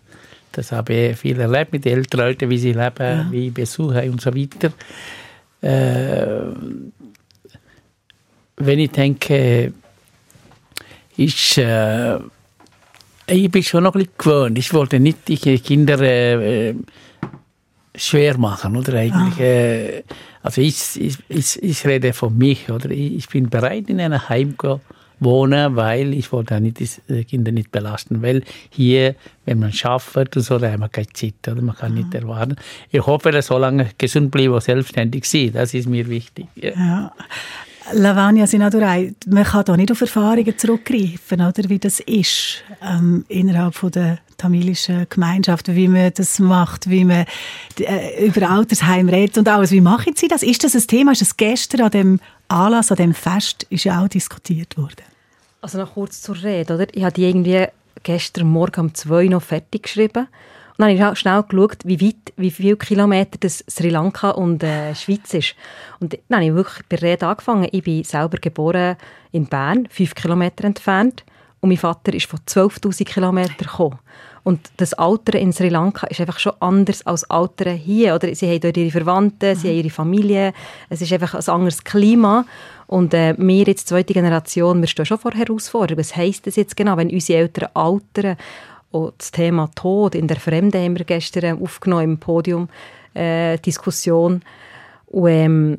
das 0.52 0.72
habe 0.72 0.92
ich 0.92 1.16
viel 1.16 1.38
erlebt 1.38 1.72
mit 1.72 1.86
älteren 1.86 2.26
Leuten, 2.26 2.50
wie 2.50 2.58
sie 2.58 2.72
leben, 2.72 2.96
ja. 2.98 3.26
wie 3.30 3.50
Besucher 3.50 4.02
und 4.04 4.20
so 4.20 4.34
weiter. 4.34 4.72
Äh, 5.60 6.54
wenn 8.56 8.78
ich 8.80 8.90
denke, 8.90 9.72
ich, 11.16 11.58
äh, 11.58 12.18
ich 13.26 13.50
bin 13.50 13.62
schon 13.62 13.84
noch 13.84 13.92
bisschen 13.92 14.10
gewöhnt. 14.18 14.58
Ich 14.58 14.72
wollte 14.72 14.98
nicht 14.98 15.28
die 15.28 15.36
Kinder 15.36 16.00
äh, 16.00 16.74
schwer 17.98 18.38
machen, 18.38 18.76
oder 18.76 18.94
eigentlich. 18.94 19.38
Ah. 19.38 19.42
Äh, 19.42 20.02
also 20.42 20.60
ich, 20.60 21.00
ich, 21.00 21.18
ich, 21.28 21.62
ich, 21.62 21.86
rede 21.86 22.12
von 22.12 22.36
mich, 22.36 22.70
oder 22.70 22.90
ich 22.90 23.28
bin 23.28 23.50
bereit 23.50 23.90
in 23.90 24.00
einem 24.00 24.28
Heim 24.28 24.54
zu 24.58 24.80
wohnen, 25.20 25.74
weil 25.76 26.14
ich 26.14 26.30
wollte 26.32 26.60
nicht 26.60 26.78
die 27.08 27.24
Kinder 27.24 27.50
nicht 27.50 27.72
belasten, 27.72 28.22
weil 28.22 28.42
hier, 28.70 29.16
wenn 29.44 29.58
man 29.58 29.72
schafft 29.72 30.16
und 30.36 30.42
so, 30.42 30.58
dann 30.58 30.72
hat 30.72 30.80
man 30.80 30.92
keine 30.92 31.08
Zeit, 31.08 31.34
oder 31.48 31.60
man 31.60 31.76
kann 31.76 31.92
mhm. 31.92 31.98
nicht 31.98 32.14
erwarten. 32.14 32.56
Ich 32.90 33.04
hoffe, 33.04 33.30
dass 33.30 33.46
so 33.46 33.58
lange 33.58 33.90
gesund 33.98 34.30
bleiben 34.30 34.54
und 34.54 34.62
selbstständig 34.62 35.24
sind, 35.24 35.56
das 35.56 35.74
ist 35.74 35.88
mir 35.88 36.08
wichtig. 36.08 36.46
Ja. 36.54 36.70
ja. 36.70 37.12
Lavania 37.92 38.46
Sinadurai, 38.46 39.14
man 39.26 39.44
kann 39.44 39.64
da 39.64 39.76
nicht 39.76 39.90
auf 39.90 40.00
Erfahrungen 40.00 40.56
zurückgreifen, 40.56 41.40
oder, 41.40 41.68
wie 41.68 41.78
das 41.78 42.00
ist 42.00 42.62
ähm, 42.82 43.24
innerhalb 43.28 43.74
von 43.74 43.90
der 43.90 44.18
tamilischen 44.38 45.06
Gemeinschaft, 45.10 45.74
wie 45.74 45.88
man 45.88 46.12
das 46.14 46.38
macht, 46.38 46.88
wie 46.88 47.04
man 47.04 47.26
äh, 47.78 48.24
über 48.24 48.48
Altersheim 48.48 49.08
redet 49.08 49.36
und 49.36 49.48
alles. 49.48 49.70
Wie 49.70 49.82
machen 49.82 50.14
Sie 50.16 50.28
das? 50.28 50.42
Ist 50.42 50.64
das 50.64 50.74
ein 50.74 50.86
Thema? 50.86 51.12
Ist 51.12 51.22
es 51.22 51.36
gestern 51.36 51.82
an 51.82 51.90
dem 51.90 52.20
Anlass, 52.48 52.90
an 52.90 52.96
dem 52.96 53.14
Fest, 53.14 53.66
ist 53.68 53.84
ja 53.84 54.02
auch 54.02 54.08
diskutiert 54.08 54.78
worden? 54.78 55.04
Also 55.60 55.78
noch 55.78 55.94
kurz 55.94 56.22
zur 56.22 56.42
Rede, 56.42 56.74
oder? 56.74 56.86
Ich 56.92 57.02
habe 57.02 57.12
die 57.12 57.28
irgendwie 57.28 57.66
gestern 58.02 58.48
Morgen 58.48 58.80
um 58.80 58.94
zwei 58.94 59.26
noch 59.26 59.42
fertig 59.42 59.82
geschrieben. 59.82 60.28
Und 60.78 60.86
dann 60.86 60.98
habe 61.00 61.12
ich 61.12 61.18
schnell 61.18 61.42
geschaut, 61.42 61.78
wie 61.84 62.00
weit, 62.00 62.32
wie 62.36 62.52
viele 62.52 62.76
Kilometer 62.76 63.36
das 63.40 63.64
Sri 63.68 63.88
Lanka 63.88 64.30
und 64.30 64.62
äh, 64.62 64.94
Schweiz 64.94 65.34
ist. 65.34 65.56
Und 65.98 66.16
dann 66.28 66.38
habe 66.38 66.46
ich 66.46 66.54
wirklich 66.54 66.86
bei 66.88 66.96
Rede 66.98 67.26
angefangen. 67.26 67.68
Ich 67.72 67.82
bin 67.82 68.04
selber 68.04 68.38
geboren 68.38 68.96
in 69.32 69.46
Bern, 69.46 69.88
fünf 69.90 70.14
Kilometer 70.14 70.64
entfernt. 70.64 71.24
Und 71.60 71.70
mein 71.70 71.78
Vater 71.78 72.14
ist 72.14 72.26
von 72.26 72.38
12'000 72.46 73.04
Kilometern 73.04 73.56
gekommen. 73.58 73.98
Und 74.44 74.70
das 74.76 74.94
Altern 74.94 75.40
in 75.40 75.52
Sri 75.52 75.68
Lanka 75.68 76.06
ist 76.06 76.20
einfach 76.20 76.38
schon 76.38 76.52
anders 76.60 77.06
als 77.06 77.28
Altern 77.30 77.76
hier. 77.76 78.14
Oder 78.14 78.34
sie 78.34 78.48
haben 78.48 78.60
dort 78.60 78.76
ihre 78.76 78.90
Verwandten, 78.90 79.56
sie 79.56 79.68
haben 79.68 79.76
ihre 79.76 79.90
Familie. 79.90 80.52
Es 80.88 81.02
ist 81.02 81.12
einfach 81.12 81.34
ein 81.34 81.54
anderes 81.54 81.84
Klima. 81.84 82.44
Und 82.86 83.12
äh, 83.14 83.34
wir 83.36 83.64
jetzt, 83.64 83.88
zweite 83.88 84.14
Generation, 84.14 84.80
wir 84.80 84.88
stehen 84.88 85.06
schon 85.06 85.18
vor 85.18 85.32
Herausforderungen. 85.32 86.00
Was 86.00 86.16
heisst 86.16 86.46
das 86.46 86.56
jetzt 86.56 86.76
genau, 86.76 86.96
wenn 86.96 87.10
unsere 87.10 87.40
Eltern 87.40 87.68
altern? 87.74 88.36
Und 88.90 89.14
das 89.18 89.30
Thema 89.30 89.70
Tod 89.74 90.14
in 90.14 90.28
der 90.28 90.38
Fremde 90.38 90.82
haben 90.82 90.96
wir 90.96 91.04
gestern 91.04 91.62
aufgenommen 91.62 92.04
im 92.04 92.18
Podium 92.18 92.68
äh, 93.14 93.58
Diskussion. 93.58 94.42
Und, 95.06 95.28
ähm, 95.28 95.78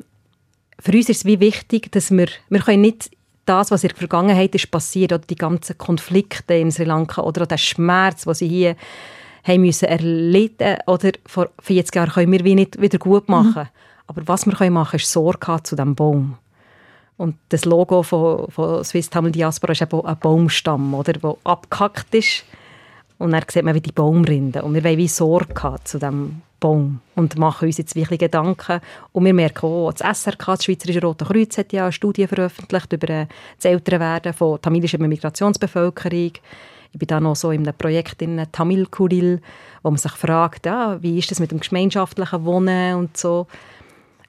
für 0.80 0.92
uns 0.92 1.08
ist 1.08 1.18
es 1.18 1.24
wie 1.24 1.40
wichtig, 1.40 1.92
dass 1.92 2.10
wir, 2.10 2.28
wir 2.48 2.60
können 2.60 2.80
nicht 2.80 3.10
das, 3.44 3.70
was 3.70 3.82
in 3.82 3.88
der 3.88 3.96
Vergangenheit 3.96 4.54
ist 4.54 4.70
passiert, 4.70 5.12
oder 5.12 5.24
die 5.28 5.36
ganzen 5.36 5.76
Konflikte 5.78 6.54
in 6.54 6.70
Sri 6.70 6.84
Lanka 6.84 7.22
oder 7.22 7.42
auch 7.42 7.46
der 7.46 7.58
Schmerz, 7.58 8.24
den 8.24 8.34
sie 8.34 8.48
hier 8.48 8.76
haben 9.42 9.62
müssen 9.62 9.86
erlitten 9.86 10.76
oder 10.86 11.12
vor 11.26 11.48
40 11.60 11.94
Jahren 11.94 12.10
können 12.10 12.32
wir 12.32 12.44
wie 12.44 12.54
nicht 12.54 12.80
wieder 12.80 12.98
gut 12.98 13.28
machen. 13.28 13.62
Mhm. 13.62 13.68
Aber 14.06 14.22
was 14.26 14.46
wir 14.46 14.54
können 14.54 14.74
machen, 14.74 14.96
ist 14.96 15.10
Sorge 15.10 15.62
zu 15.62 15.76
diesem 15.76 15.94
Baum. 15.94 16.36
Und 17.16 17.36
das 17.50 17.64
Logo 17.64 18.02
von, 18.02 18.50
von 18.50 18.82
Swiss 18.82 19.10
Tamil 19.10 19.32
Diaspora 19.32 19.72
ist 19.72 19.82
eben 19.82 20.04
ein 20.04 20.18
Baumstamm, 20.18 20.94
oder, 20.94 21.12
der 21.12 21.36
abgehackt 21.44 22.14
ist. 22.14 22.44
Und 23.18 23.32
dann 23.32 23.44
sieht 23.46 23.62
man 23.62 23.74
wie 23.74 23.82
die 23.82 23.92
Baumrinde. 23.92 24.62
Und 24.62 24.74
wir 24.74 24.82
wollen 24.82 24.96
wie 24.96 25.08
Sorge 25.08 25.76
zu 25.84 25.98
diesem 25.98 26.40
Baum 26.60 27.00
und 27.16 27.38
machen 27.38 27.66
uns 27.66 27.78
jetzt 27.78 27.96
wirklich 27.96 28.20
Gedanken. 28.20 28.80
Und 29.12 29.24
wir 29.24 29.34
merken 29.34 29.66
auch, 29.66 29.92
das 29.92 30.22
SRK, 30.22 30.56
das 30.56 30.64
Schweizerische 30.64 31.00
Rote 31.00 31.24
Kreuz, 31.24 31.58
hat 31.58 31.72
ja 31.72 31.84
eine 31.84 31.92
Studie 31.92 32.26
veröffentlicht 32.26 32.92
über 32.92 33.08
äh, 33.08 33.26
das 33.56 33.64
Älterwerden 33.64 34.32
von 34.32 34.60
tamilischer 34.60 34.98
Migrationsbevölkerung. 34.98 36.32
Ich 36.92 36.98
bin 36.98 37.06
da 37.06 37.20
noch 37.20 37.36
so 37.36 37.50
in 37.50 37.62
einem 37.62 37.76
Projekt 37.76 38.20
in 38.22 38.44
Tamil 38.52 38.86
Kuril, 38.86 39.40
wo 39.82 39.90
man 39.90 39.98
sich 39.98 40.12
fragt, 40.12 40.66
ja, 40.66 41.02
wie 41.02 41.18
ist 41.18 41.30
das 41.30 41.40
mit 41.40 41.50
dem 41.50 41.60
gemeinschaftlichen 41.60 42.44
Wohnen 42.44 42.96
und 42.96 43.16
so. 43.16 43.46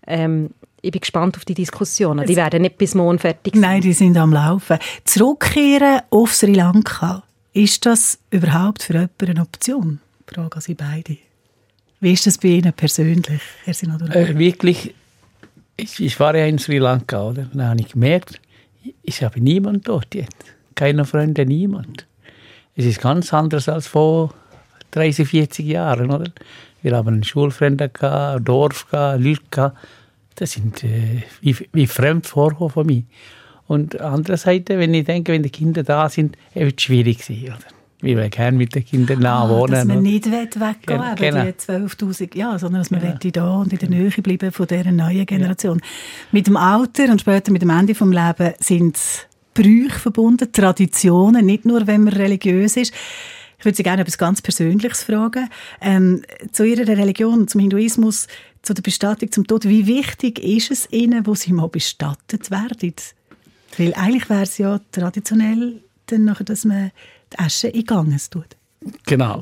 Ähm, 0.07 0.51
ich 0.81 0.91
bin 0.91 1.01
gespannt 1.01 1.37
auf 1.37 1.45
die 1.45 1.53
Diskussionen. 1.53 2.25
Die 2.25 2.35
werden 2.35 2.63
nicht 2.63 2.77
bis 2.77 2.95
morgen 2.95 3.19
fertig 3.19 3.53
sein. 3.53 3.61
Nein, 3.61 3.81
die 3.81 3.93
sind 3.93 4.17
am 4.17 4.33
Laufen. 4.33 4.79
Zurückkehren 5.05 6.01
auf 6.09 6.33
Sri 6.33 6.53
Lanka, 6.53 7.23
ist 7.53 7.85
das 7.85 8.19
überhaupt 8.29 8.83
für 8.83 8.93
jemanden 8.93 9.29
eine 9.29 9.41
Option? 9.41 9.99
Frage 10.25 10.55
an 10.55 10.61
Sie 10.61 10.73
beide. 10.73 11.17
Wie 12.01 12.13
ist 12.13 12.25
das 12.25 12.39
bei 12.39 12.47
Ihnen 12.47 12.73
persönlich, 12.73 13.41
Herr 13.63 13.75
Sinadura? 13.75 14.11
Äh, 14.15 14.37
wirklich, 14.37 14.95
ich, 15.77 15.99
ich, 15.99 16.19
war 16.19 16.35
ja 16.35 16.47
in 16.47 16.57
Sri 16.57 16.79
Lanka, 16.79 17.21
oder? 17.21 17.47
Dann 17.53 17.69
habe 17.69 17.79
ich 17.79 17.89
gemerkt, 17.89 18.41
ich 19.03 19.23
habe 19.23 19.39
niemanden 19.39 19.83
dort 19.83 20.15
jetzt. 20.15 20.35
Keine 20.73 21.05
Freunde, 21.05 21.45
niemand. 21.45 22.07
Es 22.75 22.85
ist 22.85 23.01
ganz 23.01 23.31
anders 23.35 23.69
als 23.69 23.85
vor 23.85 24.33
30, 24.91 25.27
40 25.27 25.65
Jahren, 25.67 26.09
oder? 26.09 26.31
Wir 26.81 26.95
haben 26.95 27.07
einen 27.07 27.23
Schulfreund 27.23 27.77
gehabt, 27.93 28.47
Dorf 28.47 28.87
gehabt. 28.89 29.77
Das 30.35 30.53
sind 30.53 30.83
äh, 30.83 31.21
wie, 31.41 31.55
wie 31.71 31.85
fremd 31.85 32.25
vorkommen 32.25 32.71
von 32.71 32.87
mir. 32.87 33.03
Und 33.67 34.01
andererseits, 34.01 34.69
wenn 34.69 34.95
ich 34.95 35.05
denke, 35.05 35.33
wenn 35.33 35.43
die 35.43 35.51
Kinder 35.51 35.83
da 35.83 36.09
sind, 36.09 36.35
wird 36.55 36.79
es 36.79 36.83
schwierig 36.83 37.23
sein, 37.23 37.43
oder? 37.43 37.80
Wir 38.01 38.17
wollen 38.17 38.29
gerne 38.29 38.57
mit 38.57 38.73
den 38.73 38.83
Kindern 38.83 39.25
ah, 39.25 39.47
wohnen. 39.47 39.73
Dass 39.73 39.85
man 39.85 40.01
nicht 40.01 40.25
weggehen 40.25 40.99
will, 40.99 41.15
genau. 41.15 41.43
die 41.43 41.51
12'000, 41.51 42.37
ja, 42.37 42.57
sondern 42.57 42.81
dass 42.81 42.91
man 42.91 43.01
genau. 43.01 43.31
da 43.31 43.57
und 43.57 43.71
in 43.71 43.79
der 43.79 43.89
Nähe 43.89 44.09
bleiben 44.09 44.51
von 44.51 44.67
dieser 44.67 44.91
neuen 44.91 45.25
Generation. 45.25 45.79
Ja. 45.79 45.85
Mit 46.31 46.47
dem 46.47 46.57
Alter 46.57 47.11
und 47.11 47.21
später 47.21 47.51
mit 47.51 47.61
dem 47.61 47.69
Ende 47.69 47.93
des 47.93 47.99
Lebens 48.01 48.55
sind 48.59 48.99
Brüche 49.53 49.99
verbunden, 49.99 50.51
Traditionen, 50.51 51.45
nicht 51.45 51.65
nur, 51.65 51.85
wenn 51.85 52.05
man 52.05 52.13
religiös 52.13 52.77
ist. 52.77 52.93
Ich 53.59 53.65
würde 53.65 53.75
Sie 53.75 53.83
gerne 53.83 54.01
etwas 54.01 54.17
ganz 54.17 54.41
Persönliches 54.41 55.03
fragen. 55.03 55.47
Ähm, 55.81 56.23
zu 56.51 56.63
Ihrer 56.63 56.87
Religion, 56.87 57.47
zum 57.47 57.61
Hinduismus, 57.61 58.27
zu 58.63 58.73
der 58.73 58.81
Bestattung, 58.81 59.31
zum 59.31 59.45
Tod. 59.45 59.65
Wie 59.65 59.85
wichtig 59.85 60.39
ist 60.39 60.71
es 60.71 60.91
Ihnen, 60.91 61.27
wo 61.27 61.35
Sie 61.35 61.53
mal 61.53 61.67
bestattet 61.67 62.49
werden? 62.49 62.93
Weil 63.77 63.93
eigentlich 63.93 64.29
wäre 64.29 64.43
es 64.43 64.57
ja 64.57 64.79
traditionell, 64.91 65.81
dann 66.07 66.25
nachher, 66.25 66.45
dass 66.45 66.65
man 66.65 66.91
die 67.33 67.39
Asche 67.39 67.67
in 67.67 67.85
Ganges 67.85 68.29
tut. 68.29 68.57
Genau. 69.05 69.39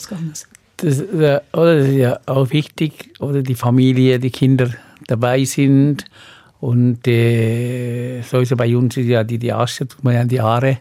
Das, 0.77 0.99
äh, 0.99 1.39
oder, 1.53 1.77
das 1.77 1.87
ist 1.87 1.95
ja 1.95 2.19
auch 2.25 2.49
wichtig, 2.51 3.13
oder 3.19 3.41
die 3.41 3.55
Familie, 3.55 4.19
die 4.19 4.31
Kinder 4.31 4.69
dabei 5.07 5.43
sind. 5.43 6.05
Und 6.59 7.07
äh, 7.07 8.21
sowieso 8.21 8.55
bei 8.55 8.75
uns 8.75 8.97
ist 8.97 9.07
ja 9.07 9.23
die, 9.23 9.37
die 9.37 9.53
Asche, 9.53 9.87
tut 9.87 10.03
man 10.03 10.13
ja 10.13 10.21
in 10.21 10.27
die 10.27 10.41
Haare. 10.41 10.79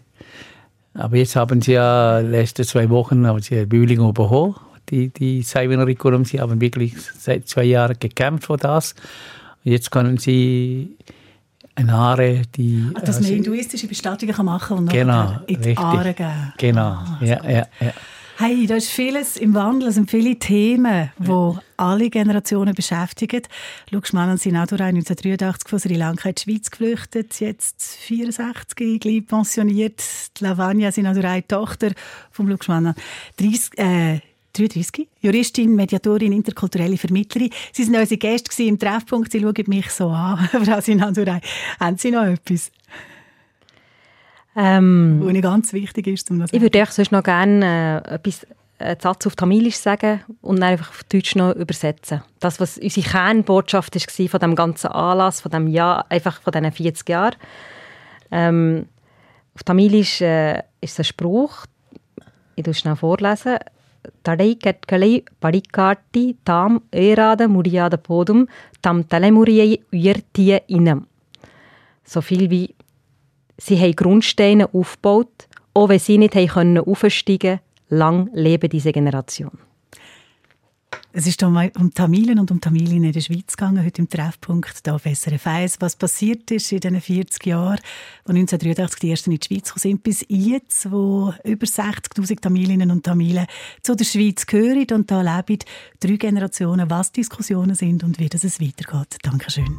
Aber 0.95 1.17
jetzt 1.17 1.37
haben 1.37 1.63
sie 1.63 1.73
ja 1.73 2.19
letzte 2.19 2.65
zwei 2.65 2.89
Wochen 2.91 3.27
haben 3.27 3.41
sie 3.41 3.67
Bühling 3.67 4.01
überholt. 4.01 4.57
Die, 4.91 5.09
die 5.11 5.43
Saivenerikulum, 5.43 6.25
sie 6.25 6.41
haben 6.41 6.61
wirklich 6.61 6.95
seit 7.19 7.47
zwei 7.47 7.65
Jahren 7.65 7.97
gekämpft 8.01 8.47
für 8.47 8.57
das. 8.57 8.95
Jetzt 9.63 9.91
können 9.91 10.17
sie 10.17 10.97
eine 11.79 11.95
Aare, 11.95 12.43
die... 12.57 12.91
Ach, 12.95 13.03
dass 13.03 13.20
man 13.20 13.31
hinduistische 13.31 13.87
Bestattungen 13.87 14.35
machen 14.45 14.68
kann 14.68 14.79
und 14.79 14.91
genau, 14.91 15.39
in 15.47 15.61
die 15.61 15.76
Aare 15.76 16.12
geben. 16.12 16.53
Genau, 16.59 16.81
ah, 16.81 17.18
ja, 17.20 17.45
ja, 17.45 17.66
ja. 17.81 17.93
Hey, 18.41 18.66
da 18.66 18.76
ist 18.76 18.91
vieles 18.91 19.37
im 19.37 19.53
Wandel, 19.55 19.89
es 19.89 19.97
sind 19.97 20.11
viele 20.11 20.37
Themen, 20.37 21.11
die 21.18 21.29
ja. 21.29 21.61
alle 21.76 22.09
Generationen 22.09 22.72
beschäftigen. 22.72 23.43
Schau 23.91 24.01
mal 24.12 24.29
an 24.29 24.39
Sinadura, 24.39 24.85
1983 24.85 25.68
von 25.68 25.79
Sri 25.81 25.95
Lanka 25.95 26.29
in 26.29 26.35
die 26.37 26.43
Schweiz 26.43 26.70
geflüchtet, 26.70 27.41
jetzt 27.41 27.83
64, 27.83 29.01
gleich 29.01 29.26
pensioniert. 29.26 30.01
Die 30.39 30.45
Lavanya 30.45 30.93
Sinadura, 30.93 31.41
Tochter 31.41 31.91
von 32.31 32.47
Luxmann, 32.47 32.95
30, 33.39 33.79
äh, 33.79 34.20
33, 34.59 35.09
Juristin, 35.21 35.75
Mediatorin, 35.75 36.33
interkulturelle 36.33 36.97
Vermittlerin. 36.97 37.51
Sie 37.73 37.85
sind 37.85 37.97
unsere 37.97 38.19
Gäste 38.19 38.63
im 38.65 38.79
Treffpunkt. 38.79 39.33
Sie 39.33 39.41
schauen 39.41 39.65
mich 39.67 39.91
so 39.91 40.09
an, 40.09 40.39
Frau 40.65 40.81
Sinandurei. 40.81 41.41
Haben 41.79 41.97
Sie 41.97 42.11
noch 42.11 42.25
etwas? 42.25 42.71
Ähm, 44.57 45.21
was 45.23 45.41
ganz 45.41 45.73
wichtig 45.73 46.09
ist, 46.09 46.31
um 46.31 46.41
das 46.41 46.53
Ich 46.53 46.61
würde 46.61 46.81
euch 46.81 46.91
sonst 46.91 47.13
noch 47.13 47.23
gerne 47.23 48.03
äh, 48.05 48.15
etwas, 48.15 48.45
einen 48.81 48.99
Satz 49.01 49.27
auf 49.27 49.37
Tamilisch 49.37 49.77
sagen 49.77 50.21
und 50.41 50.57
dann 50.57 50.71
einfach 50.71 50.91
auf 50.91 51.05
Deutsch 51.05 51.37
noch 51.37 51.55
übersetzen. 51.55 52.23
Das, 52.41 52.59
was 52.59 52.79
unsere 52.79 53.09
Kernbotschaft 53.09 53.95
war 53.95 54.29
von 54.29 54.41
dem 54.41 54.55
ganzen 54.57 54.89
Anlass, 54.89 55.41
von 55.41 55.51
dem 55.51 55.69
Jahr, 55.69 56.07
einfach 56.11 56.41
von 56.41 56.53
diesen 56.53 56.73
40 56.73 57.09
Jahren. 57.09 57.37
Ähm, 58.31 58.87
auf 59.55 59.63
Tamilisch 59.65 60.21
äh, 60.21 60.59
ist 60.81 60.93
es 60.93 60.99
ein 61.01 61.05
Spruch, 61.05 61.67
ich 62.57 62.67
lese 62.67 62.81
schnell 62.81 62.97
vorlesen. 62.97 63.59
தடை 64.22 64.58
கற்களை 64.58 65.24
படிக்காட்டி 65.41 66.36
தாம் 66.43 66.86
ஏறாத 66.91 67.47
முடியாத 67.47 67.97
போதும் 67.97 68.49
தம் 68.80 69.06
தலைமுறையை 69.14 69.70
உயர்த்திய 69.89 70.60
Innen. 70.68 70.99
So 72.08 72.22
viel 72.22 72.49
wie 72.49 72.76
sie 73.58 73.78
haben 73.80 73.99
Grundsteine 74.01 74.66
aufgebaut, 74.74 75.36
auch 75.80 75.89
wenn 75.89 75.99
sie 75.99 76.18
nicht 76.18 76.36
haben 76.36 76.78
aufsteigen 76.78 77.39
konnten. 77.39 77.62
Lang 77.88 78.30
lebe 78.34 78.68
diese 78.70 78.91
Generation. 78.91 79.66
Es 81.19 81.27
ist 81.27 81.43
um 81.43 81.93
Tamilen 81.95 82.39
und 82.39 82.53
um 82.53 82.61
Tamilinnen 82.61 83.07
in 83.07 83.12
der 83.12 83.21
Schweiz 83.21 83.57
gegangen, 83.57 83.85
heute 83.85 84.03
im 84.03 84.09
Treffpunkt 84.09 84.83
hier 84.85 84.95
auf 84.95 85.03
SRF 85.03 85.49
1. 85.49 85.81
Was 85.81 85.97
passiert 85.97 86.49
ist 86.53 86.71
in 86.71 86.79
diesen 86.79 87.01
40 87.01 87.45
Jahren, 87.45 87.81
wo 88.25 88.31
1983 88.31 89.01
die 89.01 89.11
ersten 89.11 89.33
in 89.33 89.41
die 89.41 89.47
Schweiz 89.49 89.64
gekommen 89.64 89.81
sind, 89.81 90.03
bis 90.05 90.25
jetzt, 90.29 90.93
wo 90.93 91.35
über 91.43 91.66
60'000 91.66 92.41
Tamilinnen 92.41 92.93
und 92.93 93.05
Tamilen 93.05 93.47
zu 93.83 93.97
der 93.97 94.05
Schweiz 94.05 94.47
gehören 94.47 94.87
und 94.93 95.11
da 95.11 95.21
leben 95.23 95.59
drei 95.99 96.14
Generationen, 96.19 96.89
was 96.89 97.11
Diskussionen 97.11 97.75
sind 97.75 98.05
und 98.05 98.21
wie 98.21 98.29
das 98.29 98.45
es 98.45 98.61
weitergeht. 98.61 99.19
Dankeschön. 99.25 99.77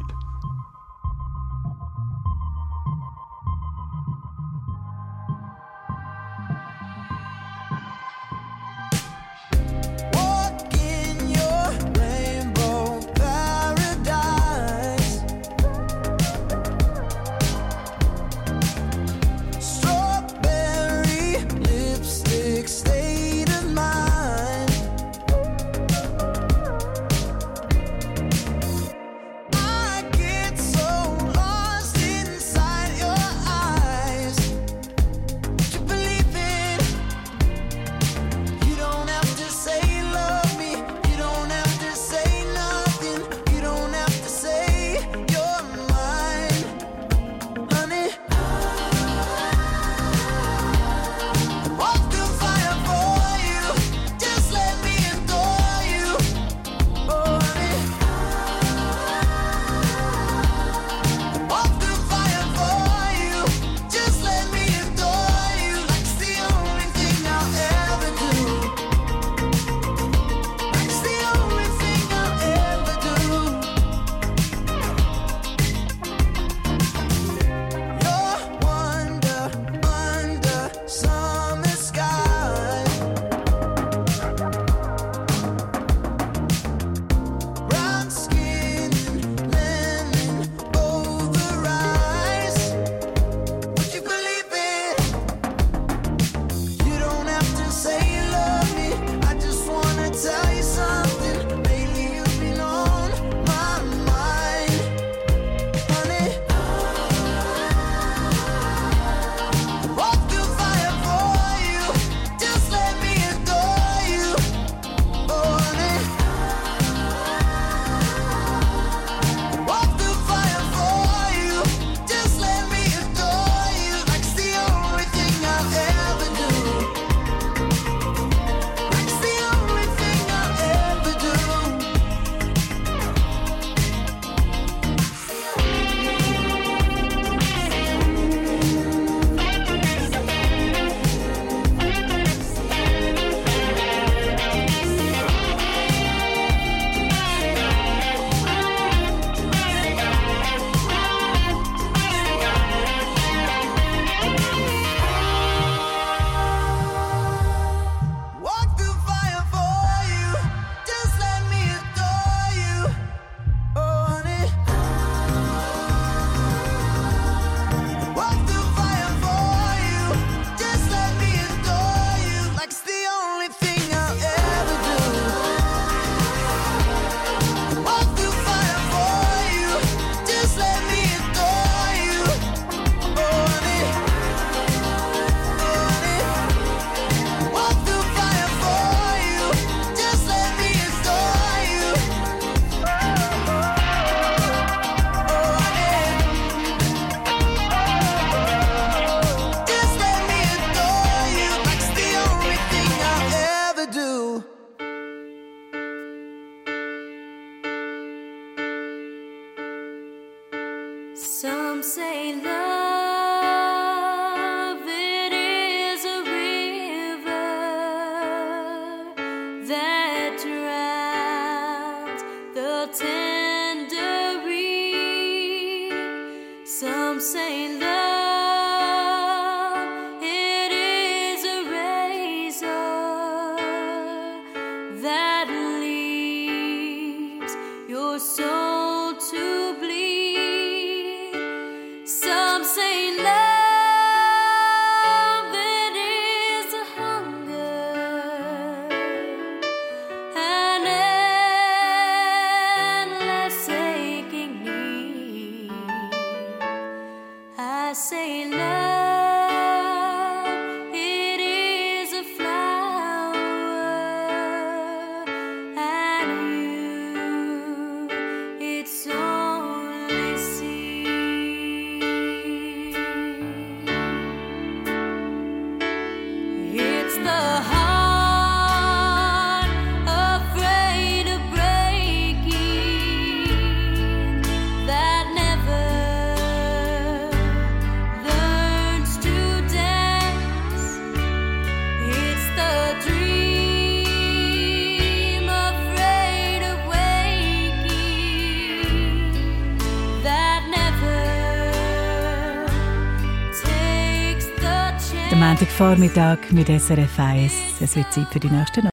Montagvormittag 305.80 306.38
mit 306.50 306.66
SRF 306.66 307.18
1. 307.18 307.52
Es 307.80 307.96
wird 307.96 308.12
Zeit 308.12 308.26
für 308.30 308.38
die 308.38 308.50
nächste 308.50 308.82
Nacht. 308.82 308.92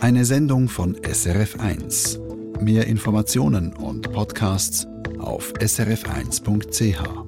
Eine 0.00 0.24
Sendung 0.24 0.68
von 0.68 0.96
SRF 1.04 1.60
1. 1.60 2.18
Mehr 2.60 2.88
Informationen 2.88 3.72
und 3.74 4.12
Podcasts 4.12 4.88
auf 5.20 5.52
srf1.ch. 5.60 7.27